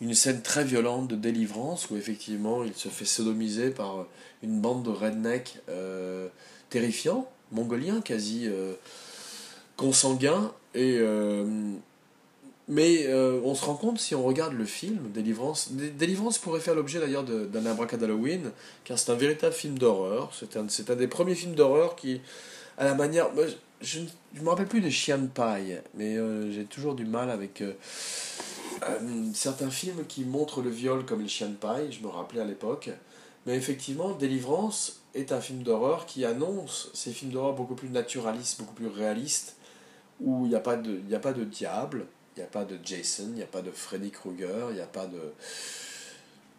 une 0.01 0.15
scène 0.15 0.43
très 0.43 0.65
violente 0.65 1.09
de 1.09 1.17
délivrance 1.17 1.91
où 1.91 1.97
effectivement 1.97 2.63
il 2.65 2.75
se 2.75 2.89
fait 2.89 3.05
sodomiser 3.05 3.71
par 3.71 4.07
une 4.43 4.61
bande 4.61 4.85
de 4.85 4.91
rednecks 4.91 5.59
euh, 5.69 6.29
terrifiants, 6.71 7.29
mongoliens 7.51 8.01
quasi 8.01 8.43
euh, 8.47 8.75
consanguins, 9.77 10.53
et 10.75 10.99
euh, 10.99 11.45
Mais 12.69 13.07
euh, 13.07 13.41
on 13.45 13.55
se 13.55 13.65
rend 13.65 13.75
compte 13.75 13.99
si 13.99 14.15
on 14.15 14.23
regarde 14.23 14.53
le 14.53 14.67
film, 14.67 15.11
Délivrance. 15.15 15.73
Dé- 15.73 15.89
Délivrance 15.91 16.39
pourrait 16.39 16.61
faire 16.61 16.75
l'objet 16.75 17.01
d'ailleurs 17.01 17.25
de- 17.25 17.47
d'un 17.47 17.65
abracadalloween, 17.67 18.51
car 18.85 18.99
c'est 18.99 19.11
un 19.11 19.15
véritable 19.17 19.55
film 19.55 19.79
d'horreur. 19.79 20.31
C'est 20.39 20.57
un, 20.59 20.67
un 20.67 20.97
des 20.97 21.09
premiers 21.09 21.35
films 21.35 21.55
d'horreur 21.55 21.97
qui, 21.97 22.21
à 22.77 22.85
la 22.85 22.95
manière. 22.95 23.31
je 23.81 24.01
ne 24.01 24.41
me 24.43 24.49
rappelle 24.51 24.67
plus 24.67 24.83
des 24.83 24.91
chiens 24.91 25.17
de 25.19 25.29
paille, 25.29 25.81
mais 25.95 26.17
j'ai 26.53 26.65
toujours 26.67 26.95
du 26.95 27.07
mal 27.07 27.31
avec 27.31 27.63
euh, 28.83 29.31
certains 29.35 29.71
films 29.71 30.05
qui 30.07 30.25
montrent 30.25 30.63
le 30.63 30.71
viol 30.71 31.05
comme 31.05 31.23
les 31.23 31.29
chiens 31.29 31.49
de 31.49 31.55
paille, 31.57 31.91
je 31.93 32.03
me 32.03 32.09
rappelais 32.09 32.41
à 32.41 32.45
l'époque. 32.45 32.91
Mais 33.47 33.57
effectivement, 33.57 34.13
Délivrance 34.13 35.01
est 35.15 35.33
un 35.33 35.41
film 35.41 35.63
d'horreur 35.63 36.07
qui 36.07 36.25
annonce 36.25 36.91
ces 36.95 37.13
films 37.13 37.33
d'horreur 37.33 37.55
beaucoup 37.55 37.75
plus 37.75 37.89
naturalistes, 37.89 38.59
beaucoup 38.61 38.75
plus 38.75 38.89
réalistes, 38.89 39.57
où 40.21 40.45
il 40.45 40.51
n'y 40.51 40.55
a, 40.55 40.61
pas 40.61 40.77
de- 40.77 41.01
a 41.15 41.19
pas 41.19 41.33
de 41.33 41.45
diable, 41.45 42.07
il 42.37 42.41
n'y 42.41 42.45
a 42.45 42.49
pas 42.49 42.65
de 42.65 42.79
Jason, 42.85 43.25
il 43.29 43.35
n'y 43.35 43.43
a 43.43 43.47
pas 43.47 43.63
de 43.63 43.71
Freddy 43.71 44.11
Krueger, 44.11 44.69
il 44.71 44.75
n'y 44.75 44.81
a 44.81 44.87
pas 44.87 45.07
de. 45.07 45.19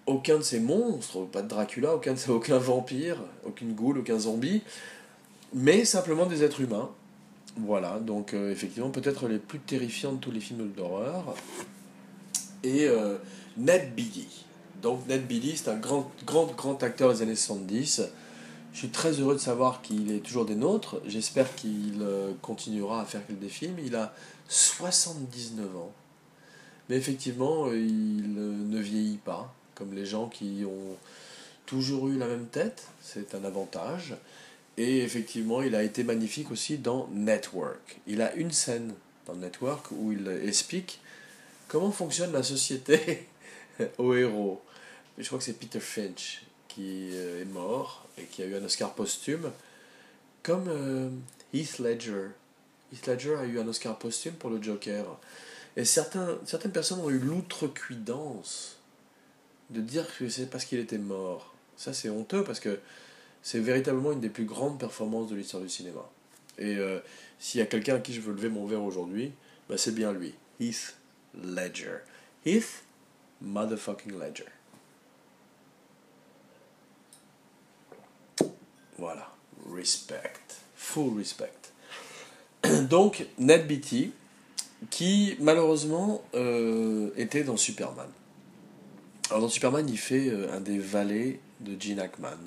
Aucun 0.05 0.37
de 0.37 0.43
ces 0.43 0.59
monstres, 0.59 1.25
pas 1.25 1.41
de 1.43 1.47
Dracula, 1.47 1.95
aucun, 1.95 2.15
aucun 2.29 2.57
vampire, 2.57 3.17
aucune 3.45 3.73
goule, 3.73 3.99
aucun 3.99 4.17
zombie, 4.17 4.61
mais 5.53 5.85
simplement 5.85 6.25
des 6.25 6.43
êtres 6.43 6.61
humains. 6.61 6.89
Voilà, 7.57 7.99
donc 7.99 8.33
euh, 8.33 8.51
effectivement, 8.51 8.89
peut-être 8.89 9.27
les 9.27 9.37
plus 9.37 9.59
terrifiants 9.59 10.13
de 10.13 10.17
tous 10.19 10.31
les 10.31 10.39
films 10.39 10.71
d'horreur. 10.71 11.35
Et 12.63 12.87
euh, 12.87 13.17
Ned 13.57 13.93
Beatty. 13.95 14.45
Donc 14.81 15.07
Ned 15.07 15.27
Beatty, 15.27 15.57
c'est 15.57 15.69
un 15.69 15.77
grand, 15.77 16.11
grand, 16.25 16.45
grand 16.45 16.81
acteur 16.83 17.13
des 17.13 17.21
années 17.21 17.35
70. 17.35 18.03
Je 18.71 18.77
suis 18.77 18.89
très 18.89 19.11
heureux 19.13 19.33
de 19.33 19.39
savoir 19.39 19.81
qu'il 19.81 20.11
est 20.11 20.19
toujours 20.19 20.45
des 20.45 20.55
nôtres. 20.55 21.01
J'espère 21.05 21.53
qu'il 21.55 22.01
euh, 22.01 22.33
continuera 22.41 23.01
à 23.01 23.05
faire 23.05 23.21
des 23.29 23.49
films. 23.49 23.77
Il 23.83 23.95
a 23.95 24.13
79 24.47 25.75
ans. 25.75 25.91
Mais 26.87 26.95
effectivement, 26.95 27.67
il 27.67 28.35
euh, 28.37 28.53
ne 28.67 28.79
vieillit 28.79 29.17
pas, 29.17 29.53
comme 29.75 29.93
les 29.93 30.05
gens 30.05 30.27
qui 30.27 30.63
ont 30.65 30.95
toujours 31.65 32.09
eu 32.09 32.17
la 32.17 32.27
même 32.27 32.47
tête. 32.47 32.87
C'est 33.01 33.35
un 33.35 33.43
avantage. 33.43 34.15
Et 34.77 34.99
effectivement, 34.99 35.61
il 35.61 35.75
a 35.75 35.83
été 35.83 36.03
magnifique 36.03 36.51
aussi 36.51 36.77
dans 36.77 37.09
Network. 37.11 37.99
Il 38.07 38.21
a 38.21 38.33
une 38.35 38.51
scène 38.51 38.93
dans 39.25 39.35
Network 39.35 39.87
où 39.91 40.11
il 40.11 40.27
explique 40.45 41.01
comment 41.69 41.91
fonctionne 41.91 42.33
la 42.33 42.43
société 42.43 43.27
aux 43.97 44.13
héros? 44.13 44.61
Je 45.17 45.25
crois 45.27 45.39
que 45.39 45.45
c'est 45.45 45.53
Peter 45.53 45.79
Finch 45.79 46.41
qui 46.67 47.11
euh, 47.13 47.41
est 47.41 47.45
mort 47.45 48.07
et 48.17 48.23
qui 48.23 48.43
a 48.43 48.45
eu 48.45 48.55
un 48.55 48.63
Oscar 48.63 48.93
posthume, 48.93 49.51
comme 50.43 50.67
euh, 50.67 51.09
Heath 51.53 51.79
Ledger. 51.79 52.27
Heath 52.91 53.07
Ledger 53.07 53.35
a 53.35 53.45
eu 53.45 53.59
un 53.59 53.67
Oscar 53.67 53.97
posthume 53.97 54.33
pour 54.33 54.49
le 54.49 54.61
Joker. 54.61 55.05
Et 55.77 55.85
certaines 55.85 56.71
personnes 56.73 56.99
ont 56.99 57.09
eu 57.09 57.19
l'outrecuidance 57.19 58.77
de 59.69 59.81
dire 59.81 60.05
que 60.17 60.27
c'est 60.27 60.49
parce 60.49 60.65
qu'il 60.65 60.79
était 60.79 60.97
mort. 60.97 61.53
Ça, 61.77 61.93
c'est 61.93 62.09
honteux 62.09 62.43
parce 62.43 62.59
que 62.59 62.79
c'est 63.43 63.59
véritablement 63.59 64.11
une 64.11 64.19
des 64.19 64.29
plus 64.29 64.45
grandes 64.45 64.79
performances 64.79 65.29
de 65.29 65.35
l'histoire 65.35 65.61
du 65.61 65.69
cinéma. 65.69 66.09
Et 66.57 66.75
euh, 66.75 66.99
s'il 67.39 67.59
y 67.59 67.61
a 67.61 67.67
quelqu'un 67.67 67.95
à 67.95 67.99
qui 67.99 68.13
je 68.13 68.19
veux 68.19 68.33
lever 68.33 68.49
mon 68.49 68.65
verre 68.65 68.83
aujourd'hui, 68.83 69.31
bah, 69.69 69.77
c'est 69.77 69.93
bien 69.93 70.11
lui, 70.11 70.33
Heath 70.59 70.98
Ledger. 71.35 72.01
Heath 72.45 72.83
motherfucking 73.43 74.17
Ledger. 74.17 74.49
Voilà, 78.97 79.31
respect, 79.71 80.59
full 80.75 81.17
respect. 81.17 81.71
Donc, 82.89 83.25
Ned 83.37 83.65
Beatty, 83.65 84.11
qui 84.89 85.37
malheureusement 85.39 86.21
euh, 86.35 87.11
était 87.15 87.43
dans 87.43 87.57
Superman. 87.57 88.09
Alors 89.29 89.41
dans 89.41 89.49
Superman, 89.49 89.87
il 89.87 89.97
fait 89.97 90.29
euh, 90.29 90.51
un 90.53 90.59
des 90.59 90.79
valets 90.79 91.39
de 91.59 91.79
Gene 91.79 91.99
Hackman. 91.99 92.37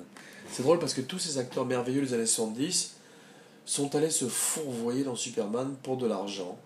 C'est 0.51 0.63
drôle 0.63 0.79
parce 0.79 0.93
que 0.93 1.01
tous 1.01 1.19
ces 1.19 1.37
acteurs 1.37 1.65
merveilleux 1.65 2.01
des 2.01 2.13
années 2.13 2.25
70 2.25 2.95
sont 3.65 3.95
allés 3.95 4.09
se 4.09 4.27
fourvoyer 4.27 5.03
dans 5.03 5.15
Superman 5.15 5.75
pour 5.81 5.97
de 5.97 6.05
l'argent. 6.05 6.59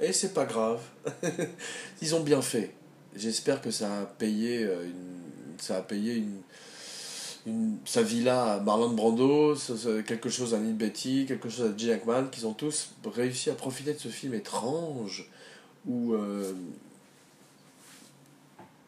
Et 0.00 0.12
c'est 0.12 0.34
pas 0.34 0.44
grave. 0.44 0.80
Ils 2.02 2.14
ont 2.14 2.20
bien 2.20 2.42
fait. 2.42 2.72
J'espère 3.14 3.62
que 3.62 3.70
ça 3.70 4.00
a 4.00 4.04
payé 4.04 4.62
euh, 4.64 4.84
une, 4.84 5.58
ça 5.58 5.78
a 5.78 5.80
payé 5.80 6.14
une, 6.14 6.42
une, 7.46 7.78
sa 7.86 8.02
villa 8.02 8.54
à 8.54 8.60
Marlon 8.60 8.90
Brando, 8.90 9.56
quelque 10.06 10.28
chose 10.28 10.52
à 10.52 10.58
Neil 10.58 10.74
Betty, 10.74 11.24
quelque 11.26 11.48
chose 11.48 11.72
à 11.72 11.76
Gene 11.76 11.92
Hackman, 11.92 12.26
qu'ils 12.30 12.46
ont 12.46 12.52
tous 12.52 12.90
réussi 13.06 13.48
à 13.48 13.54
profiter 13.54 13.94
de 13.94 13.98
ce 13.98 14.08
film 14.08 14.34
étrange 14.34 15.30
où 15.86 16.12
euh, 16.12 16.52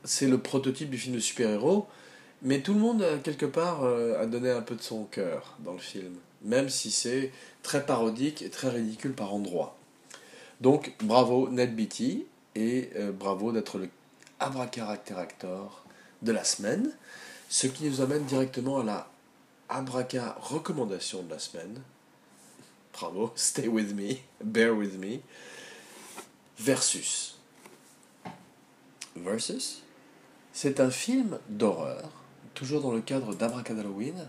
c'est 0.05 0.27
le 0.27 0.39
prototype 0.39 0.91
du 0.91 0.99
film 0.99 1.15
de 1.15 1.21
super-héros, 1.21 1.87
mais 2.43 2.61
tout 2.61 2.75
le 2.75 2.81
monde, 2.81 3.03
euh, 3.03 3.19
quelque 3.19 3.47
part, 3.47 3.85
a 3.85 4.27
donné 4.27 4.51
un 4.51 4.63
peu 4.63 4.75
de 4.75 4.83
son 4.83 5.05
cœur 5.05 5.57
dans 5.61 5.73
le 5.73 5.79
film, 5.79 6.13
même 6.43 6.69
si 6.69 6.91
c'est 6.91 7.33
très 7.63 7.87
parodique 7.87 8.43
et 8.43 8.51
très 8.51 8.69
ridicule 8.69 9.15
par 9.15 9.33
endroits. 9.33 9.78
Donc, 10.61 10.95
bravo 11.01 11.49
Beatty, 11.49 12.27
et 12.55 12.91
euh, 12.97 13.13
bravo 13.13 13.53
d'être 13.53 13.79
le 13.79 13.89
abracadabra 14.41 15.21
actor 15.21 15.85
de 16.23 16.33
la 16.33 16.43
semaine, 16.45 16.91
ce 17.49 17.67
qui 17.67 17.85
nous 17.85 18.01
amène 18.01 18.25
directement 18.25 18.81
à 18.81 18.85
la 18.85 19.09
abraca 19.69 20.37
recommandation 20.41 21.23
de 21.23 21.31
la 21.31 21.39
semaine. 21.39 21.81
Bravo, 22.93 23.33
stay 23.37 23.69
with 23.69 23.95
me, 23.95 24.17
bear 24.43 24.73
with 24.73 24.99
me. 24.99 25.21
Versus. 26.59 27.37
Versus, 29.15 29.83
c'est 30.53 30.81
un 30.81 30.91
film 30.91 31.39
d'horreur, 31.49 32.11
toujours 32.55 32.83
dans 32.83 32.93
le 32.93 33.01
cadre 33.01 33.35
d'Abracadalloween, 33.35 34.29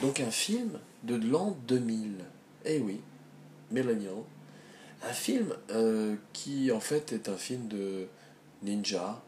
donc 0.00 0.20
un 0.20 0.30
film 0.30 0.78
de 1.02 1.16
l'an 1.16 1.56
2000. 1.68 2.24
Eh 2.64 2.78
oui, 2.80 3.00
Millennial. 3.70 4.24
Un 5.08 5.12
film 5.12 5.54
euh, 5.70 6.16
qui 6.32 6.72
en 6.72 6.80
fait 6.80 7.12
est 7.12 7.28
un 7.28 7.36
film 7.36 7.68
de 7.68 8.08
ninja 8.64 9.22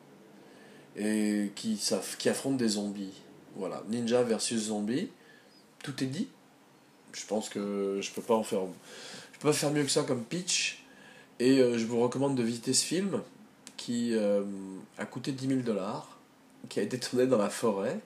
et 0.97 1.53
qui, 1.55 1.81
affronte 2.27 2.57
des 2.57 2.71
zombies. 2.71 3.23
Voilà, 3.55 3.85
ninja 3.89 4.25
versus 4.25 4.61
zombie. 4.61 5.09
Tout 5.85 6.03
est 6.03 6.09
dit. 6.09 6.27
Je 7.13 7.25
pense 7.27 7.49
que 7.49 8.01
je 8.03 8.11
peux 8.11 8.23
pas 8.23 8.35
en 8.35 8.43
faire. 8.43 8.63
Je 9.33 9.39
peux 9.39 9.49
pas 9.49 9.53
faire 9.53 9.71
mieux 9.71 9.85
que 9.85 9.91
ça 9.91 10.03
comme 10.03 10.25
pitch. 10.25 10.85
Et 11.39 11.61
euh, 11.61 11.79
je 11.79 11.87
vous 11.87 12.01
recommande 12.01 12.35
de 12.35 12.43
visiter 12.43 12.73
ce 12.73 12.85
film 12.85 13.23
qui 13.77 14.17
euh, 14.17 14.43
a 14.99 15.07
coûté 15.07 15.31
10 15.31 15.47
000 15.47 15.61
dollars, 15.61 16.19
qui 16.69 16.81
a 16.81 16.83
été 16.83 16.99
tourné 16.99 17.29
dans 17.29 17.39
la 17.39 17.51
forêt 17.51 18.01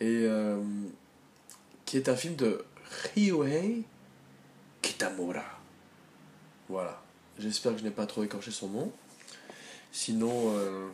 et 0.00 0.28
qui 1.86 1.96
est 1.96 2.08
un 2.08 2.16
film 2.16 2.36
de 2.36 2.64
Ryuhei 3.14 3.82
Kitamura. 4.82 5.63
Voilà. 6.68 7.00
J'espère 7.38 7.72
que 7.72 7.78
je 7.78 7.84
n'ai 7.84 7.90
pas 7.90 8.06
trop 8.06 8.22
écorché 8.22 8.50
son 8.50 8.68
nom. 8.68 8.92
Sinon, 9.92 10.52
euh, 10.56 10.88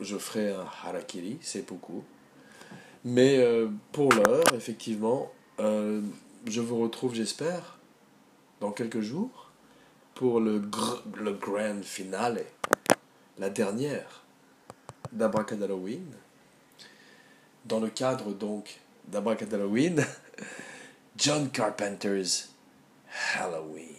je 0.00 0.16
ferai 0.18 0.52
un 0.52 0.66
harakiri, 0.84 1.38
c'est 1.40 1.66
beaucoup. 1.66 2.04
Mais 3.04 3.38
euh, 3.38 3.68
pour 3.92 4.12
l'heure, 4.12 4.44
effectivement, 4.54 5.30
euh, 5.60 6.00
je 6.46 6.60
vous 6.60 6.80
retrouve, 6.80 7.14
j'espère, 7.14 7.78
dans 8.60 8.72
quelques 8.72 9.00
jours, 9.00 9.50
pour 10.14 10.40
le, 10.40 10.60
gr- 10.60 11.02
le 11.16 11.32
grand 11.32 11.82
finale, 11.82 12.44
la 13.38 13.50
dernière 13.50 14.22
d'Abracadalloween. 15.12 16.06
Dans 17.64 17.80
le 17.80 17.88
cadre 17.88 18.32
donc 18.32 18.80
d'Abracadalloween, 19.08 20.04
John 21.16 21.50
Carpenter's 21.50 22.50
Halloween. 23.36 23.93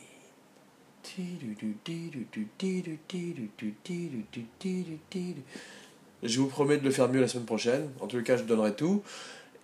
Je 6.24 6.40
vous 6.40 6.48
promets 6.48 6.78
de 6.78 6.84
le 6.84 6.92
faire 6.92 7.10
mieux 7.10 7.22
la 7.22 7.28
semaine 7.28 7.46
prochaine. 7.46 7.90
En 8.00 8.08
tout 8.08 8.22
cas, 8.24 8.38
je 8.38 8.44
donnerai 8.44 8.76
tout. 8.76 9.04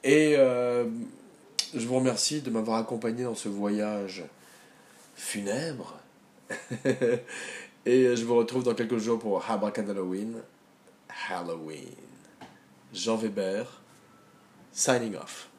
Et 0.03 0.35
euh, 0.37 0.85
je 1.73 1.85
vous 1.85 1.95
remercie 1.95 2.41
de 2.41 2.49
m'avoir 2.49 2.77
accompagné 2.77 3.23
dans 3.23 3.35
ce 3.35 3.49
voyage 3.49 4.23
funèbre. 5.15 5.99
Et 7.85 8.15
je 8.15 8.25
vous 8.25 8.35
retrouve 8.35 8.63
dans 8.63 8.75
quelques 8.75 8.97
jours 8.97 9.19
pour 9.19 9.49
Abracadalloween. 9.49 10.41
Halloween. 11.29 11.95
Jean 12.93 13.15
Weber, 13.15 13.65
signing 14.71 15.15
off. 15.15 15.50